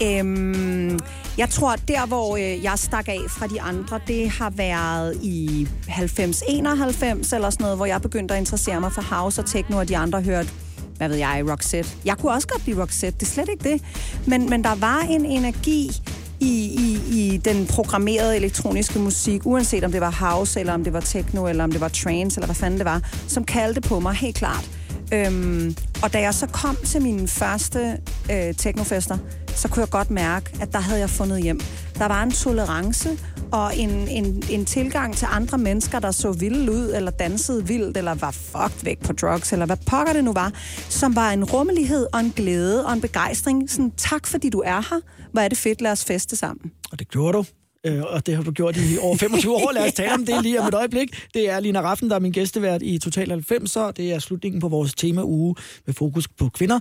Øhm, 0.04 1.00
jeg 1.38 1.50
tror, 1.50 1.76
der 1.76 2.06
hvor 2.06 2.38
øh, 2.38 2.64
jeg 2.64 2.74
stak 2.76 3.08
af 3.08 3.20
fra 3.30 3.48
de 3.48 3.62
andre, 3.62 4.00
det 4.08 4.30
har 4.30 4.50
været 4.50 5.18
i 5.22 5.68
90-91 5.88 7.36
eller 7.36 7.50
sådan 7.50 7.52
noget, 7.60 7.78
hvor 7.78 7.86
jeg 7.86 8.02
begyndte 8.02 8.34
at 8.34 8.40
interessere 8.40 8.80
mig 8.80 8.92
for 8.92 9.02
house 9.02 9.42
og 9.42 9.46
techno, 9.46 9.78
og 9.78 9.90
de 9.90 9.98
andre 9.98 10.22
hørte 10.22 10.50
hvad 10.98 11.10
ved 11.10 11.18
jeg, 11.18 11.46
Roxette. 11.52 11.92
Jeg 12.06 12.18
kunne 12.18 12.32
også 12.32 12.48
godt 12.48 12.64
blive 12.64 12.82
Roxette, 12.82 13.20
det 13.20 13.26
er 13.26 13.32
slet 13.32 13.50
ikke 13.50 13.70
det. 13.70 13.82
Men, 14.28 14.50
men 14.50 14.64
der 14.64 14.76
var 14.76 15.00
en 15.00 15.26
energi 15.26 15.92
i, 16.40 16.56
i, 16.80 17.00
i 17.20 17.38
den 17.38 17.68
programmerede 17.68 18.36
elektroniske 18.36 19.00
musik, 19.00 19.46
uanset 19.46 19.84
om 19.84 19.92
det 19.92 20.02
var 20.02 20.12
house, 20.12 20.60
eller 20.60 20.74
om 20.74 20.84
det 20.84 20.94
var 20.94 21.00
techno, 21.00 21.48
eller 21.48 21.64
om 21.64 21.72
det 21.72 21.82
var 21.82 21.88
trance, 21.88 22.38
eller 22.38 22.48
hvad 22.48 22.56
fanden 22.56 22.80
det 22.80 22.86
var, 22.86 23.02
som 23.28 23.44
kaldte 23.44 23.82
på 23.82 24.00
mig 24.00 24.14
helt 24.14 24.36
klart. 24.36 24.70
Øhm, 25.14 25.76
og 26.04 26.14
da 26.14 26.22
jeg 26.22 26.34
så 26.34 26.48
kom 26.48 26.76
til 26.86 27.02
mine 27.02 27.28
første 27.28 27.98
øh, 28.32 28.56
teknofester, 28.56 29.18
så 29.56 29.68
kunne 29.68 29.82
jeg 29.82 29.90
godt 29.90 30.12
mærke, 30.12 30.50
at 30.62 30.74
der 30.74 30.80
havde 30.80 31.00
jeg 31.00 31.10
fundet 31.10 31.44
hjem. 31.44 31.60
Der 31.98 32.06
var 32.06 32.24
en 32.24 32.32
tolerance 32.32 33.10
og 33.52 33.78
en, 33.78 33.90
en, 33.90 34.44
en 34.50 34.66
tilgang 34.66 35.16
til 35.16 35.28
andre 35.32 35.58
mennesker, 35.58 36.00
der 36.00 36.12
så 36.12 36.32
vilde 36.32 36.72
ud, 36.72 36.94
eller 36.96 37.12
dansede 37.12 37.68
vildt, 37.68 37.98
eller 37.98 38.14
var 38.14 38.32
fucked 38.32 38.84
væk 38.84 39.00
på 39.00 39.14
drugs, 39.14 39.54
eller 39.54 39.66
hvad 39.66 39.78
pokker 39.86 40.14
det 40.14 40.24
nu 40.24 40.34
var, 40.34 40.52
som 40.90 41.16
var 41.16 41.32
en 41.32 41.44
rummelighed 41.44 42.08
og 42.14 42.20
en 42.20 42.34
glæde 42.36 42.86
og 42.86 42.94
en 42.94 43.02
begejstring. 43.02 43.70
Sådan, 43.72 43.92
tak 43.98 44.28
fordi 44.28 44.50
du 44.50 44.60
er 44.66 44.82
her. 44.90 45.00
Hvor 45.32 45.42
er 45.42 45.48
det 45.48 45.58
fedt, 45.58 45.82
lad 45.82 45.92
os 45.92 46.06
feste 46.06 46.36
sammen. 46.36 46.72
Og 46.92 47.00
det 47.00 47.10
gjorde 47.10 47.38
du. 47.38 47.46
Øh, 47.86 48.02
og 48.04 48.26
det 48.26 48.36
har 48.36 48.44
du 48.44 48.52
gjort 48.52 48.78
i 48.78 48.98
over 49.02 49.18
25 49.18 49.56
år. 49.56 49.72
Lad 49.74 49.88
os 49.88 49.94
tale 49.94 50.14
om 50.14 50.26
det 50.26 50.44
lige 50.44 50.62
om 50.62 50.68
et 50.68 50.74
øjeblik. 50.74 51.28
Det 51.34 51.50
er 51.50 51.60
Lina 51.60 51.82
Raffen, 51.82 52.10
der 52.10 52.16
er 52.16 52.20
min 52.20 52.32
gæstevært 52.32 52.82
i 52.82 52.98
Total 52.98 53.30
90, 53.30 53.76
og 53.76 53.98
det 53.98 54.14
er 54.14 54.20
slutningen 54.20 54.62
på 54.62 54.68
vores 54.68 54.94
tema-uge 54.94 55.56
med 55.86 55.94
fokus 55.94 56.28
på 56.28 56.50
kvinder. 56.50 56.80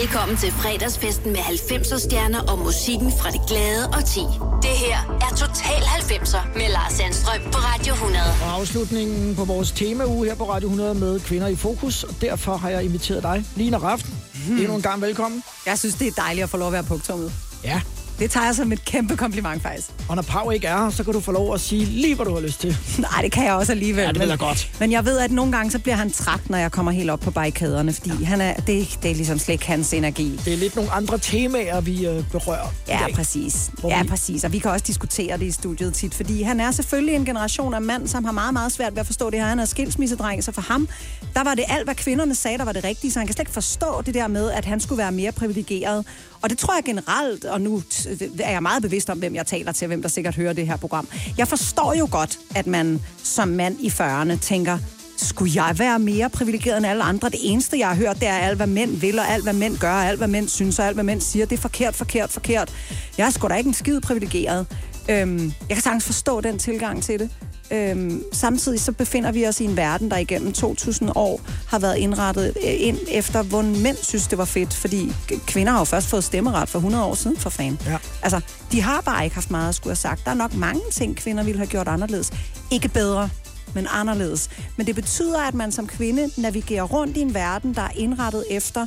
Velkommen 0.00 0.36
til 0.36 0.52
fredagsfesten 0.52 1.32
med 1.32 1.40
90'er 1.40 1.98
stjerner 1.98 2.40
og 2.52 2.58
musikken 2.58 3.12
fra 3.20 3.30
det 3.30 3.40
glade 3.48 3.88
og 3.88 4.04
ti. 4.04 4.20
Det 4.62 4.74
her 4.84 4.98
er 5.26 5.30
Total 5.36 5.82
90'er 5.82 6.58
med 6.58 6.68
Lars 6.72 6.92
Sandstrøm 6.92 7.40
på 7.52 7.58
Radio 7.58 7.92
100. 7.92 8.24
Og 8.44 8.52
afslutningen 8.60 9.36
på 9.36 9.44
vores 9.44 9.72
tema-uge 9.72 10.26
her 10.26 10.34
på 10.34 10.44
Radio 10.50 10.68
100 10.68 10.94
med 10.94 11.20
kvinder 11.20 11.46
i 11.46 11.56
fokus, 11.56 12.04
og 12.04 12.14
derfor 12.20 12.56
har 12.56 12.70
jeg 12.70 12.84
inviteret 12.84 13.22
dig, 13.22 13.44
Lina 13.56 13.76
Raffen. 13.76 14.14
Hmm. 14.46 14.58
Endnu 14.58 14.74
en 14.74 14.82
gang 14.82 15.02
velkommen. 15.02 15.42
Jeg 15.66 15.78
synes, 15.78 15.94
det 15.94 16.06
er 16.06 16.12
dejligt 16.12 16.44
at 16.44 16.50
få 16.50 16.56
lov 16.56 16.66
at 16.66 16.72
være 16.72 16.84
punktummet. 16.84 17.32
Ja, 17.64 17.80
Det 18.18 18.30
tager 18.30 18.46
jeg 18.46 18.54
som 18.54 18.72
et 18.72 18.84
kæmpe 18.84 19.16
kompliment, 19.16 19.62
faktisk. 19.62 19.88
og 20.08 20.16
når 20.16 20.22
Pau 20.22 20.50
ikke 20.50 20.66
er 20.66 20.82
her, 20.84 20.90
så 20.90 21.04
kan 21.04 21.12
du 21.12 21.20
få 21.20 21.32
lov 21.32 21.54
at 21.54 21.60
sige 21.60 21.84
lige, 21.84 22.14
hvad 22.14 22.26
du 22.26 22.34
har 22.34 22.40
lyst 22.40 22.60
til. 22.60 22.76
Nej, 22.98 23.22
det 23.22 23.32
kan 23.32 23.44
jeg 23.44 23.52
også 23.54 23.72
alligevel. 23.72 24.02
Ja, 24.04 24.12
det 24.12 24.28
jeg 24.28 24.38
godt. 24.38 24.70
Men 24.80 24.92
jeg 24.92 25.04
ved, 25.04 25.18
at 25.18 25.30
nogle 25.30 25.52
gange 25.52 25.70
så 25.70 25.78
bliver 25.78 25.96
han 25.96 26.10
træt, 26.12 26.50
når 26.50 26.58
jeg 26.58 26.72
kommer 26.72 26.92
helt 26.92 27.10
op 27.10 27.20
på 27.20 27.30
barrikaderne, 27.30 27.92
fordi 27.92 28.10
ja. 28.20 28.24
han 28.24 28.40
er, 28.40 28.54
det, 28.54 28.98
det 29.02 29.10
er 29.10 29.14
ligesom 29.14 29.38
slet 29.38 29.52
ikke 29.52 29.66
hans 29.66 29.92
energi. 29.92 30.40
Det 30.44 30.52
er 30.52 30.56
lidt 30.56 30.76
nogle 30.76 30.90
andre 30.90 31.18
temaer, 31.18 31.80
vi 31.80 32.06
øh, 32.06 32.24
berører 32.30 32.66
Ja, 32.88 32.98
dag. 33.06 33.14
præcis. 33.14 33.70
Ja, 33.84 34.02
vi- 34.02 34.08
præcis. 34.08 34.44
Og 34.44 34.52
vi 34.52 34.58
kan 34.58 34.70
også 34.70 34.84
diskutere 34.86 35.38
det 35.38 35.46
i 35.46 35.50
studiet 35.50 35.94
tit, 35.94 36.14
fordi 36.14 36.42
han 36.42 36.60
er 36.60 36.70
selvfølgelig 36.70 37.14
en 37.14 37.24
generation 37.24 37.74
af 37.74 37.82
mand, 37.82 38.08
som 38.08 38.24
har 38.24 38.32
meget, 38.32 38.52
meget 38.52 38.72
svært 38.72 38.92
ved 38.92 39.00
at 39.00 39.06
forstå 39.06 39.30
det 39.30 39.38
her. 39.40 39.46
Han 39.46 39.58
er 39.58 39.64
skilsmissedreng, 39.64 40.44
så 40.44 40.52
for 40.52 40.62
ham, 40.62 40.88
der 41.34 41.44
var 41.44 41.54
det 41.54 41.64
alt, 41.68 41.84
hvad 41.84 41.94
kvinderne 41.94 42.34
sagde, 42.34 42.58
der 42.58 42.64
var 42.64 42.72
det 42.72 42.84
rigtige, 42.84 43.12
så 43.12 43.18
han 43.18 43.26
kan 43.26 43.34
slet 43.34 43.42
ikke 43.42 43.52
forstå 43.52 44.02
det 44.06 44.14
der 44.14 44.28
med, 44.28 44.50
at 44.50 44.64
han 44.64 44.80
skulle 44.80 44.98
være 44.98 45.12
mere 45.12 45.32
privilegeret. 45.32 46.04
Og 46.42 46.50
det 46.50 46.58
tror 46.58 46.74
jeg 46.74 46.84
generelt, 46.84 47.44
og 47.44 47.60
nu 47.60 47.82
er 48.40 48.50
jeg 48.50 48.62
meget 48.62 48.82
bevidst 48.82 49.10
om, 49.10 49.18
hvem 49.18 49.34
jeg 49.34 49.46
taler 49.46 49.72
til, 49.72 49.86
hvem 49.86 50.02
der 50.02 50.08
sikkert 50.08 50.34
hører 50.34 50.52
det 50.52 50.66
her 50.66 50.76
program. 50.76 51.08
Jeg 51.38 51.48
forstår 51.48 51.94
jo 51.94 52.08
godt, 52.10 52.38
at 52.54 52.66
man 52.66 53.00
som 53.22 53.48
mand 53.48 53.76
i 53.80 53.88
40'erne 53.88 54.38
tænker, 54.38 54.78
skulle 55.16 55.64
jeg 55.64 55.78
være 55.78 55.98
mere 55.98 56.30
privilegeret 56.30 56.76
end 56.76 56.86
alle 56.86 57.02
andre? 57.02 57.28
Det 57.28 57.38
eneste, 57.42 57.78
jeg 57.78 57.88
har 57.88 57.94
hørt, 57.94 58.20
det 58.20 58.28
er 58.28 58.34
alt, 58.38 58.56
hvad 58.56 58.66
mænd 58.66 58.96
vil, 58.96 59.18
og 59.18 59.28
alt, 59.28 59.42
hvad 59.42 59.52
mænd 59.52 59.78
gør, 59.78 59.92
og 59.92 60.06
alt, 60.06 60.18
hvad 60.18 60.28
mænd 60.28 60.48
synes, 60.48 60.78
og 60.78 60.86
alt, 60.86 60.96
hvad 60.96 61.04
mænd 61.04 61.20
siger. 61.20 61.46
Det 61.46 61.56
er 61.56 61.60
forkert, 61.60 61.94
forkert, 61.94 62.30
forkert. 62.30 62.72
Jeg 63.18 63.26
er 63.26 63.30
sgu 63.30 63.48
da 63.48 63.54
ikke 63.54 63.68
en 63.68 63.74
skid 63.74 64.00
privilegeret. 64.00 64.66
Øhm, 65.10 65.52
jeg 65.68 65.76
kan 65.76 65.82
sagtens 65.82 66.04
forstå 66.04 66.40
den 66.40 66.58
tilgang 66.58 67.02
til 67.02 67.18
det. 67.18 67.30
Øhm, 67.70 68.22
samtidig 68.32 68.80
så 68.80 68.92
befinder 68.92 69.32
vi 69.32 69.46
os 69.46 69.60
i 69.60 69.64
en 69.64 69.76
verden, 69.76 70.10
der 70.10 70.16
igennem 70.16 70.52
2000 70.52 71.10
år 71.14 71.40
har 71.68 71.78
været 71.78 71.96
indrettet 71.96 72.46
øh, 72.46 72.74
ind 72.76 72.98
efter, 73.08 73.42
hvor 73.42 73.62
mænd 73.62 73.96
synes, 74.02 74.26
det 74.26 74.38
var 74.38 74.44
fedt. 74.44 74.74
Fordi 74.74 75.12
kvinder 75.46 75.72
har 75.72 75.78
jo 75.78 75.84
først 75.84 76.06
fået 76.06 76.24
stemmeret 76.24 76.68
for 76.68 76.78
100 76.78 77.04
år 77.04 77.14
siden, 77.14 77.36
for 77.36 77.50
fanden. 77.50 77.80
Ja. 77.86 77.98
Altså, 78.22 78.40
de 78.72 78.82
har 78.82 79.00
bare 79.00 79.24
ikke 79.24 79.34
haft 79.34 79.50
meget 79.50 79.68
at 79.68 79.74
skulle 79.74 79.90
have 79.90 79.96
sagt. 79.96 80.24
Der 80.24 80.30
er 80.30 80.34
nok 80.34 80.54
mange 80.54 80.82
ting, 80.92 81.16
kvinder 81.16 81.44
ville 81.44 81.58
have 81.58 81.68
gjort 81.68 81.88
anderledes. 81.88 82.32
Ikke 82.70 82.88
bedre, 82.88 83.28
men 83.74 83.86
anderledes. 83.90 84.50
Men 84.76 84.86
det 84.86 84.94
betyder, 84.94 85.40
at 85.40 85.54
man 85.54 85.72
som 85.72 85.86
kvinde 85.86 86.30
navigerer 86.36 86.82
rundt 86.82 87.16
i 87.16 87.20
en 87.20 87.34
verden, 87.34 87.74
der 87.74 87.82
er 87.82 87.92
indrettet 87.96 88.44
efter 88.50 88.86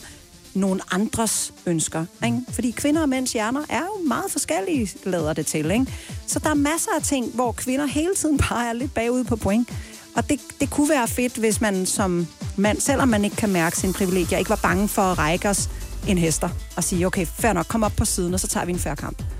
nogle 0.55 0.81
andres 0.91 1.53
ønsker. 1.65 2.05
Ikke? 2.25 2.39
Fordi 2.49 2.71
kvinder 2.71 3.01
og 3.01 3.09
mænds 3.09 3.33
hjerner 3.33 3.61
er 3.69 3.81
jo 3.81 4.07
meget 4.07 4.31
forskellige, 4.31 4.89
lader 5.03 5.33
det 5.33 5.45
til. 5.45 5.71
Ikke? 5.71 5.85
Så 6.27 6.39
der 6.39 6.49
er 6.49 6.53
masser 6.53 6.91
af 6.97 7.03
ting, 7.03 7.31
hvor 7.33 7.51
kvinder 7.51 7.85
hele 7.85 8.15
tiden 8.15 8.37
bare 8.37 8.69
er 8.69 8.73
lidt 8.73 8.93
bagud 8.93 9.23
på 9.23 9.35
point. 9.35 9.69
Og 10.15 10.29
det, 10.29 10.39
det 10.59 10.69
kunne 10.69 10.89
være 10.89 11.07
fedt, 11.07 11.37
hvis 11.37 11.61
man 11.61 11.85
som 11.85 12.27
mand, 12.57 12.79
selvom 12.79 13.07
man 13.07 13.23
ikke 13.23 13.35
kan 13.35 13.49
mærke 13.49 13.77
sin 13.77 13.93
privilegier, 13.93 14.37
ikke 14.37 14.49
var 14.49 14.59
bange 14.63 14.87
for 14.87 15.01
at 15.01 15.17
række 15.17 15.49
os 15.49 15.69
en 16.07 16.17
hester 16.17 16.49
og 16.77 16.83
sige, 16.83 17.07
okay, 17.07 17.25
fair 17.25 17.53
nok, 17.53 17.65
kom 17.65 17.83
op 17.83 17.93
på 17.97 18.05
siden, 18.05 18.33
og 18.33 18.39
så 18.39 18.47
tager 18.47 18.65
vi 18.65 18.71
en 18.71 18.79
færre 18.79 18.95
kamp. 18.95 19.34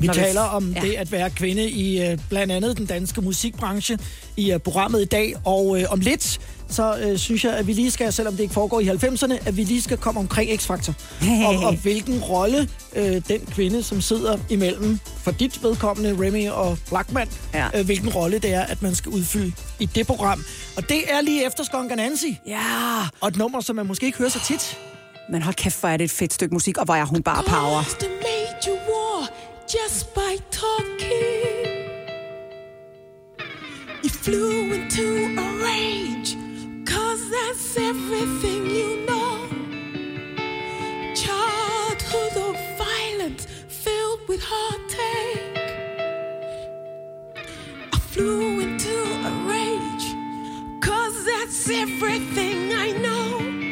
Vi 0.00 0.06
Når 0.06 0.14
taler 0.14 0.40
om 0.40 0.72
ja. 0.72 0.80
det 0.80 0.94
at 0.94 1.12
være 1.12 1.30
kvinde 1.30 1.70
i 1.70 2.02
øh, 2.02 2.18
blandt 2.28 2.52
andet 2.52 2.78
den 2.78 2.86
danske 2.86 3.20
musikbranche 3.20 3.98
i 4.36 4.52
øh, 4.52 4.58
programmet 4.60 5.02
i 5.02 5.04
dag. 5.04 5.34
Og 5.44 5.80
øh, 5.80 5.86
om 5.90 6.00
lidt, 6.00 6.38
så 6.68 6.98
øh, 6.98 7.18
synes 7.18 7.44
jeg, 7.44 7.52
at 7.52 7.66
vi 7.66 7.72
lige 7.72 7.90
skal, 7.90 8.12
selvom 8.12 8.34
det 8.34 8.42
ikke 8.42 8.54
foregår 8.54 8.80
i 8.80 8.88
90'erne, 8.88 9.48
at 9.48 9.56
vi 9.56 9.64
lige 9.64 9.82
skal 9.82 9.96
komme 9.96 10.20
omkring 10.20 10.50
X-Factor. 10.50 10.92
og, 11.46 11.56
og 11.66 11.74
hvilken 11.76 12.20
rolle 12.20 12.68
øh, 12.96 13.22
den 13.28 13.40
kvinde, 13.50 13.82
som 13.82 14.00
sidder 14.00 14.38
imellem 14.50 14.98
for 15.24 15.30
dit 15.30 15.62
vedkommende, 15.62 16.26
Remy 16.26 16.48
og 16.48 16.78
Blackman, 16.88 17.28
Ja. 17.54 17.68
øh, 17.74 17.84
hvilken 17.84 18.08
rolle 18.08 18.38
det 18.38 18.54
er, 18.54 18.60
at 18.62 18.82
man 18.82 18.94
skal 18.94 19.12
udfylde 19.12 19.52
i 19.78 19.86
det 19.86 20.06
program. 20.06 20.44
Og 20.76 20.88
det 20.88 21.12
er 21.12 21.20
lige 21.20 21.46
efter 21.46 21.64
Skunk 21.64 21.96
Nancy. 21.96 22.24
Ja, 22.46 22.60
Og 23.20 23.28
et 23.28 23.36
nummer, 23.36 23.60
som 23.60 23.76
man 23.76 23.86
måske 23.86 24.06
ikke 24.06 24.18
hører 24.18 24.30
så 24.30 24.40
tit. 24.44 24.78
men 25.30 25.42
hold 25.42 25.54
kæft, 25.54 25.80
hvor 25.80 25.88
er 25.88 25.96
det 25.96 26.04
et 26.04 26.10
fedt 26.10 26.32
stykke 26.32 26.54
musik, 26.54 26.78
og 26.78 26.84
hvor 26.84 26.94
er 26.94 27.04
hun 27.04 27.22
bare 27.22 27.42
power. 27.46 27.82
Just 29.68 30.14
by 30.14 30.38
talking. 30.50 30.96
You 34.02 34.08
flew 34.08 34.72
into 34.72 35.36
a 35.38 35.62
rage, 35.62 36.34
cause 36.86 37.28
that's 37.30 37.76
everything 37.76 38.64
you 38.64 39.04
know. 39.04 39.46
Childhood 41.14 42.36
of 42.48 42.56
violence 42.78 43.46
filled 43.68 44.20
with 44.26 44.42
heartache. 44.42 45.58
I 47.92 47.98
flew 47.98 48.60
into 48.60 48.96
a 49.28 49.32
rage, 49.52 50.82
cause 50.82 51.26
that's 51.26 51.68
everything 51.68 52.72
I 52.72 52.92
know. 52.92 53.67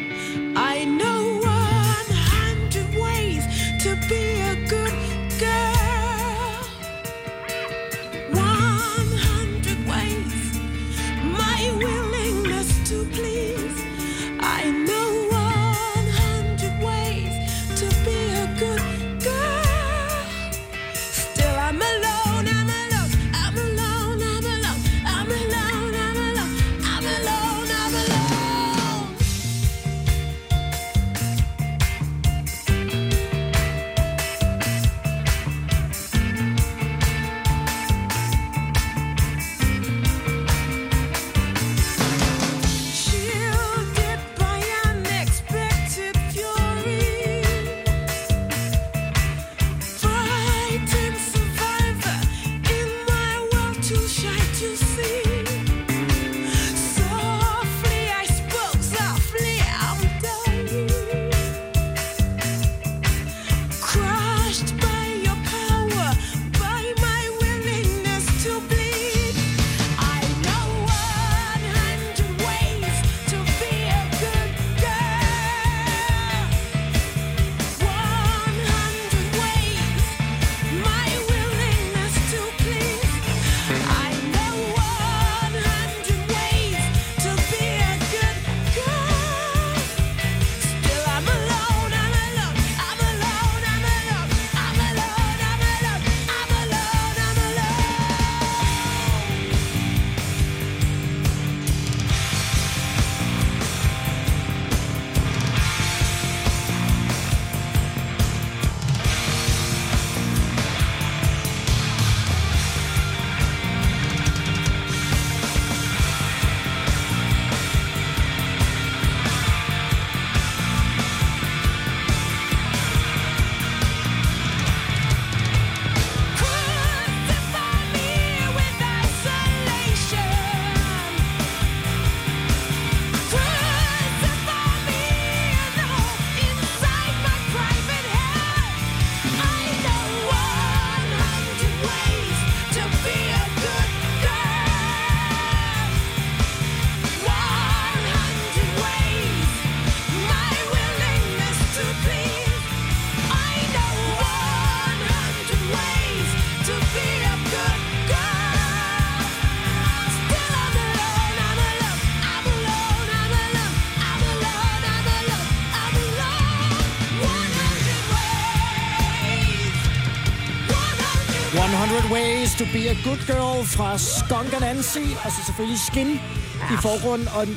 To 172.58 172.64
be 172.72 172.88
a 172.88 172.96
good 173.04 173.22
girl 173.26 173.64
fra 173.64 173.98
Skunk 173.98 174.52
and 174.52 174.60
Nancy, 174.60 175.06
og 175.24 175.30
så 175.32 175.40
selvfølgelig 175.46 175.80
Skin 175.80 176.06
ja. 176.06 176.74
i 176.74 176.76
forgrunden, 176.82 177.28
og 177.28 177.42
en, 177.42 177.56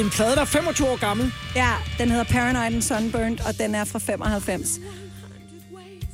en 0.00 0.10
plade, 0.10 0.34
der 0.34 0.40
er 0.40 0.44
25 0.44 0.88
år 0.88 1.00
gammel. 1.00 1.32
Ja, 1.56 1.72
den 1.98 2.08
hedder 2.08 2.24
Paranoid 2.24 2.74
and 2.74 2.82
Sunburned, 2.82 3.38
og 3.48 3.58
den 3.58 3.74
er 3.74 3.84
fra 3.84 3.98
95. 3.98 4.80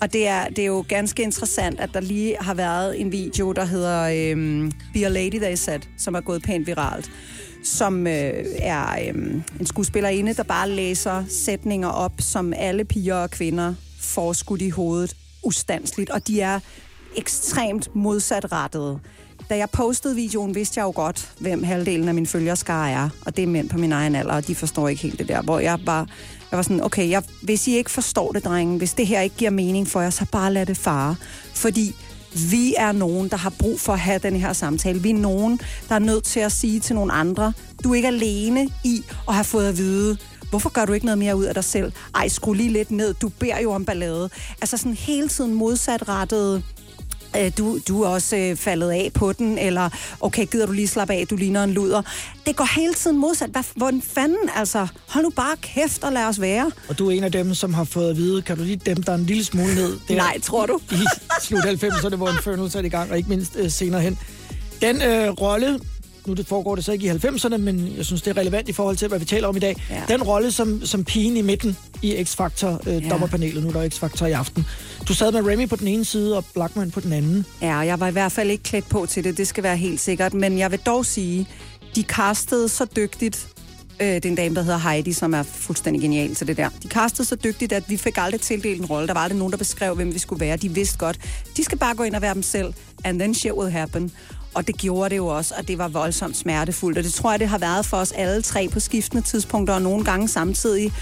Og 0.01 0.13
det 0.13 0.27
er, 0.29 0.49
det 0.49 0.59
er 0.59 0.67
jo 0.67 0.85
ganske 0.89 1.23
interessant, 1.23 1.81
at 1.81 1.91
der 1.95 2.01
lige 2.01 2.37
har 2.41 2.55
været 2.55 3.01
en 3.01 3.13
video, 3.13 3.53
der 3.53 3.65
hedder 3.65 4.33
øhm, 4.33 4.73
Be 4.95 5.07
a 5.07 5.09
Lady, 5.09 5.39
They 5.39 5.55
Said, 5.55 5.81
som 5.99 6.15
er 6.15 6.21
gået 6.21 6.43
pænt 6.43 6.67
viralt 6.67 7.11
som 7.65 8.07
øh, 8.07 8.45
er 8.59 8.93
øh, 8.93 9.43
en 9.61 9.67
skuespillerinde, 9.67 10.35
der 10.35 10.43
bare 10.43 10.71
læser 10.71 11.25
sætninger 11.29 11.89
op, 11.89 12.13
som 12.19 12.53
alle 12.57 12.85
piger 12.85 13.15
og 13.15 13.31
kvinder 13.31 13.75
får 13.99 14.33
skudt 14.33 14.63
i 14.63 14.69
hovedet 14.71 15.17
ustandsligt, 15.43 16.11
og 16.11 16.27
de 16.27 16.41
er 16.41 16.61
ekstremt 17.17 17.97
modsatrettede. 17.97 18.99
Da 19.51 19.57
jeg 19.57 19.71
postede 19.71 20.15
videoen, 20.15 20.55
vidste 20.55 20.81
jeg 20.81 20.85
jo 20.85 20.93
godt, 20.95 21.33
hvem 21.39 21.63
halvdelen 21.63 22.09
af 22.09 22.15
mine 22.15 22.27
følgerskare 22.27 22.91
er, 22.91 23.09
og 23.27 23.37
det 23.37 23.43
er 23.43 23.47
mænd 23.47 23.69
på 23.69 23.79
min 23.79 23.93
egen 23.93 24.15
alder, 24.15 24.35
og 24.35 24.47
de 24.47 24.55
forstår 24.55 24.89
ikke 24.89 25.03
helt 25.03 25.19
det 25.19 25.29
der, 25.29 25.43
hvor 25.43 25.59
jeg 25.59 25.79
bare 25.87 26.07
jeg 26.51 26.57
var 26.57 26.63
sådan, 26.63 26.85
okay, 26.85 27.11
jeg, 27.11 27.23
hvis 27.43 27.69
I 27.69 27.77
ikke 27.77 27.91
forstår 27.91 28.33
det, 28.33 28.45
drenge, 28.45 28.79
hvis 28.79 28.95
det 28.95 29.07
her 29.07 29.21
ikke 29.21 29.37
giver 29.37 29.51
mening 29.51 29.89
for 29.89 30.01
jer, 30.01 30.11
så 30.11 30.27
bare 30.33 30.53
lad 30.53 30.67
det 30.67 30.77
fare. 30.77 31.17
Fordi 31.55 31.95
vi 32.51 32.75
er 32.79 32.93
nogen, 32.93 33.29
der 33.29 33.37
har 33.37 33.53
brug 33.59 33.81
for 33.81 33.93
at 33.93 33.99
have 33.99 34.19
den 34.19 34.37
her 34.37 34.53
samtale. 34.53 35.03
Vi 35.03 35.11
er 35.11 35.15
nogen, 35.15 35.61
der 35.89 35.95
er 35.95 35.99
nødt 35.99 36.25
til 36.25 36.41
at 36.41 36.53
sige 36.53 36.81
til 36.81 36.95
nogle 36.95 37.13
andre, 37.13 37.53
du 37.85 37.91
er 37.91 37.95
ikke 37.95 38.09
alene 38.09 38.69
i 38.85 39.03
at 39.29 39.35
have 39.35 39.45
fået 39.45 39.69
at 39.69 39.79
vide, 39.79 40.17
hvorfor 40.51 40.71
gør 40.71 40.85
du 40.85 40.93
ikke 40.93 41.07
noget 41.07 41.19
mere 41.19 41.37
ud 41.37 41.45
af 41.45 41.55
dig 41.55 41.65
selv? 41.65 41.93
Ej, 42.15 42.29
skru 42.29 42.53
lige 42.53 42.73
lidt 42.73 42.91
ned, 42.91 43.15
du 43.15 43.29
beder 43.29 43.61
jo 43.61 43.73
om 43.73 43.85
ballade. 43.85 44.31
Altså 44.61 44.77
sådan 44.77 44.95
hele 44.95 45.29
tiden 45.29 45.55
modsatrettet 45.55 46.63
øh, 47.39 47.53
du, 47.59 47.79
du 47.89 48.03
er 48.03 48.09
også 48.09 48.37
øh, 48.37 48.57
faldet 48.57 48.91
af 48.91 49.11
på 49.15 49.33
den, 49.33 49.59
eller 49.59 49.91
okay, 50.21 50.47
gider 50.47 50.67
du 50.67 50.73
lige 50.73 50.89
slappe 50.89 51.15
af, 51.15 51.27
du 51.31 51.37
ligner 51.37 51.65
en 51.65 51.71
luder. 51.71 52.03
Det 52.47 52.57
går 52.57 52.75
hele 52.77 52.95
tiden 52.95 53.19
modsat. 53.19 53.51
Hvad, 53.51 53.63
hvordan 53.77 54.03
fanden, 54.03 54.49
altså, 54.55 54.87
hold 55.09 55.25
nu 55.25 55.31
bare 55.31 55.57
kæft 55.63 56.05
og 56.05 56.13
lad 56.13 56.25
os 56.25 56.41
være. 56.41 56.71
Og 56.89 56.99
du 56.99 57.09
er 57.09 57.13
en 57.13 57.25
af 57.25 57.33
dem, 57.33 57.55
som 57.55 57.75
har 57.75 57.85
fået 57.85 58.11
at 58.11 58.17
vide, 58.17 58.43
kan 58.43 58.57
du 58.57 58.63
lige 58.63 58.77
der 58.77 59.13
er 59.13 59.17
en 59.17 59.27
lille 59.27 59.45
smule 59.45 59.75
ned? 59.75 59.99
Der 60.09 60.17
Nej, 60.17 60.41
tror 60.41 60.67
du? 60.67 60.81
I 60.93 60.97
slut 61.43 61.65
90'erne, 61.65 62.17
hvor 62.17 62.29
Inferno 62.29 62.69
satte 62.69 62.87
i 62.87 62.91
gang, 62.91 63.11
og 63.11 63.17
ikke 63.17 63.29
mindst 63.29 63.57
øh, 63.57 63.71
senere 63.71 64.01
hen. 64.01 64.19
Den 64.83 65.03
øh, 65.03 65.29
rolle, 65.29 65.81
nu 66.27 66.35
det 66.35 66.47
foregår 66.47 66.75
det 66.75 66.85
så 66.85 66.93
ikke 66.93 67.07
i 67.07 67.11
90'erne, 67.11 67.57
men 67.57 67.95
jeg 67.97 68.05
synes, 68.05 68.23
det 68.23 68.31
er 68.31 68.41
relevant 68.41 68.69
i 68.69 68.73
forhold 68.73 68.97
til, 68.97 69.09
hvad 69.09 69.19
vi 69.19 69.25
taler 69.25 69.49
om 69.49 69.57
i 69.57 69.61
dag. 69.61 69.77
Ja. 69.91 70.03
Den 70.09 70.23
rolle 70.23 70.53
som, 70.53 70.87
som 70.87 71.05
pigen 71.05 71.37
i 71.37 71.43
midten 71.43 71.77
i 72.03 72.15
X-Factor, 72.23 72.89
øh, 72.89 73.03
Ja. 73.05 73.09
dommerpanelet, 73.11 73.63
nu 73.63 73.69
er 73.69 73.73
der 73.73 73.89
X-Factor 73.89 74.27
i 74.27 74.33
aften. 74.33 74.67
Du 75.09 75.15
sad 75.15 75.33
med 75.33 75.47
Remy 75.47 75.69
på 75.69 75.77
den 75.77 75.89
ene 75.89 76.05
side, 76.05 76.37
og 76.37 76.45
Blackman 76.55 76.91
på 76.91 77.01
den 77.01 77.13
anden. 77.13 77.45
Ja, 77.63 77.79
og 77.79 77.87
jeg 77.87 78.01
var 78.01 78.09
i 78.09 78.13
hvert 78.13 78.33
fald 78.33 78.51
ikke 78.51 78.63
klædt 78.65 78.89
på 78.89 79.07
til 79.07 79.25
det, 79.25 79.37
det 79.37 79.49
skal 79.49 79.63
være 79.65 79.77
helt 79.77 80.01
sikkert. 80.01 80.35
Men 80.35 80.59
jeg 80.59 80.71
vil 80.71 80.79
dog 80.87 81.07
sige, 81.07 81.47
de 81.97 82.03
castede 82.03 82.69
så 82.69 82.87
dygtigt. 82.97 83.49
Øh, 84.01 84.07
det 84.07 84.25
er 84.25 84.29
en 84.29 84.35
dame, 84.35 84.55
der 84.55 84.63
hedder 84.63 84.79
Heidi, 84.79 85.13
som 85.13 85.35
er 85.35 85.43
fuldstændig 85.43 86.03
genial 86.03 86.35
til 86.35 86.47
det 86.47 86.57
der. 86.57 86.69
De 86.83 86.89
castede 86.89 87.29
så 87.29 87.37
dygtigt, 87.45 87.73
at 87.73 87.85
vi 87.89 87.97
fik 87.97 88.15
aldrig 88.19 88.41
tildelt 88.41 88.81
en 88.81 88.87
rolle. 88.87 89.09
Der 89.09 89.15
var 89.15 89.21
aldrig 89.21 89.39
nogen, 89.39 89.51
der 89.51 89.57
beskrev, 89.59 89.95
hvem 89.95 90.15
vi 90.15 90.19
skulle 90.19 90.41
være. 90.41 90.57
De 90.57 90.69
vidste 90.69 90.99
godt, 90.99 91.19
de 91.57 91.65
skal 91.65 91.79
bare 91.79 91.95
gå 91.95 92.03
ind 92.03 92.15
og 92.15 92.23
være 92.23 92.35
dem 92.35 92.43
selv. 92.43 92.75
And 93.05 93.19
then 93.19 93.35
shit 93.35 93.53
will 93.53 93.71
happen. 93.73 94.13
Og 94.55 94.67
det 94.67 94.77
gjorde 94.77 95.11
det 95.11 95.17
jo 95.17 95.27
også, 95.27 95.55
og 95.59 95.69
det 95.69 95.79
var 95.79 95.89
voldsomt 95.89 96.37
smertefuldt. 96.37 96.99
Og 96.99 97.05
det 97.05 97.13
tror 97.13 97.31
jeg, 97.31 97.41
det 97.41 97.49
har 97.49 97.59
været 97.59 97.87
for 97.87 97.97
os 97.97 98.13
alle 98.13 98.43
tre 98.43 98.69
på 98.69 98.81
skiftende 98.81 99.23
tidspunkter, 99.23 99.75
og 99.75 99.83
nogle 99.83 100.05
gange 100.05 100.29
samtidig. 100.29 100.93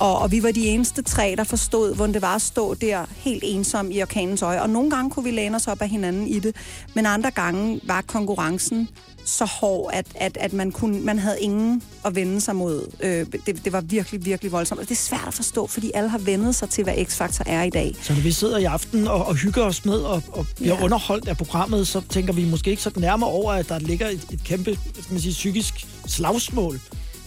Og, 0.00 0.18
og 0.18 0.32
vi 0.32 0.42
var 0.42 0.50
de 0.50 0.66
eneste 0.66 1.02
tre, 1.02 1.34
der 1.36 1.44
forstod, 1.44 1.94
hvordan 1.94 2.14
det 2.14 2.22
var 2.22 2.34
at 2.34 2.42
stå 2.42 2.74
der 2.74 3.04
helt 3.16 3.44
ensom 3.46 3.90
i 3.90 4.02
orkanens 4.02 4.42
øje. 4.42 4.62
Og 4.62 4.70
nogle 4.70 4.90
gange 4.90 5.10
kunne 5.10 5.24
vi 5.24 5.30
læne 5.30 5.56
os 5.56 5.66
op 5.66 5.82
af 5.82 5.88
hinanden 5.88 6.26
i 6.26 6.38
det, 6.38 6.56
men 6.94 7.06
andre 7.06 7.30
gange 7.30 7.80
var 7.84 8.00
konkurrencen 8.00 8.88
så 9.24 9.44
hård, 9.44 9.90
at, 9.94 10.06
at, 10.14 10.36
at 10.40 10.52
man, 10.52 10.72
kunne, 10.72 11.00
man 11.00 11.18
havde 11.18 11.40
ingen 11.40 11.82
at 12.04 12.14
vende 12.14 12.40
sig 12.40 12.56
mod. 12.56 12.86
Øh, 13.00 13.26
det, 13.46 13.64
det 13.64 13.72
var 13.72 13.80
virkelig, 13.80 14.24
virkelig 14.24 14.52
voldsomt. 14.52 14.80
Og 14.80 14.88
det 14.88 14.94
er 14.94 14.98
svært 14.98 15.24
at 15.26 15.34
forstå, 15.34 15.66
fordi 15.66 15.90
alle 15.94 16.08
har 16.10 16.18
vendet 16.18 16.54
sig 16.54 16.70
til, 16.70 16.84
hvad 16.84 16.94
X-Factor 16.94 17.42
er 17.46 17.62
i 17.62 17.70
dag. 17.70 17.96
Så 18.02 18.12
når 18.12 18.20
vi 18.20 18.32
sidder 18.32 18.58
i 18.58 18.64
aften 18.64 19.08
og, 19.08 19.26
og 19.26 19.34
hygger 19.34 19.62
os 19.62 19.84
med 19.84 19.94
og, 19.98 20.22
og 20.32 20.46
bliver 20.56 20.74
Ja. 20.76 20.84
underholdt 20.84 21.28
af 21.28 21.36
programmet, 21.36 21.86
så 21.88 22.00
tænker 22.08 22.32
vi 22.32 22.44
måske 22.44 22.70
ikke 22.70 22.82
så 22.82 22.90
nærmere 22.96 23.30
over, 23.30 23.52
at 23.52 23.68
der 23.68 23.78
ligger 23.78 24.08
et, 24.08 24.26
et 24.32 24.44
kæmpe 24.44 24.78
skal 25.00 25.12
man 25.12 25.20
sige, 25.20 25.32
psykisk 25.32 25.86
slagsmål. 26.06 26.80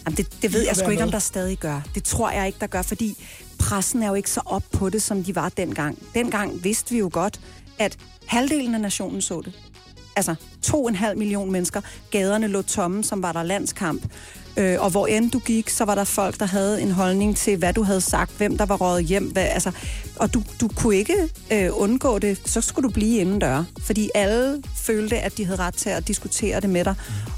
Jamen, 0.06 0.16
det, 0.16 0.42
det 0.42 0.52
ved 0.52 0.66
jeg 0.66 0.76
sgu 0.76 0.90
ikke, 0.90 1.02
om 1.02 1.10
der 1.10 1.18
stadig 1.18 1.58
gør. 1.58 1.80
Det 1.94 2.04
tror 2.04 2.30
jeg 2.30 2.46
ikke, 2.46 2.58
der 2.60 2.66
gør, 2.66 2.82
fordi 2.82 3.24
pressen 3.58 4.02
er 4.02 4.08
jo 4.08 4.14
ikke 4.14 4.30
så 4.30 4.40
op 4.46 4.62
på 4.72 4.90
det, 4.90 5.02
som 5.02 5.24
de 5.24 5.34
var 5.34 5.48
dengang. 5.48 5.98
Dengang 6.14 6.64
vidste 6.64 6.90
vi 6.92 6.98
jo 6.98 7.10
godt, 7.12 7.40
at 7.78 7.96
halvdelen 8.26 8.74
af 8.74 8.80
nationen 8.80 9.20
så 9.22 9.40
det. 9.44 9.52
Altså, 10.18 10.34
to 10.62 10.82
og 10.82 10.88
en 10.88 10.94
halv 10.94 11.18
million 11.18 11.52
mennesker. 11.52 11.80
Gaderne 12.10 12.46
lå 12.46 12.62
tomme, 12.62 13.04
som 13.04 13.22
var 13.22 13.32
der 13.32 13.42
landskamp. 13.42 14.02
Øh, 14.56 14.76
og 14.80 14.90
hvor 14.90 15.06
end 15.06 15.30
du 15.30 15.38
gik, 15.38 15.68
så 15.68 15.84
var 15.84 15.94
der 15.94 16.04
folk, 16.04 16.40
der 16.40 16.46
havde 16.46 16.82
en 16.82 16.90
holdning 16.90 17.36
til, 17.36 17.56
hvad 17.56 17.72
du 17.72 17.82
havde 17.82 18.00
sagt, 18.00 18.32
hvem 18.38 18.58
der 18.58 18.66
var 18.66 18.76
røget 18.76 19.04
hjem. 19.04 19.24
Hvad, 19.24 19.44
altså, 19.44 19.72
og 20.16 20.34
du, 20.34 20.42
du 20.60 20.68
kunne 20.68 20.96
ikke 20.96 21.16
øh, 21.52 21.70
undgå 21.72 22.18
det, 22.18 22.40
så 22.44 22.60
skulle 22.60 22.88
du 22.88 22.92
blive 22.92 23.18
indendør. 23.18 23.64
Fordi 23.80 24.10
alle 24.14 24.62
følte, 24.76 25.18
at 25.18 25.36
de 25.36 25.44
havde 25.44 25.58
ret 25.58 25.74
til 25.74 25.90
at 25.90 26.08
diskutere 26.08 26.60
det 26.60 26.70
med 26.70 26.84
dig. 26.84 26.94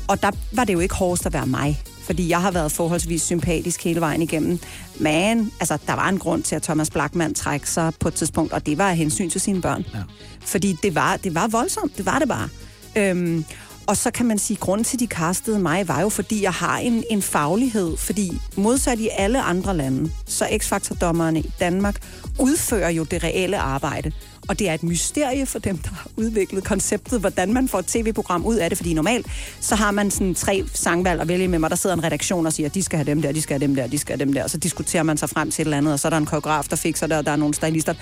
Og 0.09 0.23
der 0.23 0.31
var 0.53 0.65
det 0.65 0.73
jo 0.73 0.81
ikke 0.81 0.95
hårdest 0.95 1.27
at 1.27 1.33
være 1.33 1.47
mig 1.47 1.83
fordi 2.11 2.29
jeg 2.29 2.41
har 2.41 2.51
været 2.51 2.73
forholdsvis 2.73 3.23
sympatisk 3.23 3.85
hele 3.85 4.01
vejen 4.01 4.23
igennem. 4.23 4.59
Men 5.01 5.53
altså, 5.61 5.79
der 5.87 5.93
var 5.93 6.09
en 6.09 6.19
grund 6.19 6.43
til, 6.43 6.57
at 6.57 6.63
Thomas 6.63 6.91
Blackman 6.91 7.35
træk 7.35 7.67
sig 7.67 7.93
på 8.01 8.09
et 8.09 8.15
tidspunkt, 8.15 8.53
og 8.53 8.67
det 8.67 8.79
var 8.79 8.91
af 8.91 8.97
hensyn 8.97 9.31
til 9.31 9.41
sine 9.41 9.61
børn. 9.61 9.85
Ja. 9.95 9.99
Fordi 10.41 10.77
det 10.83 10.95
var, 10.95 11.17
det 11.17 11.35
var 11.35 11.49
voldsomt, 11.49 11.97
det 11.97 12.07
var 12.07 12.19
det 12.19 12.29
bare. 12.29 12.49
Øhm, 12.97 13.45
og 13.87 13.97
så 13.97 14.11
kan 14.11 14.27
man 14.27 14.39
sige, 14.39 14.57
at 14.57 14.61
grunden 14.61 14.85
til, 14.85 14.97
at 14.97 15.01
de 15.01 15.07
kastede 15.07 15.59
mig, 15.59 15.89
var 15.89 16.01
jo, 16.01 16.09
fordi 16.09 16.43
jeg 16.43 16.53
har 16.53 16.79
en, 16.79 17.05
en 17.11 17.23
faglighed. 17.23 17.97
Fordi 17.97 18.41
modsat 18.57 18.99
i 18.99 19.09
alle 19.19 19.43
andre 19.43 19.77
lande, 19.77 20.11
så 20.27 20.49
x 20.59 20.69
faktor 20.69 20.95
dommerne 20.95 21.41
i 21.41 21.53
Danmark 21.61 21.97
udfører 22.39 22.91
jo 22.91 23.05
det 23.05 23.25
reelle 23.25 23.59
arbejde. 23.59 24.13
Og 24.51 24.59
det 24.59 24.69
er 24.69 24.75
et 24.75 24.83
mysterie 24.83 25.47
for 25.47 25.59
dem, 25.59 25.79
der 25.79 25.91
har 25.91 26.07
udviklet 26.17 26.65
konceptet, 26.65 27.21
hvordan 27.21 27.53
man 27.53 27.69
får 27.69 27.79
et 27.79 27.87
tv-program 27.87 28.47
ud 28.47 28.57
af 28.57 28.71
det. 28.71 28.79
Fordi 28.79 28.95
normalt, 28.95 29.27
så 29.61 29.75
har 29.75 29.91
man 29.91 30.11
sådan 30.11 30.35
tre 30.35 30.65
sangvalg 30.75 31.21
at 31.21 31.29
vælge 31.29 31.49
med, 31.49 31.65
og 31.65 31.71
der 31.71 31.77
sidder 31.77 31.97
en 31.97 32.05
redaktion 32.05 32.47
og 32.47 32.53
siger, 32.53 32.69
de 32.69 32.83
skal 32.83 32.97
have 32.97 33.07
dem 33.07 33.23
der, 33.23 33.33
de 33.33 33.43
skal 33.43 33.55
have 33.61 33.67
dem 33.67 33.75
der, 33.77 33.87
de 33.87 33.99
skal 33.99 34.17
have 34.19 34.25
dem 34.27 34.33
der. 34.33 34.43
Og 34.45 34.51
så 34.51 34.59
diskuterer 34.59 35.03
man 35.03 35.17
sig 35.17 35.31
frem 35.31 35.51
til 35.51 35.63
et 35.63 35.67
eller 35.67 35.77
andet, 35.77 35.93
og 35.93 36.01
så 36.01 36.09
er 36.09 36.11
der 36.11 36.17
en 36.17 36.27
koreograf, 36.27 36.65
der 36.71 36.77
fikser 36.77 37.07
det, 37.07 37.17
og 37.17 37.27
der 37.27 37.33
er 37.33 37.37
nogle 37.37 37.55
stylister. 37.55 37.95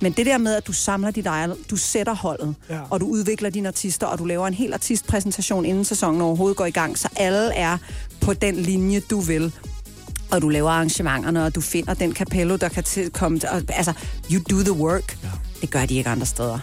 Men 0.00 0.12
det 0.12 0.26
der 0.26 0.38
med, 0.38 0.54
at 0.54 0.66
du 0.66 0.72
samler 0.72 1.10
dit 1.10 1.26
eget, 1.26 1.56
du 1.70 1.76
sætter 1.76 2.14
holdet, 2.14 2.54
Ja. 2.70 2.78
og 2.90 3.00
du 3.00 3.06
udvikler 3.06 3.50
dine 3.50 3.68
artister, 3.68 4.06
og 4.06 4.18
du 4.18 4.24
laver 4.24 4.46
en 4.46 4.54
hel 4.54 4.72
artistpræsentation, 4.72 5.64
inden 5.64 5.84
sæsonen 5.84 6.20
overhovedet 6.20 6.56
går 6.56 6.66
i 6.66 6.70
gang, 6.70 6.98
så 6.98 7.08
alle 7.16 7.54
er 7.54 7.78
på 8.20 8.32
den 8.34 8.54
linje, 8.56 9.00
du 9.00 9.20
vil 9.20 9.52
og 10.30 10.42
du 10.42 10.48
laver 10.48 10.70
arrangementerne, 10.70 11.44
og 11.44 11.54
du 11.54 11.60
finder 11.60 11.94
den 11.94 12.12
kapello, 12.12 12.56
der 12.56 12.68
kan 12.68 12.84
til, 12.84 13.10
komme 13.10 13.38
til, 13.38 13.48
og, 13.48 13.62
altså, 13.68 13.92
you 14.32 14.40
do 14.50 14.62
the 14.62 14.72
work. 14.72 15.18
Ja. 15.22 15.28
Det 15.60 15.70
gør 15.70 15.86
de 15.86 15.94
ikke 15.94 16.10
andre 16.10 16.26
steder. 16.26 16.58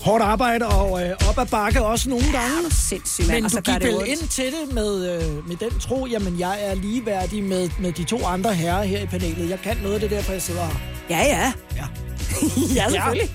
Hårdt 0.00 0.22
arbejde 0.24 0.66
og 0.66 1.02
øh, 1.02 1.10
op 1.28 1.38
ad 1.38 1.46
bakke 1.46 1.82
også 1.82 2.08
nogle 2.08 2.24
gange. 2.32 2.70
Sindssygt, 2.70 3.28
mand. 3.28 3.36
Men 3.38 3.44
og 3.44 3.50
så 3.50 3.60
du 3.60 3.72
gik 3.72 3.80
det 3.80 3.88
vel 3.88 3.96
ondt. 3.96 4.08
ind 4.08 4.28
til 4.28 4.44
det 4.44 4.74
med, 4.74 5.14
øh, 5.14 5.48
med 5.48 5.56
den 5.56 5.80
tro, 5.80 6.06
jamen 6.10 6.38
jeg 6.38 6.58
er 6.60 6.74
ligeværdig 6.74 7.42
med, 7.44 7.70
med 7.80 7.92
de 7.92 8.04
to 8.04 8.26
andre 8.26 8.54
herrer 8.54 8.82
her 8.82 9.00
i 9.02 9.06
panelet. 9.06 9.50
Jeg 9.50 9.58
kan 9.60 9.76
noget 9.76 9.94
af 9.94 10.00
det 10.00 10.10
derfor, 10.10 10.32
jeg 10.32 10.42
sidder 10.42 10.64
her. 10.64 10.74
Ja, 11.10 11.18
ja. 11.18 11.52
Ja. 11.76 11.84
ja, 12.76 12.90
selvfølgelig. 12.90 13.30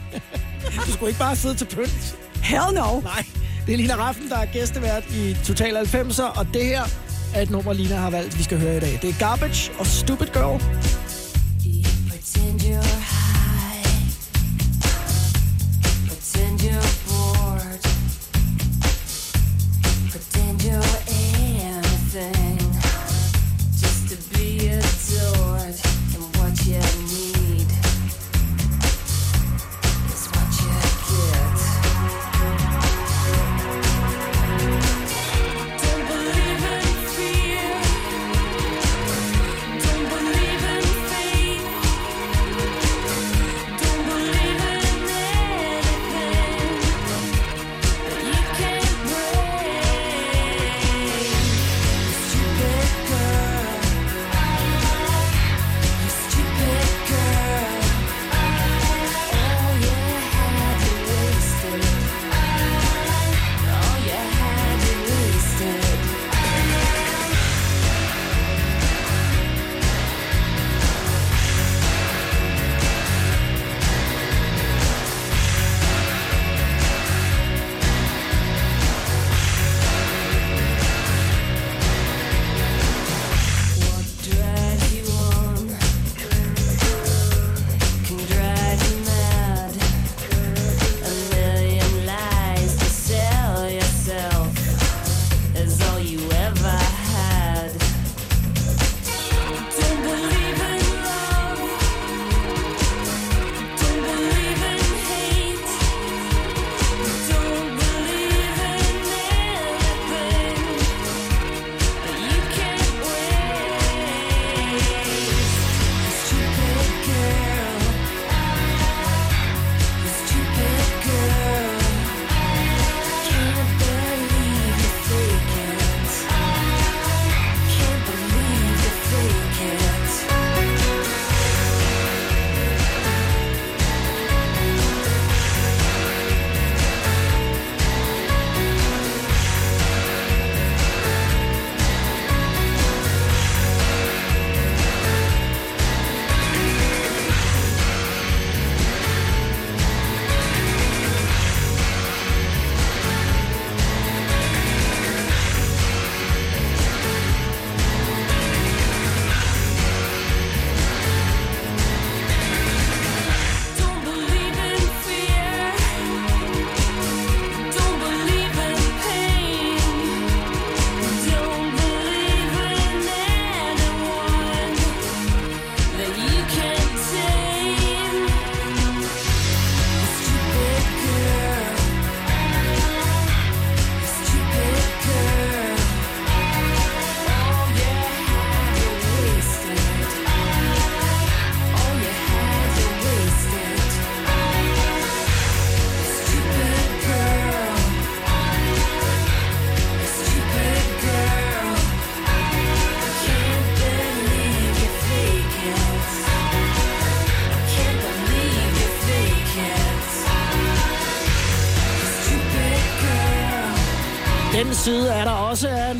Du 0.85 0.91
skulle 0.91 1.09
ikke 1.09 1.19
bare 1.19 1.35
sidde 1.35 1.55
til 1.55 1.65
pynt. 1.65 2.15
Hell 2.43 2.73
no. 2.73 2.99
Nej, 2.99 3.25
det 3.65 3.73
er 3.73 3.77
Lina 3.77 3.95
Raffen, 3.95 4.29
der 4.29 4.37
er 4.37 4.45
gæstevært 4.45 5.03
i 5.15 5.37
Total 5.45 5.77
90'er, 5.77 6.39
og 6.39 6.47
det 6.53 6.65
her 6.65 6.83
er 7.33 7.41
et 7.41 7.49
nummer, 7.49 7.73
Lina 7.73 7.95
har 7.95 8.09
valgt, 8.09 8.37
vi 8.37 8.43
skal 8.43 8.59
høre 8.59 8.77
i 8.77 8.79
dag. 8.79 8.99
Det 9.01 9.09
er 9.09 9.13
Garbage 9.19 9.71
og 9.79 9.85
Stupid 9.85 10.27
Girl. 10.27 10.61
Pretend 12.09 12.61
you're 12.61 13.16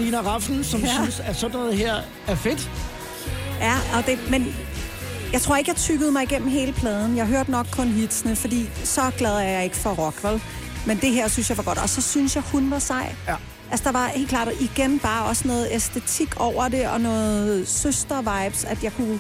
Lina 0.08 0.22
Raffen, 0.22 0.64
som 0.64 0.80
Ja. 0.80 0.94
synes, 0.94 1.20
at 1.20 1.36
sådan 1.36 1.58
noget 1.58 1.78
her 1.78 1.96
er 2.28 2.36
fedt. 2.36 2.70
Ja, 3.60 3.76
og 3.98 4.06
det, 4.06 4.20
men 4.30 4.56
jeg 5.34 5.42
tror 5.42 5.56
ikke, 5.56 5.70
jeg 5.70 5.76
tykkede 5.76 6.12
mig 6.12 6.24
igennem 6.24 6.50
hele 6.50 6.74
pladen. 6.74 7.18
Jeg 7.18 7.26
hørte 7.26 7.52
nok 7.52 7.68
kun 7.72 7.88
hitsene, 7.88 8.36
fordi 8.36 8.70
så 8.84 9.12
glad 9.18 9.32
er 9.38 9.42
jeg 9.42 9.64
ikke 9.64 9.76
for 9.76 9.90
rock, 9.90 10.24
vel? 10.24 10.42
Men 10.86 10.98
det 10.98 11.12
her 11.12 11.28
synes 11.28 11.50
jeg 11.50 11.58
var 11.58 11.64
godt. 11.64 11.78
Og 11.78 11.90
så 11.90 12.02
synes 12.02 12.36
jeg, 12.36 12.44
hun 12.52 12.72
var 12.72 12.80
sej. 12.80 13.16
Ja. 13.28 13.36
Altså, 13.72 13.84
der 13.84 13.92
var 13.92 14.08
helt 14.08 14.30
klart 14.30 14.48
igen 14.60 15.00
bare 15.00 15.26
også 15.26 15.48
noget 15.48 15.68
æstetik 15.72 16.40
over 16.40 16.68
det, 16.68 16.88
og 16.88 17.02
noget 17.02 17.68
søster-vibes, 17.68 18.66
at 18.68 18.84
jeg 18.84 18.94
kunne 18.94 19.20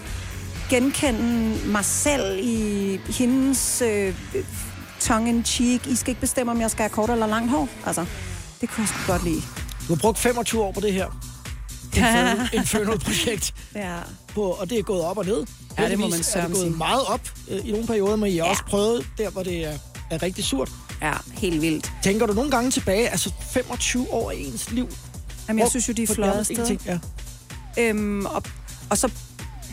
genkende 0.69 1.57
mig 1.65 1.85
selv 1.85 2.39
i 2.41 2.97
hendes 3.09 3.83
øh, 3.85 4.13
tongue-in-cheek. 4.99 5.87
I 5.87 5.95
skal 5.95 6.09
ikke 6.11 6.21
bestemme, 6.21 6.51
om 6.51 6.61
jeg 6.61 6.71
skal 6.71 6.83
have 6.83 6.89
kort 6.89 7.09
eller 7.09 7.27
langt 7.27 7.51
hår. 7.51 7.69
Altså, 7.85 8.05
det 8.61 8.69
kunne 8.69 8.87
jeg 8.97 9.07
godt 9.07 9.23
lide. 9.23 9.41
Du 9.87 9.93
har 9.93 9.99
brugt 10.01 10.17
25 10.17 10.61
år 10.63 10.71
på 10.71 10.79
det 10.79 10.93
her. 10.93 11.07
Infernal-projekt. 12.53 13.53
Ja. 13.75 13.95
På, 14.33 14.41
og 14.43 14.69
det 14.69 14.79
er 14.79 14.83
gået 14.83 15.01
op 15.01 15.17
og 15.17 15.25
ned. 15.25 15.45
Ja, 15.77 15.89
det 15.89 15.99
må 15.99 16.05
man 16.05 16.11
Heldigvis 16.13 16.35
er 16.35 16.47
det 16.47 16.55
gået 16.55 16.77
meget 16.77 17.01
op 17.07 17.21
øh, 17.49 17.67
i 17.67 17.71
nogle 17.71 17.87
perioder, 17.87 18.15
men 18.15 18.31
I 18.31 18.37
har 18.37 18.45
Ja. 18.45 18.49
også 18.51 18.63
prøvet 18.63 19.07
der, 19.17 19.29
hvor 19.29 19.43
det 19.43 19.65
er, 19.65 19.77
er 20.11 20.23
rigtig 20.23 20.43
surt. 20.43 20.69
Ja, 21.01 21.13
helt 21.33 21.61
vildt. 21.61 21.91
Tænker 22.03 22.25
du 22.25 22.33
nogle 22.33 22.51
gange 22.51 22.71
tilbage, 22.71 23.09
altså 23.09 23.31
25 23.51 24.07
år 24.13 24.31
af 24.31 24.35
ens 24.37 24.71
liv? 24.71 24.89
Jamen, 25.47 25.59
jeg 25.59 25.63
Hvor- 25.63 25.69
synes 25.69 25.87
jo, 25.87 25.93
de 25.93 26.03
er 26.03 26.07
på 26.07 26.13
flot 26.13 26.27
nærmest 26.29 26.51
afsted. 26.51 26.65
ingenting, 26.69 27.01
Ja. 27.77 27.89
Øhm, 27.89 28.25
og, 28.25 28.43
og 28.89 28.97
så... 28.97 29.09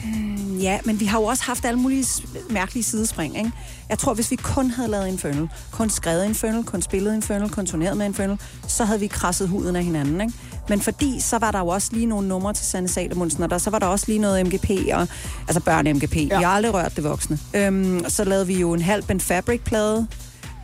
Hmm, 0.04 0.43
Ja, 0.64 0.78
men 0.84 1.00
vi 1.00 1.04
har 1.04 1.18
jo 1.20 1.24
også 1.24 1.44
haft 1.44 1.64
alle 1.64 1.80
mulige 1.80 2.06
mærkelige 2.50 2.84
sidespring, 2.84 3.38
ikke? 3.38 3.52
Jeg 3.88 3.98
tror, 3.98 4.14
hvis 4.14 4.30
vi 4.30 4.36
kun 4.36 4.70
havde 4.70 4.88
lavet 4.90 5.08
Infernal, 5.08 5.48
kun 5.70 5.90
skrevet 5.90 6.24
Infernal, 6.24 6.64
kun 6.64 6.82
spillet 6.82 7.14
Infernal, 7.14 7.50
kun 7.50 7.66
turneret 7.66 7.96
med 7.96 8.06
Infernal, 8.06 8.38
så 8.68 8.84
havde 8.84 9.00
vi 9.00 9.06
krasset 9.06 9.48
huden 9.48 9.76
af 9.76 9.84
hinanden, 9.84 10.20
ikke? 10.20 10.32
Men 10.68 10.80
fordi, 10.80 11.20
så 11.20 11.38
var 11.38 11.50
der 11.50 11.58
jo 11.58 11.66
også 11.66 11.88
lige 11.92 12.06
nogle 12.06 12.28
numre 12.28 12.52
til 12.52 12.66
Sanne 12.66 12.88
Salomonsen, 12.88 13.42
og 13.42 13.50
der, 13.50 13.58
så 13.58 13.70
var 13.70 13.78
der 13.78 13.86
også 13.86 14.04
lige 14.08 14.18
noget 14.18 14.46
MGP, 14.46 14.70
og, 14.92 15.08
altså 15.48 15.60
børne-MGP. 15.60 16.16
Ja. 16.16 16.38
Vi 16.38 16.44
har 16.44 16.50
aldrig 16.50 16.74
rørt 16.74 16.96
det 16.96 17.04
voksne. 17.04 17.38
Øhm, 17.54 18.04
så 18.08 18.24
lavede 18.24 18.46
vi 18.46 18.60
jo 18.60 18.72
en 18.72 18.82
halv 18.82 19.02
Ben 19.04 19.20
Fabric-plade. 19.20 20.06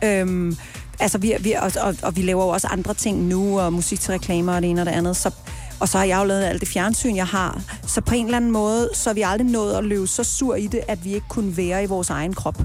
Øhm, 0.03 0.57
altså, 0.99 1.17
vi, 1.17 1.33
vi, 1.39 1.51
og, 1.51 1.71
og, 1.81 1.95
og 2.03 2.15
vi 2.15 2.21
laver 2.21 2.43
jo 2.43 2.49
også 2.49 2.67
andre 2.67 2.93
ting 2.93 3.23
nu, 3.23 3.59
og 3.59 3.73
musik 3.73 3.99
til 3.99 4.11
reklamer 4.11 4.55
og 4.55 4.61
det 4.61 4.69
ene 4.69 4.81
og 4.81 4.85
det 4.85 4.91
andet. 4.91 5.15
Så, 5.15 5.31
og 5.81 5.89
så 5.89 5.97
har 5.97 6.05
jeg 6.05 6.19
jo 6.19 6.23
lavet 6.23 6.43
alt 6.43 6.59
det 6.61 6.69
fjernsyn, 6.69 7.15
jeg 7.15 7.27
har. 7.27 7.61
Så 7.87 8.01
på 8.01 8.15
en 8.15 8.25
eller 8.25 8.37
anden 8.37 8.51
måde, 8.51 8.89
så 8.93 9.09
har 9.09 9.13
vi 9.13 9.21
aldrig 9.21 9.47
nået 9.47 9.73
at 9.73 9.83
løbe 9.83 10.07
så 10.07 10.23
sur 10.23 10.55
i 10.55 10.67
det, 10.67 10.81
at 10.87 11.05
vi 11.05 11.13
ikke 11.13 11.27
kunne 11.29 11.57
være 11.57 11.83
i 11.83 11.85
vores 11.85 12.09
egen 12.09 12.33
krop. 12.33 12.61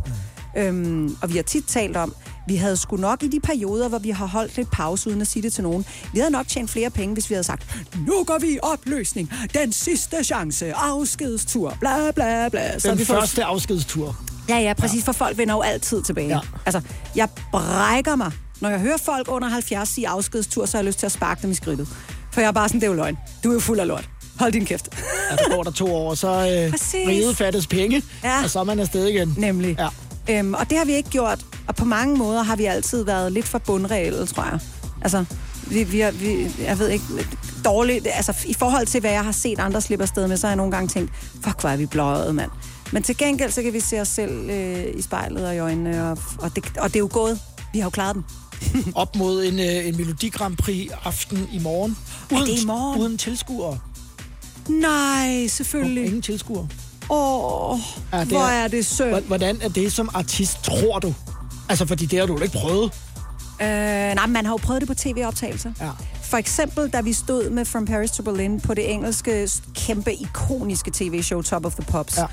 Øhm, 0.58 1.16
og 1.22 1.28
vi 1.30 1.36
har 1.36 1.42
tit 1.42 1.64
talt 1.66 1.96
om, 1.96 2.14
vi 2.48 2.56
havde 2.56 2.76
sgu 2.76 2.96
nok 2.96 3.22
i 3.22 3.28
de 3.28 3.40
perioder, 3.40 3.88
hvor 3.88 3.98
vi 3.98 4.10
har 4.10 4.26
holdt 4.26 4.56
lidt 4.56 4.70
pause 4.70 5.08
uden 5.10 5.20
at 5.20 5.26
sige 5.26 5.42
det 5.42 5.52
til 5.52 5.62
nogen. 5.64 5.84
Vi 6.12 6.18
havde 6.18 6.30
nok 6.32 6.48
tjent 6.48 6.70
flere 6.70 6.90
penge, 6.90 7.12
hvis 7.14 7.30
vi 7.30 7.34
havde 7.34 7.44
sagt, 7.44 7.76
nu 8.06 8.24
går 8.24 8.38
vi 8.38 8.46
i 8.46 8.58
opløsning, 8.62 9.32
den 9.54 9.72
sidste 9.72 10.24
chance, 10.24 10.74
afskedstur, 10.74 11.76
bla 11.80 12.10
bla 12.10 12.48
bla. 12.48 12.78
Så 12.78 12.90
Den 12.90 12.98
vi 12.98 13.04
fået- 13.04 13.18
første 13.18 13.44
afskedstur. 13.44 14.16
Ja, 14.48 14.58
ja, 14.58 14.72
præcis, 14.72 15.04
for 15.04 15.12
folk 15.12 15.38
vender 15.38 15.54
jo 15.54 15.60
altid 15.60 16.02
tilbage. 16.02 16.28
Ja. 16.28 16.38
Altså, 16.66 16.80
jeg 17.16 17.28
brækker 17.52 18.16
mig. 18.16 18.32
Når 18.60 18.68
jeg 18.70 18.80
hører 18.80 18.96
folk 18.96 19.26
under 19.30 19.48
70 19.48 19.88
sige 19.88 20.08
afskedstur, 20.08 20.66
så 20.66 20.76
har 20.76 20.82
jeg 20.82 20.86
lyst 20.86 20.98
til 20.98 21.06
at 21.06 21.12
sparke 21.12 21.42
dem 21.42 21.50
i 21.50 21.54
skridtet. 21.54 21.88
For 22.36 22.40
jeg 22.40 22.48
er 22.48 22.52
bare 22.52 22.68
sådan, 22.68 22.80
det 22.80 22.86
er 22.86 22.90
jo 22.90 22.96
løgn. 22.96 23.18
Du 23.44 23.48
er 23.50 23.54
jo 23.54 23.60
fuld 23.60 23.80
af 23.80 23.86
lort. 23.88 24.08
Hold 24.38 24.52
din 24.52 24.64
kæft. 24.64 24.88
Ja, 25.30 25.36
der 25.36 25.56
går 25.56 25.62
der 25.62 25.70
to 25.70 25.94
år, 25.94 26.14
så 26.14 26.28
øh, 26.28 26.72
riget 27.08 27.36
fattes 27.36 27.66
penge, 27.66 28.02
Ja. 28.24 28.42
og 28.44 28.50
så 28.50 28.60
er 28.60 28.64
man 28.64 28.80
afsted 28.80 29.06
igen. 29.06 29.34
Nemlig. 29.38 29.76
Ja. 30.28 30.38
Øhm, 30.38 30.54
og 30.54 30.70
det 30.70 30.78
har 30.78 30.84
vi 30.84 30.92
ikke 30.92 31.10
gjort. 31.10 31.38
Og 31.68 31.74
på 31.74 31.84
mange 31.84 32.16
måder 32.16 32.42
har 32.42 32.56
vi 32.56 32.64
altid 32.64 33.04
været 33.04 33.32
lidt 33.32 33.48
for 33.48 33.58
bundreelle, 33.58 34.26
tror 34.26 34.44
jeg. 34.44 34.58
Altså, 35.02 35.24
vi, 35.66 35.84
vi, 35.84 36.00
har, 36.00 36.10
vi, 36.10 36.50
jeg 36.64 36.78
ved 36.78 36.88
ikke, 36.88 37.04
dårligt. 37.64 38.06
Altså, 38.14 38.32
i 38.46 38.54
forhold 38.54 38.86
til, 38.86 39.00
hvad 39.00 39.10
jeg 39.10 39.24
har 39.24 39.32
set 39.32 39.58
andre 39.58 39.80
slippe 39.80 40.02
afsted 40.02 40.28
med, 40.28 40.36
så 40.36 40.46
har 40.46 40.50
jeg 40.50 40.56
nogle 40.56 40.72
gange 40.72 40.88
tænkt, 40.88 41.12
fuck, 41.44 41.60
hvor 41.60 41.70
er 41.70 41.76
vi 41.76 41.86
bløjet, 41.86 42.34
mand. 42.34 42.50
Men 42.92 43.02
til 43.02 43.16
gengæld, 43.16 43.50
så 43.50 43.62
kan 43.62 43.72
vi 43.72 43.80
se 43.80 44.00
os 44.00 44.08
selv 44.08 44.50
øh, 44.50 44.84
i 44.94 45.02
spejlet 45.02 45.46
og 45.46 45.54
i 45.54 45.58
øjnene, 45.58 46.10
og, 46.10 46.18
og, 46.38 46.56
det, 46.56 46.64
og 46.78 46.88
det 46.88 46.96
er 46.96 47.00
jo 47.00 47.08
gået. 47.12 47.40
Vi 47.72 47.78
har 47.78 47.86
jo 47.86 47.90
klaret 47.90 48.14
den. 48.14 48.24
Op 48.94 49.16
mod 49.16 49.44
en, 49.44 49.58
øh, 49.58 49.88
en 49.88 49.96
Melodi 49.96 50.28
Grand 50.28 50.56
Prix 50.56 50.90
aften 51.04 51.48
i 51.52 51.58
morgen. 51.58 51.96
Uden, 52.32 52.46
det 52.46 52.62
i 52.62 52.66
morgen? 52.66 53.00
Uden 53.00 53.18
tilskuere. 53.18 53.78
Nej, 54.68 55.46
selvfølgelig. 55.46 56.04
Ingen 56.04 56.22
tilskuere. 56.22 56.68
Åh, 57.10 57.70
oh, 57.72 57.78
Ja, 58.12 58.20
det 58.20 58.28
hvor 58.28 58.38
er- 58.40 58.64
er 58.64 58.68
det 58.68 58.86
synd. 58.86 59.08
Hvor- 59.08 59.20
Hvordan 59.20 59.58
er 59.62 59.68
det 59.68 59.92
som 59.92 60.10
artist, 60.14 60.62
tror 60.64 60.98
du? 60.98 61.14
Altså, 61.68 61.86
fordi 61.86 62.06
det 62.06 62.18
har 62.18 62.26
du 62.26 62.38
ikke 62.38 62.58
prøvet. 62.58 62.92
Øh, 63.62 63.68
nej, 63.68 64.26
man 64.26 64.44
har 64.44 64.52
jo 64.52 64.56
prøvet 64.56 64.80
det 64.80 64.88
på 64.88 64.94
tv-optagelser. 64.94 65.72
Ja. 65.80 65.90
For 66.22 66.36
eksempel, 66.36 66.88
da 66.88 67.00
vi 67.00 67.12
stod 67.12 67.50
med 67.50 67.64
From 67.64 67.86
Paris 67.86 68.10
to 68.10 68.22
Berlin 68.22 68.60
på 68.60 68.74
det 68.74 68.92
engelske, 68.92 69.48
kæmpe, 69.74 70.14
ikoniske 70.14 70.90
tv-show 70.94 71.42
Top 71.42 71.66
of 71.66 71.74
the 71.74 71.82
Pops. 71.84 72.16
Ja. 72.16 72.24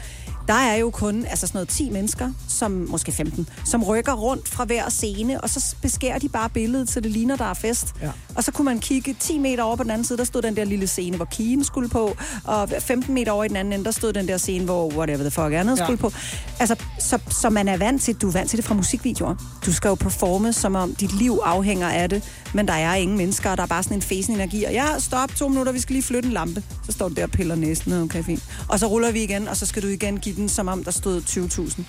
Der 0.48 0.54
er 0.54 0.76
jo 0.76 0.90
kun 0.90 1.26
altså 1.26 1.48
sådan 1.48 1.58
noget 1.58 1.70
10 1.70 1.90
mennesker, 1.90 2.30
som 2.48 2.72
måske 2.72 3.12
15, 3.12 3.50
som 3.66 3.84
rykker 3.84 4.14
rundt 4.14 4.50
fra 4.50 4.66
hver 4.66 4.90
scene, 4.90 5.42
og 5.42 5.50
så 5.50 5.76
beskærer 5.82 6.20
de 6.20 6.30
bare 6.30 6.50
billedet, 6.50 6.90
så 6.92 7.00
det 7.00 7.12
ligner, 7.12 7.36
der 7.36 7.46
er 7.46 7.54
fest. 7.54 7.88
Ja. 8.02 8.12
Og 8.36 8.44
så 8.44 8.52
kunne 8.52 8.66
man 8.66 8.80
kigge 8.80 9.16
10 9.20 9.38
meter 9.38 9.64
over 9.64 9.76
på 9.76 9.84
den 9.84 9.92
anden 9.92 10.06
side, 10.08 10.18
der 10.18 10.24
stod 10.24 10.42
den 10.42 10.56
der 10.56 10.64
lille 10.64 10.88
scene, 10.88 11.16
hvor 11.16 11.26
Kien 11.26 11.64
skulle 11.64 11.90
på, 11.90 12.16
og 12.44 12.70
15 12.80 13.14
meter 13.14 13.32
over 13.32 13.44
i 13.44 13.48
den 13.48 13.56
anden 13.56 13.74
ende, 13.74 13.86
der 13.86 13.92
stod 13.92 14.14
den 14.14 14.28
der 14.28 14.38
scene, 14.38 14.66
hvor 14.66 14.88
whatever 14.94 15.18
the 15.20 15.32
fuck 15.32 15.54
andet 15.54 15.80
Ja. 15.80 15.84
skulle 15.86 15.98
på. 15.98 16.12
Altså, 16.60 16.76
så, 17.00 17.20
så 17.30 17.50
man 17.50 17.68
er 17.68 17.78
vant 17.78 18.02
til, 18.02 18.16
du 18.16 18.28
er 18.28 18.32
vant 18.32 18.50
til 18.50 18.58
det 18.58 18.66
fra 18.66 18.74
musikvideoer. 18.76 19.36
Du 19.66 19.74
skal 19.74 19.88
jo 19.90 19.96
performe, 19.96 20.54
som 20.54 20.76
om 20.76 20.96
dit 20.96 21.18
liv 21.20 21.40
afhænger 21.44 21.90
af 21.90 22.10
det, 22.10 22.24
men 22.54 22.68
der 22.68 22.74
er 22.74 22.96
ingen 22.96 23.18
mennesker, 23.18 23.50
og 23.52 23.58
der 23.58 23.64
er 23.64 23.68
bare 23.68 23.84
sådan 23.84 23.98
en 23.98 24.02
fesen 24.02 24.34
energi. 24.36 24.64
Og 24.64 24.72
ja, 24.74 24.86
stop, 25.00 25.36
to 25.36 25.48
minutter, 25.48 25.72
vi 25.72 25.80
skal 25.80 25.94
lige 25.94 26.04
flytte 26.04 26.28
en 26.28 26.34
lampe. 26.34 26.64
Så 26.86 26.92
står 26.92 27.08
du 27.08 27.14
der 27.14 27.24
og 27.24 27.32
piller 27.32 27.56
næsten, 27.56 27.94
okay, 27.94 28.24
fint. 28.24 28.44
Og 28.70 28.80
så 28.80 28.88
ruller 28.88 29.12
vi 29.12 29.24
igen, 29.24 29.48
og 29.48 29.58
så 29.58 29.66
skal 29.66 29.84
du 29.84 29.88
igen 29.88 30.20
give 30.20 30.33
den, 30.36 30.50
som 30.50 30.68
om 30.68 30.84
der 30.84 30.92
stod 30.92 31.22
20.000. 31.22 31.84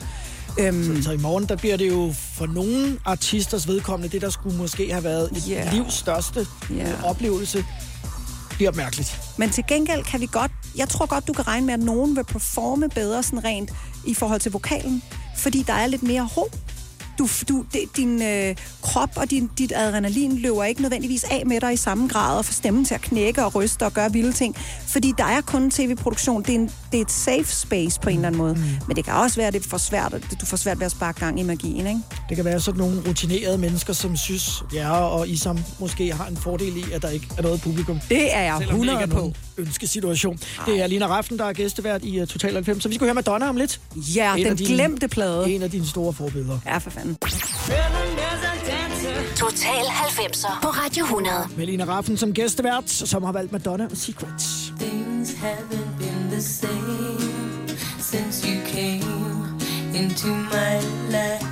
Øhm, 0.60 1.02
Så 1.02 1.12
i 1.12 1.16
morgen, 1.16 1.46
der 1.48 1.56
bliver 1.56 1.76
det 1.76 1.88
jo 1.88 2.14
for 2.34 2.46
nogle 2.46 2.98
artisters 3.04 3.68
vedkommende, 3.68 4.12
det 4.12 4.22
der 4.22 4.30
skulle 4.30 4.56
måske 4.56 4.92
have 4.92 5.04
været 5.04 5.36
et 5.36 5.44
yeah. 5.50 5.72
livs 5.74 5.94
største 5.94 6.46
yeah. 6.72 7.04
oplevelse, 7.04 7.64
bliver 8.50 8.72
mærkeligt. 8.72 9.20
Men 9.38 9.50
til 9.50 9.64
gengæld 9.68 10.04
kan 10.04 10.20
vi 10.20 10.28
godt, 10.32 10.50
jeg 10.76 10.88
tror 10.88 11.06
godt, 11.06 11.28
du 11.28 11.32
kan 11.32 11.46
regne 11.46 11.66
med, 11.66 11.74
at 11.74 11.80
nogen 11.80 12.16
vil 12.16 12.24
performe 12.24 12.88
bedre 12.88 13.22
sådan 13.22 13.44
rent 13.44 13.70
i 14.06 14.14
forhold 14.14 14.40
til 14.40 14.52
vokalen, 14.52 15.02
fordi 15.36 15.62
der 15.66 15.72
er 15.72 15.86
lidt 15.86 16.02
mere 16.02 16.28
ro. 16.36 16.50
Du, 17.18 17.28
du, 17.48 17.64
det, 17.72 17.80
din 17.96 18.22
øh, 18.22 18.56
krop 18.82 19.10
og 19.16 19.30
din, 19.30 19.50
dit 19.58 19.72
adrenalin 19.76 20.38
løber 20.38 20.64
ikke 20.64 20.82
nødvendigvis 20.82 21.24
af 21.24 21.42
med 21.46 21.60
dig 21.60 21.72
i 21.72 21.76
samme 21.76 22.08
grad 22.08 22.38
og 22.38 22.44
får 22.44 22.52
stemmen 22.52 22.84
til 22.84 22.94
at 22.94 23.00
knække 23.00 23.44
og 23.44 23.54
ryste 23.54 23.82
og 23.86 23.92
gøre 23.92 24.12
vilde 24.12 24.32
ting. 24.32 24.56
Fordi 24.86 25.12
der 25.18 25.24
er 25.24 25.40
kun 25.40 25.70
tv-produktion. 25.70 26.42
Det 26.42 26.48
er, 26.50 26.54
en, 26.54 26.70
det 26.92 26.98
er 26.98 27.02
et 27.02 27.10
safe 27.10 27.44
space 27.44 28.00
på 28.00 28.08
en 28.08 28.14
eller 28.16 28.26
anden 28.26 28.38
måde. 28.38 28.54
Mm. 28.54 28.60
Men 28.88 28.96
det 28.96 29.04
kan 29.04 29.14
også 29.14 29.36
være, 29.36 29.46
at 29.46 29.52
det 29.54 29.64
er 29.64 29.68
for 29.68 29.78
svært, 29.78 30.14
at 30.14 30.22
du 30.40 30.46
får 30.46 30.56
svært 30.56 30.78
ved 30.78 30.86
at 30.86 30.92
sparke 30.92 31.20
gang 31.20 31.40
i 31.40 31.42
magien, 31.42 31.86
ikke? 31.86 32.00
Det 32.28 32.36
kan 32.36 32.44
være 32.44 32.60
sådan 32.60 32.78
nogle 32.78 33.02
rutinerede 33.08 33.58
mennesker, 33.58 33.92
som 33.92 34.16
synes, 34.16 34.62
ja, 34.74 34.90
og 34.90 35.28
I 35.28 35.36
som 35.36 35.58
måske 35.80 36.12
har 36.14 36.26
en 36.26 36.36
fordel 36.36 36.76
i, 36.76 36.84
at 36.92 37.02
der 37.02 37.08
ikke 37.08 37.26
er 37.38 37.42
noget 37.42 37.60
publikum. 37.60 37.98
Det 38.08 38.34
er 38.36 38.40
jeg 38.42 38.54
Selvom 38.58 38.76
det 38.80 38.84
ikke 38.84 38.92
100 38.94 39.02
er 39.02 39.06
på. 39.06 39.32
ønskesituation. 39.56 40.38
Det 40.66 40.82
er 40.82 40.86
Lina 40.86 41.06
Raften, 41.06 41.38
der 41.38 41.44
er 41.44 41.52
gæstevært 41.52 42.04
i 42.04 42.20
uh, 42.20 42.26
Total 42.26 42.52
90, 42.54 42.82
så 42.82 42.88
vi 42.88 42.94
skal 42.94 43.04
høre 43.04 43.14
Madonna 43.14 43.48
om 43.48 43.56
lidt. 43.56 43.80
Ja, 43.96 44.34
En 44.36 44.44
den 44.46 44.56
dine- 44.56 44.66
glemte 44.74 45.08
plade. 45.08 45.50
En 45.50 45.62
af 45.62 45.70
dine 45.70 45.86
store 45.86 46.12
forbilleder. 46.12 46.58
Ja, 46.66 46.78
for 46.78 46.90
fanden. 46.90 47.03
Total 49.36 49.84
90'er 49.84 50.60
på 50.62 50.68
Radio 50.68 51.04
100. 51.04 51.48
Med 51.56 51.66
Lina 51.66 51.84
Raffen 51.84 52.16
som 52.16 52.32
gæstevært, 52.32 52.90
som 52.90 53.24
har 53.24 53.32
valgt 53.32 53.52
Madonna 53.52 53.84
og 53.84 53.96
Secrets. 53.96 54.72
Things 54.80 55.30
haven't 55.30 55.98
been 55.98 56.30
the 56.30 56.40
same 56.40 57.68
since 57.98 58.48
you 58.48 58.60
came 58.66 59.04
into 59.94 60.28
my 60.28 60.80
life. 61.10 61.44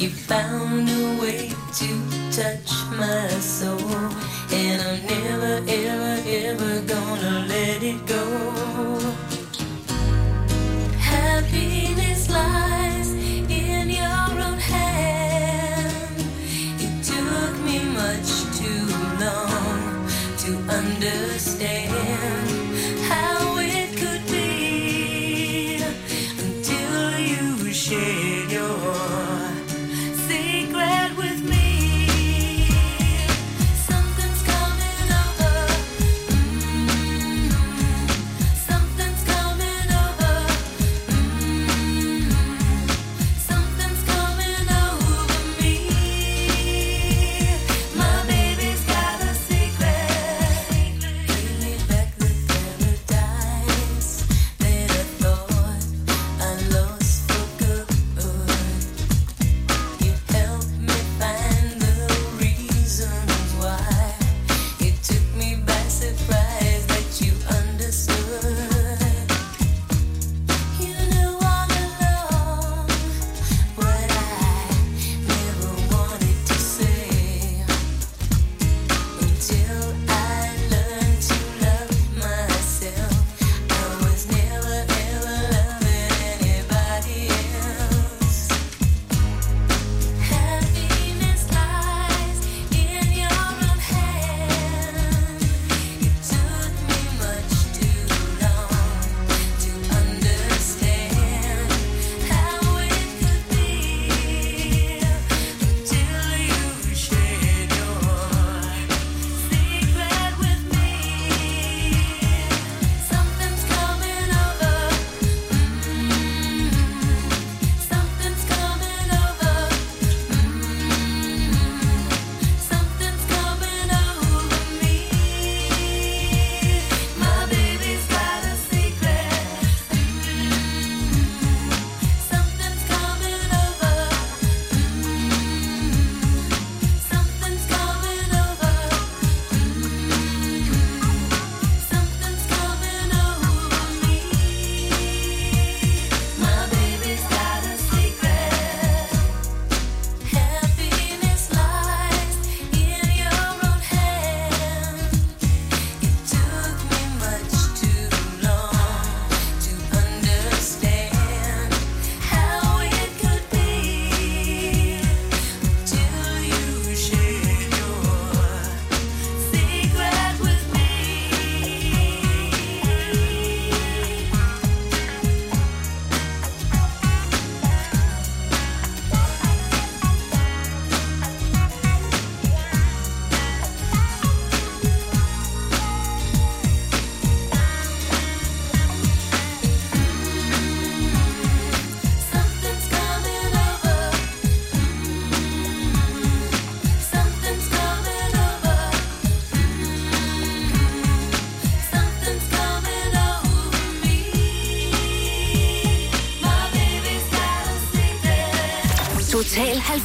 You 0.00 0.10
found 0.10 0.88
a 0.88 1.22
way 1.22 1.50
to 1.80 1.88
touch 2.32 2.70
my 2.98 3.40
soul, 3.40 3.78
and 4.52 4.82
I'm 4.88 4.98
never, 5.06 5.54
ever, 5.68 6.14
ever 6.26 6.80
gonna 6.92 7.46
let 7.48 7.82
it 7.82 8.00
go. 8.06 8.24
Happiness 10.98 12.30
lies 12.30 12.71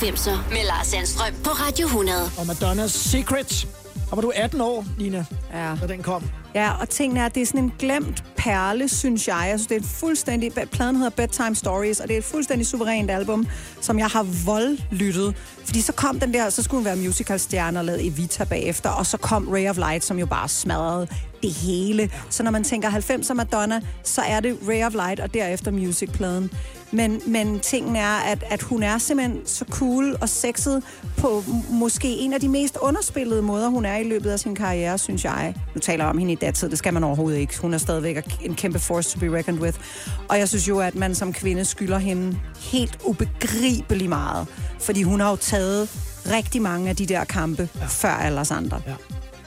90'er 0.01 0.37
med 0.49 0.65
Lars 0.67 0.87
Sandstrøm 0.87 1.33
på 1.43 1.49
Radio 1.49 1.85
100. 1.87 2.19
Og 2.37 2.47
Madonnas 2.47 2.91
Secret. 2.91 3.67
Og 4.11 4.17
var 4.17 4.21
du 4.21 4.31
18 4.35 4.61
år, 4.61 4.85
Lina, 4.97 5.25
Ja. 5.53 5.75
da 5.81 5.87
den 5.87 6.03
kom? 6.03 6.23
Ja, 6.55 6.71
og 6.81 6.89
tingene 6.89 7.19
er, 7.19 7.25
at 7.25 7.35
det 7.35 7.41
er 7.41 7.45
sådan 7.45 7.63
en 7.63 7.73
glemt 7.79 8.23
perle, 8.37 8.89
synes 8.89 9.27
jeg. 9.27 9.47
Jeg 9.49 9.59
synes, 9.59 9.67
det 9.67 9.75
er 9.75 9.79
et 9.79 9.85
fuldstændig... 9.85 10.51
Pladen 10.71 10.95
hedder 10.95 11.09
Bedtime 11.09 11.55
Stories, 11.55 11.99
og 11.99 12.07
det 12.07 12.13
er 12.13 12.17
et 12.17 12.23
fuldstændig 12.23 12.67
suverænt 12.67 13.11
album, 13.11 13.47
som 13.81 13.99
jeg 13.99 14.07
har 14.07 14.23
voldlyttet. 14.45 15.35
Fordi 15.65 15.81
så 15.81 15.91
kom 15.93 16.19
den 16.19 16.33
der, 16.33 16.49
så 16.49 16.63
skulle 16.63 16.77
hun 16.79 16.85
være 16.85 16.95
musicalstjerne 16.95 17.79
og 17.79 17.85
lavede 17.85 18.03
Evita 18.07 18.43
bagefter, 18.43 18.89
og 18.89 19.05
så 19.05 19.17
kom 19.17 19.47
Ray 19.47 19.69
of 19.69 19.77
Light, 19.77 20.03
som 20.03 20.19
jo 20.19 20.25
bare 20.25 20.49
smadrede 20.49 21.07
det 21.43 21.51
hele. 21.53 22.09
Så 22.29 22.43
når 22.43 22.51
man 22.51 22.63
tænker 22.63 22.89
90'er 22.89 23.33
Madonna, 23.33 23.81
så 24.03 24.21
er 24.21 24.39
det 24.39 24.57
Ray 24.67 24.83
of 24.85 24.93
Light, 24.93 25.19
og 25.19 25.33
derefter 25.33 25.71
musicpladen. 25.71 26.51
Men, 26.91 27.21
men 27.27 27.59
tingen 27.59 27.95
er, 27.95 28.15
at, 28.15 28.43
at 28.49 28.61
hun 28.61 28.83
er 28.83 28.97
simpelthen 28.97 29.41
så 29.45 29.65
cool 29.69 30.17
og 30.21 30.29
sexet 30.29 30.83
på 31.17 31.43
måske 31.69 32.07
en 32.07 32.33
af 32.33 32.39
de 32.39 32.49
mest 32.49 32.77
underspillede 32.81 33.41
måder, 33.41 33.69
hun 33.69 33.85
er 33.85 33.95
i 33.95 34.03
løbet 34.03 34.29
af 34.29 34.39
sin 34.39 34.55
karriere, 34.55 34.97
synes 34.97 35.25
jeg. 35.25 35.55
Nu 35.75 35.79
taler 35.79 36.03
jeg 36.03 36.09
om 36.09 36.17
hende 36.17 36.33
i 36.33 36.35
datid, 36.35 36.69
det 36.69 36.77
skal 36.77 36.93
man 36.93 37.03
overhovedet 37.03 37.39
ikke. 37.39 37.59
Hun 37.59 37.73
er 37.73 37.77
stadigvæk 37.77 38.17
en 38.41 38.55
kæmpe 38.55 38.79
force 38.79 39.13
to 39.13 39.19
be 39.19 39.37
reckoned 39.37 39.61
with. 39.61 39.79
Og 40.27 40.39
jeg 40.39 40.49
synes 40.49 40.67
jo, 40.67 40.79
at 40.79 40.95
man 40.95 41.15
som 41.15 41.33
kvinde 41.33 41.65
skylder 41.65 41.97
hende 41.97 42.39
helt 42.59 42.99
ubegribelig 43.05 44.09
meget. 44.09 44.47
Fordi 44.79 45.03
hun 45.03 45.19
har 45.19 45.29
jo 45.29 45.35
taget 45.35 45.89
rigtig 46.31 46.61
mange 46.61 46.89
af 46.89 46.95
de 46.95 47.05
der 47.05 47.23
kampe 47.23 47.69
ja. 47.79 47.85
før 47.85 48.09
alle 48.09 48.39
os 48.39 48.51
andre. 48.51 48.81
Ja. 48.87 48.93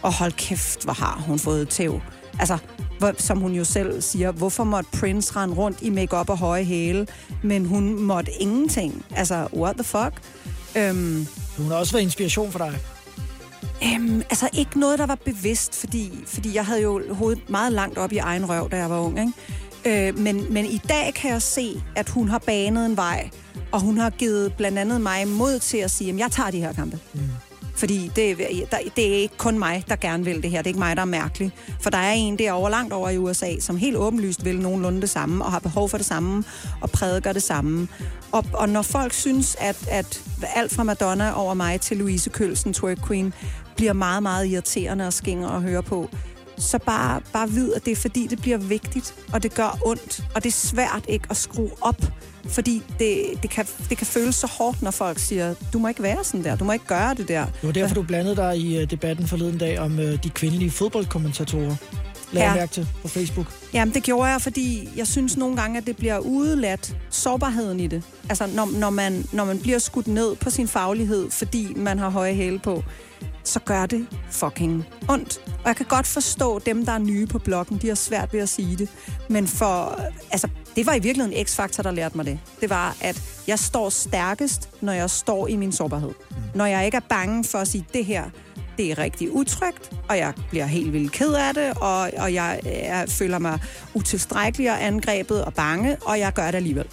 Og 0.03 0.12
hold 0.12 0.32
kæft, 0.32 0.84
hvor 0.84 0.93
har 0.93 1.22
hun 1.26 1.38
fået 1.38 1.68
tæv. 1.68 2.01
Altså, 2.41 2.59
hvor, 2.99 3.12
som 3.18 3.38
hun 3.38 3.53
jo 3.53 3.64
selv 3.64 4.01
siger, 4.03 4.32
hvorfor 4.32 4.64
måtte 4.64 4.91
Prince 5.01 5.36
rende 5.36 5.55
rundt 5.55 5.78
i 5.82 5.91
makeup 5.91 6.30
og 6.30 6.38
høje 6.38 6.64
hæle, 6.64 7.07
men 7.43 7.66
hun 7.66 8.00
måtte 8.03 8.33
ingenting? 8.41 9.04
Altså, 9.17 9.49
what 9.57 9.75
the 9.76 9.84
fuck? 9.84 10.12
Øhm, 10.76 11.26
Hun 11.58 11.67
har 11.67 11.75
også 11.75 11.92
været 11.92 12.03
inspiration 12.04 12.53
for 12.53 12.58
dig. 12.58 12.79
øhm, 13.84 14.17
altså, 14.30 14.49
ikke 14.53 14.80
noget, 14.80 14.99
der 14.99 15.07
var 15.07 15.18
bevidst, 15.25 15.75
fordi, 15.80 16.12
fordi 16.26 16.54
jeg 16.54 16.67
havde 16.67 16.83
jo 16.83 17.14
hovedet 17.14 17.50
meget 17.50 17.72
langt 17.72 17.99
op 17.99 18.12
i 18.12 18.17
egen 18.17 18.49
røv, 18.50 18.68
da 18.71 18.76
jeg 18.76 18.91
var 18.91 18.99
ung, 19.00 19.18
ikke? 19.21 20.08
Øh, 20.08 20.18
men, 20.18 20.53
men 20.53 20.64
i 20.64 20.80
dag 20.88 21.14
kan 21.14 21.30
jeg 21.30 21.42
se, 21.42 21.83
at 21.96 22.08
hun 22.08 22.29
har 22.29 22.38
banet 22.38 22.87
en 22.87 22.96
vej, 22.96 23.30
og 23.72 23.80
hun 23.80 23.99
har 23.99 24.11
givet 24.11 24.53
blandt 24.57 24.79
andet 24.79 25.00
mig 25.00 25.29
mod 25.29 25.58
til 25.58 25.79
at 25.79 25.91
sige, 25.91 26.12
at 26.12 26.18
jeg 26.18 26.30
tager 26.30 26.50
de 26.50 26.61
her 26.61 26.72
kampe. 26.72 26.99
Mm. 27.14 27.21
Fordi 27.81 28.11
det, 28.17 28.39
der, 28.71 28.79
det 28.97 29.09
er 29.09 29.15
ikke 29.15 29.37
kun 29.37 29.59
mig, 29.59 29.85
der 29.89 29.97
gerne 29.97 30.25
vil 30.25 30.43
det 30.43 30.51
her. 30.51 30.59
Det 30.59 30.67
er 30.67 30.71
ikke 30.71 30.79
mig, 30.79 30.97
der 30.97 31.03
er 31.03 31.07
mærkelig. 31.07 31.53
For 31.81 31.91
der 31.91 31.99
er 31.99 32.13
en 32.13 32.39
derovre 32.39 32.71
langt 32.71 32.93
over 32.93 33.09
i 33.09 33.19
USA, 33.19 33.61
som 33.61 33.77
helt 33.77 33.97
åbenlyst 33.97 34.45
vil 34.45 34.61
nogenlunde 34.61 35.01
det 35.01 35.11
samme, 35.11 35.45
og 35.45 35.53
har 35.53 35.59
behov 35.59 35.89
for 35.89 35.97
det 35.97 36.07
samme, 36.07 36.45
og 36.81 36.91
prædiker 36.91 37.33
det 37.33 37.43
samme. 37.43 37.89
Og, 38.33 38.45
og 38.53 38.69
når 38.69 38.83
folk 38.83 39.13
synes, 39.13 39.57
at, 39.61 39.89
at 39.91 40.23
alt 40.55 40.73
fra 40.73 40.83
Madonna 40.83 41.33
over 41.41 41.55
mig 41.55 41.81
til 41.81 41.97
Louise 41.97 42.31
Kølsen, 42.31 42.73
Twerk 42.73 43.07
Queen, 43.07 43.35
bliver 43.77 43.93
meget, 43.93 44.23
meget 44.23 44.47
irriterende 44.47 45.07
og 45.07 45.13
skinger 45.13 45.49
at 45.49 45.63
høre 45.63 45.83
på, 45.83 46.09
så 46.59 46.79
bare, 46.79 47.21
bare 47.33 47.51
vid, 47.51 47.73
at 47.73 47.85
det 47.85 47.93
er 47.93 47.97
fordi, 47.97 48.27
det 48.27 48.41
bliver 48.41 48.59
vigtigt, 48.59 49.15
og 49.33 49.43
det 49.43 49.55
gør 49.55 49.79
ondt, 49.85 50.25
og 50.35 50.43
det 50.43 50.49
er 50.49 50.53
svært 50.53 51.05
ikke 51.09 51.27
at 51.31 51.37
skrue 51.37 51.71
op, 51.81 52.03
fordi 52.49 52.83
det, 52.99 53.25
det, 53.42 53.50
kan, 53.50 53.67
det 53.88 53.99
kan 53.99 54.07
føles 54.07 54.34
så 54.34 54.46
hårdt, 54.46 54.83
når 54.83 54.91
folk 54.91 55.18
siger, 55.18 55.54
du 55.72 55.79
må 55.79 55.88
ikke 55.88 56.03
være 56.03 56.25
sådan 56.25 56.45
der, 56.45 56.57
du 56.57 56.64
må 56.64 56.72
ikke 56.72 56.87
gøre 56.87 57.14
det 57.14 57.29
der. 57.29 57.45
Det 57.45 57.54
var 57.62 57.72
derfor, 57.72 57.95
du 57.95 58.03
blandede 58.03 58.37
dig 58.37 58.57
i 58.58 58.79
øh, 58.79 58.91
debatten 58.91 59.26
forleden 59.26 59.58
dag 59.58 59.79
om 59.79 59.99
øh, 59.99 60.22
de 60.25 60.30
kvindelige 60.30 60.71
fodboldkommentatorer. 60.71 61.76
Lad 62.33 62.42
Ja. 62.42 62.54
mærke 62.54 62.72
til 62.72 62.88
på 63.03 63.08
Facebook. 63.08 63.46
Jamen, 63.72 63.95
det 63.95 64.03
gjorde 64.03 64.30
jeg, 64.30 64.41
fordi 64.42 64.88
jeg 64.96 65.07
synes 65.07 65.37
nogle 65.37 65.57
gange, 65.57 65.79
at 65.79 65.87
det 65.87 65.96
bliver 65.96 66.18
udeladt 66.18 66.96
sårbarheden 67.11 67.80
i 67.80 67.87
det. 67.87 68.03
Altså, 68.29 68.46
når, 68.54 68.68
når, 68.79 68.91
man, 68.91 69.25
når 69.33 69.45
man 69.45 69.58
bliver 69.58 69.79
skudt 69.79 70.07
ned 70.07 70.37
på 70.37 70.50
sin 70.50 70.68
faglighed, 70.68 71.30
fordi 71.30 71.72
man 71.76 71.99
har 71.99 72.08
høje 72.08 72.34
hæle 72.34 72.58
på, 72.58 72.84
så 73.45 73.61
gør 73.61 73.87
det 73.87 74.07
fucking 74.30 74.87
ondt. 75.08 75.41
Og 75.46 75.67
jeg 75.67 75.76
kan 75.76 75.87
godt 75.87 76.07
forstå 76.07 76.58
dem, 76.58 76.84
der 76.87 76.92
er 76.92 76.99
nye 76.99 77.26
på 77.26 77.38
bloggen, 77.38 77.79
de 77.79 77.88
har 77.88 77.95
svært 77.95 78.33
ved 78.33 78.41
at 78.41 78.49
sige 78.49 78.76
det. 78.76 78.88
Men 79.29 79.49
for, 79.49 80.00
altså, 80.30 80.49
det 80.76 80.87
var 80.87 80.95
i 80.95 80.99
virkeligheden 80.99 81.38
en 81.38 81.46
X-faktor, 81.46 81.83
der 81.83 81.91
lærte 81.91 82.17
mig 82.17 82.26
det. 82.26 82.38
Det 82.61 82.71
var, 82.71 82.96
at 83.00 83.22
jeg 83.46 83.58
står 83.58 83.88
stærkest, 83.88 84.68
når 84.80 84.92
jeg 84.92 85.11
står 85.11 85.49
i 85.49 85.57
min 85.57 85.72
sårbarhed. 85.72 86.12
Når 86.54 86.67
jeg 86.67 86.84
ikke 86.84 86.96
er 86.96 87.07
bange 87.08 87.45
for 87.45 87.58
at 87.58 87.68
sige, 87.68 87.87
det 87.92 88.04
her, 88.04 88.25
det 88.79 88.91
er 88.91 88.99
rigtig 88.99 89.33
utrygt, 89.33 89.92
og 90.08 90.18
jeg 90.18 90.33
bliver 90.50 90.67
helt 90.67 90.92
vildt 90.92 91.12
ked 91.12 91.33
af 91.33 91.54
det, 91.54 91.72
og, 91.76 92.11
og 92.18 92.34
jeg, 92.34 92.61
jeg 92.64 93.04
føler 93.08 93.38
mig 93.38 93.58
utilstrækkelig 93.95 94.71
og 94.71 94.87
angrebet 94.87 95.45
og 95.45 95.54
bange, 95.54 95.96
og 96.03 96.18
jeg 96.18 96.33
gør 96.33 96.46
det 96.46 96.54
alligevel. 96.54 96.87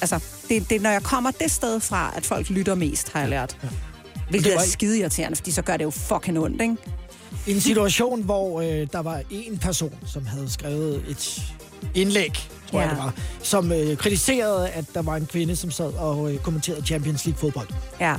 Altså, 0.00 0.24
det, 0.48 0.68
det 0.70 0.76
er, 0.76 0.80
når 0.80 0.90
jeg 0.90 1.02
kommer 1.02 1.30
det 1.30 1.50
sted 1.50 1.80
fra, 1.80 2.12
at 2.16 2.26
folk 2.26 2.50
lytter 2.50 2.74
mest, 2.74 3.12
har 3.12 3.20
jeg 3.20 3.28
lært. 3.28 3.56
Hvilket 4.30 4.50
Det 4.50 4.56
var 4.56 4.62
er 4.62 4.66
skide 4.66 4.98
irriterende, 4.98 5.36
fordi 5.36 5.50
så 5.50 5.62
gør 5.62 5.76
det 5.76 5.84
jo 5.84 5.90
fucking 5.90 6.38
ondt, 6.38 6.62
ikke? 6.62 6.76
En 7.46 7.60
situation, 7.60 8.22
hvor 8.22 8.60
øh, 8.60 8.86
der 8.92 8.98
var 9.02 9.22
en 9.30 9.58
person, 9.58 9.94
som 10.06 10.26
havde 10.26 10.50
skrevet 10.50 11.04
et 11.08 11.42
indlæg, 11.94 12.32
tror 12.70 12.80
ja. 12.80 12.86
Jeg 12.86 12.96
det 12.96 12.98
var, 13.04 13.14
som 13.42 13.72
øh, 13.72 13.96
kritiserede, 13.96 14.68
at 14.68 14.84
der 14.94 15.02
var 15.02 15.16
en 15.16 15.26
kvinde, 15.26 15.56
som 15.56 15.70
sad 15.70 15.92
og 15.92 16.32
øh, 16.32 16.38
kommenterede 16.38 16.86
Champions 16.86 17.26
League 17.26 17.38
fodbold. 17.38 17.68
Ja. 18.00 18.16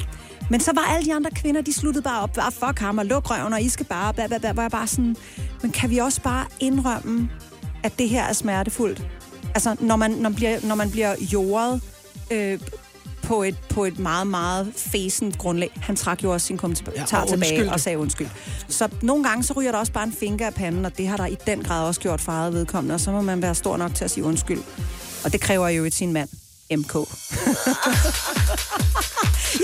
Men 0.49 0.59
så 0.59 0.71
var 0.75 0.81
alle 0.81 1.05
de 1.05 1.13
andre 1.13 1.31
kvinder, 1.31 1.61
de 1.61 1.73
sluttede 1.73 2.03
bare 2.03 2.21
op, 2.21 2.33
bare 2.33 2.51
fuck 2.51 2.79
ham 2.79 2.97
og 2.97 3.05
luk 3.05 3.31
røven, 3.31 3.53
og 3.53 3.61
I 3.61 3.69
skal 3.69 3.85
bare, 3.85 4.13
bla, 4.13 4.27
bla, 4.27 4.37
bla, 4.37 4.61
jeg 4.61 4.71
bare 4.71 4.87
sådan, 4.87 5.15
men 5.61 5.71
kan 5.71 5.89
vi 5.89 5.97
også 5.97 6.21
bare 6.21 6.45
indrømme, 6.59 7.29
at 7.83 7.99
det 7.99 8.09
her 8.09 8.23
er 8.23 8.33
smertefuldt? 8.33 9.07
Altså, 9.53 9.75
når 9.79 9.95
man, 9.95 10.11
når 10.11 10.29
man 10.29 10.35
bliver, 10.35 10.57
når 10.63 10.75
man 10.75 10.91
bliver 10.91 11.15
jordet 11.33 11.81
øh, 12.31 12.59
på, 13.23 13.43
et, 13.43 13.55
på 13.69 13.85
et 13.85 13.99
meget, 13.99 14.27
meget 14.27 14.73
fæsent 14.75 15.37
grundlag. 15.37 15.69
Han 15.81 15.95
trak 15.95 16.23
jo 16.23 16.33
også 16.33 16.47
sin 16.47 16.57
kommentar 16.57 16.91
Ja, 16.95 17.21
og 17.21 17.27
tilbage 17.27 17.71
og 17.71 17.79
sagde 17.79 17.97
undskyld. 17.97 18.27
Så 18.69 18.87
nogle 19.01 19.23
gange, 19.23 19.43
så 19.43 19.53
ryger 19.53 19.71
der 19.71 19.79
også 19.79 19.91
bare 19.91 20.03
en 20.03 20.13
finger 20.19 20.45
af 20.45 20.53
panden, 20.53 20.85
og 20.85 20.97
det 20.97 21.07
har 21.07 21.17
der 21.17 21.25
i 21.25 21.37
den 21.47 21.63
grad 21.63 21.87
også 21.87 22.01
gjort 22.01 22.21
for 22.21 22.31
eget 22.31 22.53
vedkommende, 22.53 22.95
og 22.95 22.99
så 23.01 23.11
må 23.11 23.21
man 23.21 23.41
være 23.41 23.55
stor 23.55 23.77
nok 23.77 23.95
til 23.95 24.05
at 24.05 24.11
sige 24.11 24.23
undskyld. 24.23 24.61
Og 25.23 25.33
det 25.33 25.41
kræver 25.41 25.69
jo 25.69 25.85
et 25.85 25.93
sin 25.93 26.13
mand, 26.13 26.29
MK. 26.77 26.95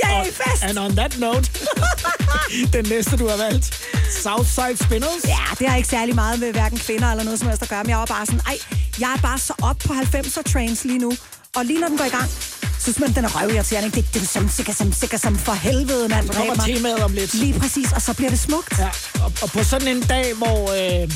Er 0.03 0.23
i 0.23 0.31
fest! 0.31 0.63
And 0.63 0.77
on 0.79 0.95
that 0.95 1.19
note, 1.19 1.51
den 2.73 2.85
næste, 2.89 3.17
du 3.17 3.27
har 3.27 3.38
valgt, 3.38 3.65
Southside 4.23 4.77
Spinners. 4.85 5.23
Ja, 5.25 5.38
det 5.59 5.69
har 5.69 5.75
ikke 5.77 5.89
særlig 5.89 6.15
meget 6.15 6.39
med 6.39 6.51
hverken 6.51 6.77
kvinder 6.77 7.11
eller 7.11 7.23
noget 7.23 7.39
som 7.39 7.47
helst 7.47 7.63
at 7.63 7.69
gøre, 7.69 7.84
men 7.84 7.89
jeg 7.89 7.97
var 7.97 8.05
bare 8.05 8.25
sådan, 8.25 8.41
ej, 8.47 8.57
jeg 8.99 9.13
er 9.17 9.21
bare 9.21 9.39
så 9.39 9.53
op 9.61 9.77
på 9.85 9.93
90'er 9.93 10.41
trains 10.53 10.84
lige 10.85 10.99
nu. 10.99 11.11
Og 11.55 11.65
lige 11.65 11.79
når 11.79 11.88
den 11.88 11.97
går 11.97 12.05
i 12.05 12.09
gang, 12.09 12.29
synes 12.88 12.99
man, 12.99 13.15
den 13.15 13.26
er 13.26 13.41
røvirriterende. 13.41 13.91
Det 13.91 14.22
er 14.22 14.26
som 14.26 14.49
sikker 14.49 14.73
som 14.73 14.93
sikker 14.93 15.18
som 15.18 15.38
for 15.38 15.53
helvede, 15.53 16.07
mand. 16.09 16.27
Så 16.27 16.34
kommer 16.34 16.55
temaet 16.55 16.99
om 17.03 17.14
lidt. 17.14 17.34
Lige 17.34 17.59
præcis, 17.59 17.91
og 17.91 18.01
så 18.01 18.14
bliver 18.14 18.30
det 18.30 18.39
smukt. 18.39 18.80
Ja, 18.80 18.89
og, 19.23 19.31
og 19.41 19.49
på 19.49 19.64
sådan 19.64 19.88
en 19.88 20.01
dag, 20.01 20.34
hvor 20.34 20.59
øh, 20.80 21.11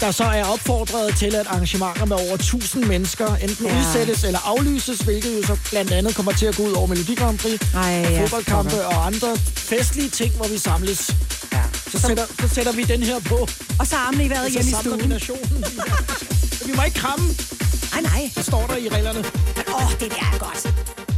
der 0.00 0.10
så 0.10 0.24
er 0.24 0.44
opfordret 0.44 1.16
til, 1.16 1.34
at 1.34 1.46
arrangementer 1.46 2.04
med 2.04 2.16
over 2.16 2.34
1000 2.34 2.84
mennesker 2.84 3.34
enten 3.34 3.66
ja. 3.66 3.72
Ja. 3.74 3.78
udsættes 3.80 4.24
eller 4.24 4.38
aflyses, 4.44 4.98
hvilket 5.00 5.36
jo 5.36 5.46
så 5.46 5.56
blandt 5.70 5.92
andet 5.92 6.14
kommer 6.16 6.32
til 6.32 6.46
at 6.46 6.56
gå 6.56 6.62
ud 6.62 6.72
over 6.72 6.86
Melodi 6.86 7.14
Grand 7.14 7.38
Prix, 7.38 7.60
Ej, 7.74 8.04
og 8.06 8.12
ja, 8.12 8.22
fodboldkampe 8.22 8.70
pokker. 8.70 8.86
og 8.86 9.06
andre 9.06 9.36
festlige 9.56 10.08
ting, 10.08 10.32
hvor 10.36 10.48
vi 10.48 10.58
samles. 10.58 11.16
Ja. 11.52 11.62
Så 11.92 11.98
sætter, 11.98 12.24
så 12.40 12.48
sætter 12.54 12.72
vi 12.72 12.82
den 12.82 13.02
her 13.02 13.18
på, 13.18 13.48
Og 13.78 13.86
så 13.86 13.96
armene 13.96 14.24
i 14.24 14.28
vejret 14.30 14.52
hjemme 14.52 14.70
i 14.70 14.74
stuen. 14.80 15.00
vi 16.66 16.72
må 16.76 16.82
ikke 16.82 16.98
kramme, 16.98 17.34
Nej, 17.92 18.02
nej. 18.02 18.42
står 18.42 18.66
der 18.66 18.76
i 18.76 18.88
reglerne. 18.88 19.18
Åh, 19.68 19.84
oh, 19.84 19.92
det 20.00 20.10
der 20.10 20.24
er 20.32 20.38
godt. 20.38 21.09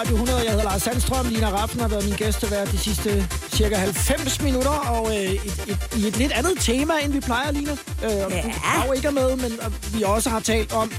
Radio 0.00 0.14
100. 0.14 0.38
Jeg 0.38 0.50
hedder 0.50 0.64
Lars 0.64 0.82
Sandstrøm. 0.82 1.28
Lina 1.28 1.50
Raffen 1.50 1.80
har 1.80 1.88
været 1.88 2.04
min 2.04 2.14
gæstevært 2.14 2.72
de 2.72 2.78
sidste 2.78 3.28
cirka 3.52 3.76
90 3.76 4.42
minutter. 4.42 4.70
Og 4.70 5.16
øh, 5.16 5.22
et, 5.22 5.64
et, 5.68 5.78
i 5.96 6.06
et 6.06 6.16
lidt 6.16 6.32
andet 6.32 6.52
tema, 6.60 6.92
end 7.02 7.12
vi 7.12 7.20
plejer, 7.20 7.50
Lina. 7.50 7.72
Øh, 8.04 8.10
ja. 8.10 8.42
Du 8.86 8.92
ikke 8.92 9.08
er 9.08 9.12
med, 9.12 9.36
men 9.36 9.52
vi 9.94 10.02
også 10.02 10.30
har 10.30 10.40
talt 10.40 10.72
om, 10.72 10.92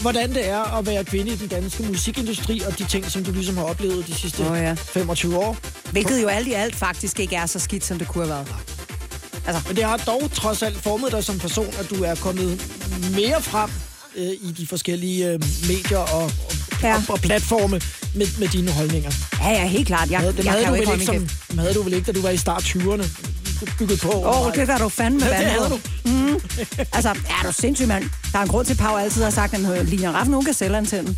hvordan 0.00 0.34
det 0.34 0.48
er 0.48 0.78
at 0.78 0.86
være 0.86 1.04
kvinde 1.04 1.32
i 1.32 1.36
den 1.36 1.48
danske 1.48 1.82
musikindustri, 1.82 2.62
og 2.66 2.78
de 2.78 2.84
ting, 2.84 3.10
som 3.10 3.24
du 3.24 3.32
ligesom 3.32 3.56
har 3.56 3.64
oplevet 3.64 4.06
de 4.06 4.14
sidste 4.14 4.42
Åh, 4.50 4.58
ja. 4.58 4.74
25 4.74 5.36
år. 5.36 5.56
Hvilket 5.92 6.22
jo 6.22 6.28
alt 6.28 6.48
i 6.48 6.52
alt 6.52 6.74
faktisk 6.74 7.20
ikke 7.20 7.36
er 7.36 7.46
så 7.46 7.58
skidt, 7.58 7.84
som 7.84 7.98
det 7.98 8.08
kunne 8.08 8.26
have 8.26 8.34
været. 8.34 8.54
Altså, 9.46 9.62
Men 9.68 9.76
det 9.76 9.84
har 9.84 9.96
dog 9.96 10.30
trods 10.32 10.62
alt 10.62 10.76
formet 10.76 11.12
dig 11.12 11.24
som 11.24 11.38
person, 11.38 11.74
at 11.78 11.90
du 11.90 12.04
er 12.04 12.14
kommet 12.14 12.62
mere 13.16 13.42
frem 13.42 13.70
øh, 14.16 14.32
i 14.48 14.52
de 14.52 14.66
forskellige 14.66 15.28
øh, 15.28 15.40
medier 15.68 15.98
og, 15.98 16.24
og, 16.24 16.32
ja. 16.82 16.96
og, 16.96 17.02
og 17.08 17.18
platforme 17.18 17.80
med, 18.14 18.26
med 18.38 18.48
dine 18.48 18.72
holdninger. 18.72 19.10
ja, 19.40 19.50
ja, 19.50 19.66
helt 19.66 19.86
klart. 19.86 20.10
Jeg, 20.10 20.18
Havde, 20.20 20.32
dem, 20.36 20.44
jeg 20.44 20.52
havde 20.52 20.64
kan 20.64 20.72
du 20.72 20.76
jo 20.76 20.82
ikke 20.82 20.92
ikke 20.92 21.04
som, 21.04 21.28
dem 21.50 21.58
havde 21.58 21.74
du 21.74 21.82
vel 21.82 21.92
ikke, 21.92 22.06
da 22.06 22.12
du 22.12 22.22
var 22.22 22.30
i 22.30 22.36
start 22.36 22.62
20'erne? 22.62 23.06
Bygget 23.78 24.00
på. 24.00 24.10
Åh, 24.10 24.46
oh, 24.46 24.54
det 24.54 24.68
var 24.68 24.78
du 24.78 24.88
fandme 24.88 25.20
vandet. 25.20 25.80
Mm. 26.04 26.34
Altså, 26.92 27.08
er 27.08 27.46
du 27.46 27.52
sindssyg, 27.52 27.88
mand? 27.88 28.04
Der 28.32 28.38
er 28.38 28.42
en 28.42 28.48
grund 28.48 28.66
til, 28.66 28.72
at 28.72 28.78
Pau 28.78 28.96
altid 28.96 29.22
har 29.22 29.30
sagt, 29.30 29.54
at 29.54 29.88
Lina 29.88 30.10
Raffen, 30.10 30.34
hun 30.34 30.44
kan 30.44 30.54
sælge. 30.54 30.76
Altså, 30.76 31.14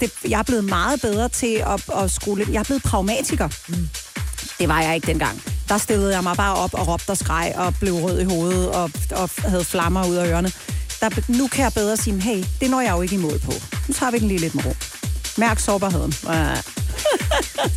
det, 0.00 0.10
jeg 0.30 0.38
er 0.38 0.42
blevet 0.42 0.64
meget 0.64 1.00
bedre 1.00 1.28
til 1.28 1.62
at, 1.66 2.02
at 2.02 2.10
skrue 2.10 2.38
lidt. 2.38 2.48
Jeg 2.48 2.58
er 2.58 2.64
blevet 2.64 2.82
pragmatiker. 2.82 3.48
Mm. 3.68 3.88
Det 4.58 4.68
var 4.68 4.82
jeg 4.82 4.94
ikke 4.94 5.06
dengang. 5.06 5.42
Der 5.68 5.78
stillede 5.78 6.14
jeg 6.14 6.22
mig 6.22 6.36
bare 6.36 6.54
op 6.54 6.74
og 6.74 6.88
råbte 6.88 7.10
og 7.10 7.16
skreg 7.16 7.52
og 7.56 7.74
blev 7.80 7.94
rød 7.94 8.20
i 8.20 8.24
hovedet 8.24 8.68
og, 8.68 8.90
og 9.10 9.30
havde 9.38 9.64
flammer 9.64 10.08
ud 10.08 10.14
af 10.14 10.28
ørerne. 10.28 10.52
Der, 11.00 11.10
nu 11.28 11.48
kan 11.48 11.64
jeg 11.64 11.72
bedre 11.72 11.96
sige, 11.96 12.20
hey, 12.20 12.44
det 12.60 12.70
når 12.70 12.80
jeg 12.80 12.92
jo 12.92 13.02
ikke 13.02 13.14
i 13.14 13.18
mål 13.18 13.38
på. 13.38 13.52
Nu 13.88 13.94
tager 13.94 14.10
vi 14.12 14.18
den 14.18 14.28
lige 14.28 14.40
lidt 14.40 14.54
med 14.54 14.64
ro. 14.64 14.74
Mærk 15.36 15.58
sårbarheden. 15.58 16.14
Ja. 16.26 16.54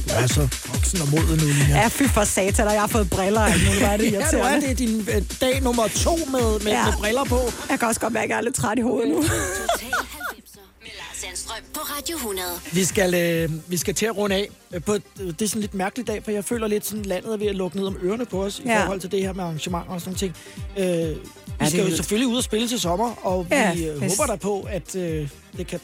Du 0.08 0.14
er 0.24 0.28
så 0.28 0.48
voksen 0.74 1.02
og 1.02 1.08
moden 1.12 1.40
nu. 1.40 1.48
Ja, 1.70 1.88
fy 1.88 2.04
for 2.04 2.24
satan, 2.24 2.68
og 2.68 2.74
jeg 2.74 2.82
har 2.82 2.88
fået 2.88 3.10
briller. 3.10 3.42
Hvor 3.80 3.88
er 3.88 3.98
det 3.98 4.12
Ja, 4.12 4.28
du 4.32 4.38
er 4.38 4.60
det 4.60 4.70
er 4.70 4.74
din 4.76 5.08
øh, 5.16 5.22
dag 5.42 5.62
nummer 5.62 5.88
to 5.88 6.16
med, 6.16 6.60
med, 6.60 6.72
Ja. 6.72 6.78
ja. 6.80 6.86
med 6.86 6.94
briller 7.00 7.24
på. 7.24 7.40
Jeg 7.70 7.80
kan 7.80 7.88
også 7.88 8.00
godt 8.02 8.14
mærke, 8.14 8.24
at 8.26 8.30
jeg 8.30 8.38
er 8.38 8.42
lidt 8.42 8.56
træt 8.56 8.78
i 8.78 8.82
hovedet 8.82 9.10
nu. 9.10 9.16
Total 9.16 9.30
90'er 9.30 10.60
med 10.82 10.92
Lars 10.98 11.18
Sandstrøm 11.22 11.56
på 11.74 11.80
Radio 11.80 12.16
100. 12.16 12.48
Vi 12.72 12.84
skal, 12.86 13.14
øh, 13.14 13.52
vi 13.68 13.78
skal 13.78 13.94
til 13.96 14.06
at 14.06 14.18
runde 14.18 14.36
af. 14.36 14.50
Øh, 14.74 14.82
På, 14.84 14.98
det 15.18 15.42
er 15.42 15.48
sådan 15.48 15.62
lidt 15.62 15.74
mærkelig 15.74 16.08
dag, 16.08 16.24
for 16.24 16.32
jeg 16.32 16.46
føler 16.46 16.68
lidt 16.68 16.86
sådan, 16.86 17.06
landet 17.06 17.34
er 17.34 17.38
ved 17.38 17.48
at 17.48 17.56
lukke 17.56 17.78
ned 17.78 17.88
om 17.88 17.98
ørerne 18.04 18.26
på 18.26 18.44
os 18.44 18.60
i 18.60 18.64
Ja. 18.68 18.84
forhold 18.84 19.00
til 19.00 19.12
det 19.12 19.22
her 19.22 19.34
med 19.34 19.44
arrangementer 19.44 19.92
og 19.94 20.02
sådan 20.02 20.16
ting. 20.16 20.36
Øh, 20.78 20.86
vi 20.86 21.16
det 21.60 21.70
skal 21.70 21.90
jo 21.90 21.96
selvfølgelig 21.96 22.28
ud 22.28 22.38
og 22.38 22.44
spille 22.44 22.68
til 22.68 22.80
sommer, 22.80 23.26
og 23.26 23.48
Ja, 23.52 23.74
vi 23.74 23.86
øh, 23.86 23.94
håber 24.02 24.26
der 24.28 24.36
på, 24.36 24.68
at 24.70 24.96
øh, 24.96 25.30
det 25.58 25.68
kan 25.68 25.80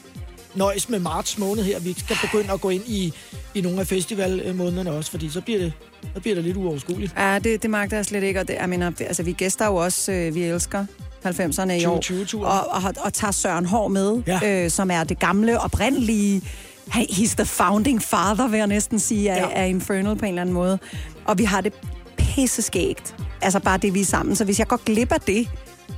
nøjes 0.54 0.88
med 0.88 0.98
marts 0.98 1.38
måned 1.38 1.64
her. 1.64 1.80
Vi 1.80 1.94
skal 1.98 2.16
begynde 2.22 2.52
at 2.52 2.60
gå 2.60 2.68
ind 2.70 2.82
i, 2.86 3.12
i 3.54 3.60
nogle 3.60 3.80
af 3.80 3.86
festivalmånederne 3.86 4.92
også, 4.92 5.10
fordi 5.10 5.28
så 5.30 5.40
bliver 5.40 5.58
det, 5.58 5.72
så 6.14 6.20
bliver 6.20 6.34
det 6.34 6.44
lidt 6.44 6.56
uoverskueligt. 6.56 7.14
Ja, 7.18 7.38
det, 7.38 7.62
det 7.62 7.70
magter 7.70 7.96
jeg 7.96 8.04
slet 8.06 8.22
ikke. 8.22 8.40
Og 8.40 8.48
det, 8.48 8.56
jeg 8.60 8.68
mener, 8.68 8.90
det, 8.90 9.00
altså, 9.04 9.22
vi 9.22 9.32
gæster 9.32 9.66
jo 9.66 9.76
også, 9.76 10.12
øh, 10.12 10.34
vi 10.34 10.42
elsker 10.42 10.84
90'erne 11.26 11.72
i 11.72 11.84
år. 11.84 12.00
2020-turen. 12.00 12.44
Og, 12.46 12.66
og, 12.68 12.94
og 13.04 13.12
tager 13.12 13.30
Søren 13.32 13.66
Hård 13.66 13.90
med, 13.90 14.22
Ja. 14.26 14.64
øh, 14.64 14.70
som 14.70 14.90
er 14.90 15.04
det 15.04 15.18
gamle, 15.18 15.60
oprindelige... 15.60 16.42
He's 16.88 17.34
the 17.36 17.44
founding 17.44 18.02
father, 18.02 18.48
vil 18.48 18.58
jeg 18.58 18.66
næsten 18.66 18.98
sige, 18.98 19.32
af, 19.32 19.36
Ja. 19.36 19.48
ja. 19.48 19.62
af 19.64 19.68
Infernal 19.68 20.16
på 20.16 20.24
en 20.24 20.28
eller 20.28 20.42
anden 20.42 20.54
måde. 20.54 20.78
Og 21.24 21.38
vi 21.38 21.44
har 21.44 21.60
det 21.60 21.72
pisseskægt. 22.16 23.14
Altså 23.42 23.60
bare 23.60 23.78
det, 23.78 23.94
vi 23.94 24.00
er 24.00 24.04
sammen. 24.04 24.36
Så 24.36 24.44
hvis 24.44 24.58
jeg 24.58 24.66
går 24.68 24.76
glip 24.84 25.12
af 25.12 25.20
det, 25.20 25.48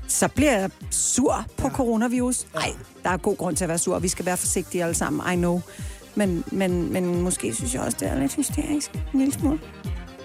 så 0.09 0.29
bliver 0.29 0.59
jeg 0.59 0.71
sur 0.91 1.45
på 1.57 1.67
ja. 1.69 1.75
coronavirus. 1.75 2.47
Nej, 2.55 2.73
der 3.03 3.11
er 3.11 3.17
god 3.17 3.37
grund 3.37 3.57
til 3.57 3.65
at 3.65 3.69
være 3.69 3.79
sur. 3.79 3.99
Vi 3.99 4.09
skal 4.09 4.27
være 4.27 4.37
forsigtige 4.37 4.83
alle 4.85 4.95
sammen, 4.95 5.33
I 5.33 5.37
know. 5.37 5.61
Men, 6.15 6.45
men, 6.53 6.93
men 6.93 7.21
måske 7.23 7.55
synes 7.55 7.75
jeg 7.75 7.83
også, 7.83 7.97
det 8.01 8.09
er 8.09 8.19
lidt 8.21 8.35
hysterisk. 8.35 8.91
En 9.15 9.19
lille 9.19 9.33
smule. 9.35 9.59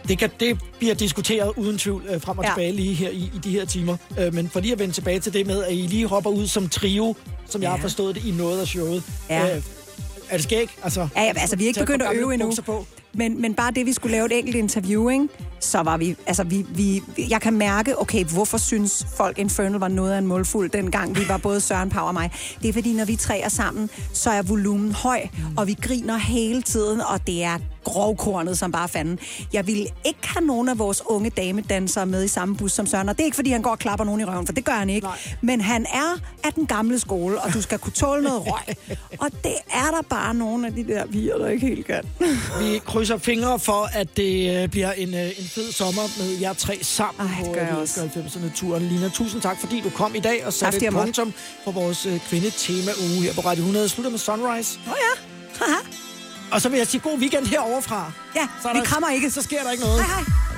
Det, 0.07 0.17
kan, 0.17 0.29
det 0.39 0.59
bliver 0.79 0.95
diskuteret 0.95 1.51
uden 1.57 1.77
tvivl 1.77 2.03
øh, 2.09 2.21
frem 2.21 2.37
og 2.37 2.43
Ja. 2.43 2.49
tilbage 2.49 2.71
lige 2.71 2.93
her 2.93 3.09
i, 3.09 3.31
i 3.35 3.39
de 3.43 3.49
her 3.51 3.65
timer. 3.65 3.97
Øh, 4.19 4.33
men 4.33 4.49
for 4.49 4.59
lige 4.59 4.73
at 4.73 4.79
vende 4.79 4.93
tilbage 4.93 5.19
til 5.19 5.33
det 5.33 5.47
med, 5.47 5.63
at 5.63 5.73
I 5.73 5.75
lige 5.75 6.07
hopper 6.07 6.29
ud 6.29 6.47
som 6.47 6.69
trio, 6.69 7.15
som 7.45 7.61
ja. 7.61 7.67
jeg 7.67 7.71
har 7.77 7.81
forstået 7.81 8.15
det 8.15 8.25
i 8.25 8.31
noget 8.31 8.61
af 8.61 8.67
showet. 8.67 9.03
Ja. 9.29 9.55
Øh, 9.57 9.63
er 10.29 10.37
det 10.37 10.43
skæg? 10.43 10.69
Altså, 10.83 11.07
Ja, 11.15 11.21
ja, 11.23 11.33
altså 11.37 11.55
vi 11.55 11.63
er 11.63 11.67
ikke 11.67 11.79
begyndt 11.79 12.03
at 12.03 12.13
øve 12.15 12.33
endnu. 12.33 12.53
På. 12.65 12.85
Men, 13.13 13.41
men 13.41 13.53
bare 13.53 13.71
det, 13.71 13.85
vi 13.85 13.93
skulle 13.93 14.11
lave 14.11 14.25
et 14.25 14.37
enkelt 14.37 14.55
interview, 14.55 15.09
ikke? 15.09 15.27
Så 15.61 15.81
var 15.81 15.97
vi, 15.97 16.15
altså 16.27 16.43
vi, 16.43 16.65
vi, 16.69 17.03
jeg 17.29 17.41
kan 17.41 17.53
mærke, 17.53 18.01
okay, 18.01 18.25
hvorfor 18.25 18.57
synes 18.57 19.07
folk 19.15 19.39
Infernal 19.39 19.79
var 19.79 19.87
noget 19.87 20.11
af 20.11 20.17
en 20.17 20.27
målfuld, 20.27 20.69
dengang 20.69 21.15
vi 21.15 21.27
var 21.27 21.37
både 21.37 21.61
Søren, 21.61 21.89
Pau 21.89 22.05
og 22.07 22.13
mig. 22.13 22.31
Det 22.61 22.69
er 22.69 22.73
fordi, 22.73 22.93
når 22.93 23.05
vi 23.05 23.15
tre 23.15 23.39
er 23.39 23.49
sammen, 23.49 23.89
så 24.13 24.29
er 24.29 24.41
volumen 24.41 24.91
høj, 24.91 25.27
og 25.57 25.67
vi 25.67 25.77
griner 25.81 26.17
hele 26.17 26.61
tiden, 26.61 27.01
og 27.01 27.27
det 27.27 27.43
er 27.43 27.57
grovkornet 27.83 28.57
som 28.57 28.71
bare 28.71 28.89
fanden. 28.89 29.19
Jeg 29.53 29.67
ville 29.67 29.85
ikke 30.05 30.27
have 30.27 30.45
nogen 30.45 30.69
af 30.69 30.79
vores 30.79 31.01
unge 31.05 31.29
damedansere 31.29 32.05
med 32.05 32.23
i 32.23 32.27
samme 32.27 32.57
bus 32.57 32.71
som 32.71 32.87
Søren, 32.87 33.09
og 33.09 33.17
det 33.17 33.21
er 33.21 33.25
ikke 33.25 33.35
fordi, 33.35 33.49
han 33.51 33.61
går 33.61 33.71
og 33.71 33.79
klapper 33.79 34.05
nogen 34.05 34.21
i 34.21 34.25
røven, 34.25 34.45
for 34.45 34.53
det 34.53 34.65
gør 34.65 34.71
han 34.71 34.89
ikke. 34.89 35.07
Nej. 35.07 35.17
Men 35.41 35.61
han 35.61 35.85
er 35.85 36.19
af 36.43 36.53
den 36.53 36.65
gamle 36.65 36.99
skole, 36.99 37.41
og 37.41 37.53
du 37.53 37.61
skal 37.61 37.79
kunne 37.79 37.93
tåle 37.93 38.23
noget 38.23 38.41
røg. 38.47 38.97
Og 39.19 39.31
det 39.43 39.55
er 39.73 39.91
der 39.91 40.01
bare 40.09 40.33
nogle 40.33 40.67
af 40.67 40.73
de 40.73 40.87
der 40.87 41.05
piger, 41.07 41.37
der 41.37 41.47
ikke 41.47 41.67
helt 41.67 41.85
kan. 41.87 42.03
Vi 42.59 42.79
krydser 42.85 43.17
fingre 43.17 43.59
for, 43.59 43.89
at 43.93 44.17
det 44.17 44.63
øh, 44.63 44.69
bliver 44.69 44.91
en, 44.91 45.13
øh, 45.13 45.25
en 45.25 45.45
fed 45.55 45.71
sommer 45.71 46.01
med 46.17 46.37
jer 46.39 46.53
tre 46.53 46.79
sammen 46.81 47.27
Ej, 47.27 47.43
på 47.45 47.51
gør 47.53 47.61
jeg 47.61 47.71
øh, 47.71 47.77
også. 47.81 48.01
90'erne-turen. 48.01 48.79
Lina, 48.79 49.09
tusind 49.09 49.41
tak, 49.41 49.59
fordi 49.59 49.81
du 49.81 49.89
kom 49.89 50.15
i 50.15 50.19
dag 50.19 50.45
og 50.45 50.53
satte 50.53 50.85
et 50.85 50.93
punktum 50.93 51.33
for 51.63 51.71
vores 51.71 52.05
øh, 52.05 52.19
kvindetema-uge 52.29 53.21
her 53.23 53.33
på 53.33 53.41
Radio 53.41 53.61
100. 53.61 53.89
Slutter 53.89 54.11
med 54.11 54.19
Sunrise. 54.19 54.79
Åh 54.87 54.91
oh, 54.91 54.97
ja. 54.99 55.21
Haha. 55.65 55.77
Og 56.51 56.61
så 56.61 56.69
vil 56.69 56.77
jeg 56.77 56.87
sige 56.87 57.01
god 57.01 57.17
weekend 57.19 57.45
herovre 57.45 57.81
fra. 57.81 58.11
Ja, 58.35 58.47
så 58.61 58.69
vi 58.73 58.79
der- 58.79 58.85
krammer 58.85 59.09
ikke. 59.09 59.31
Så 59.31 59.41
sker 59.41 59.63
der 59.63 59.71
ikke 59.71 59.83
noget. 59.83 60.03
Hej 60.05 60.13
hej. 60.23 60.50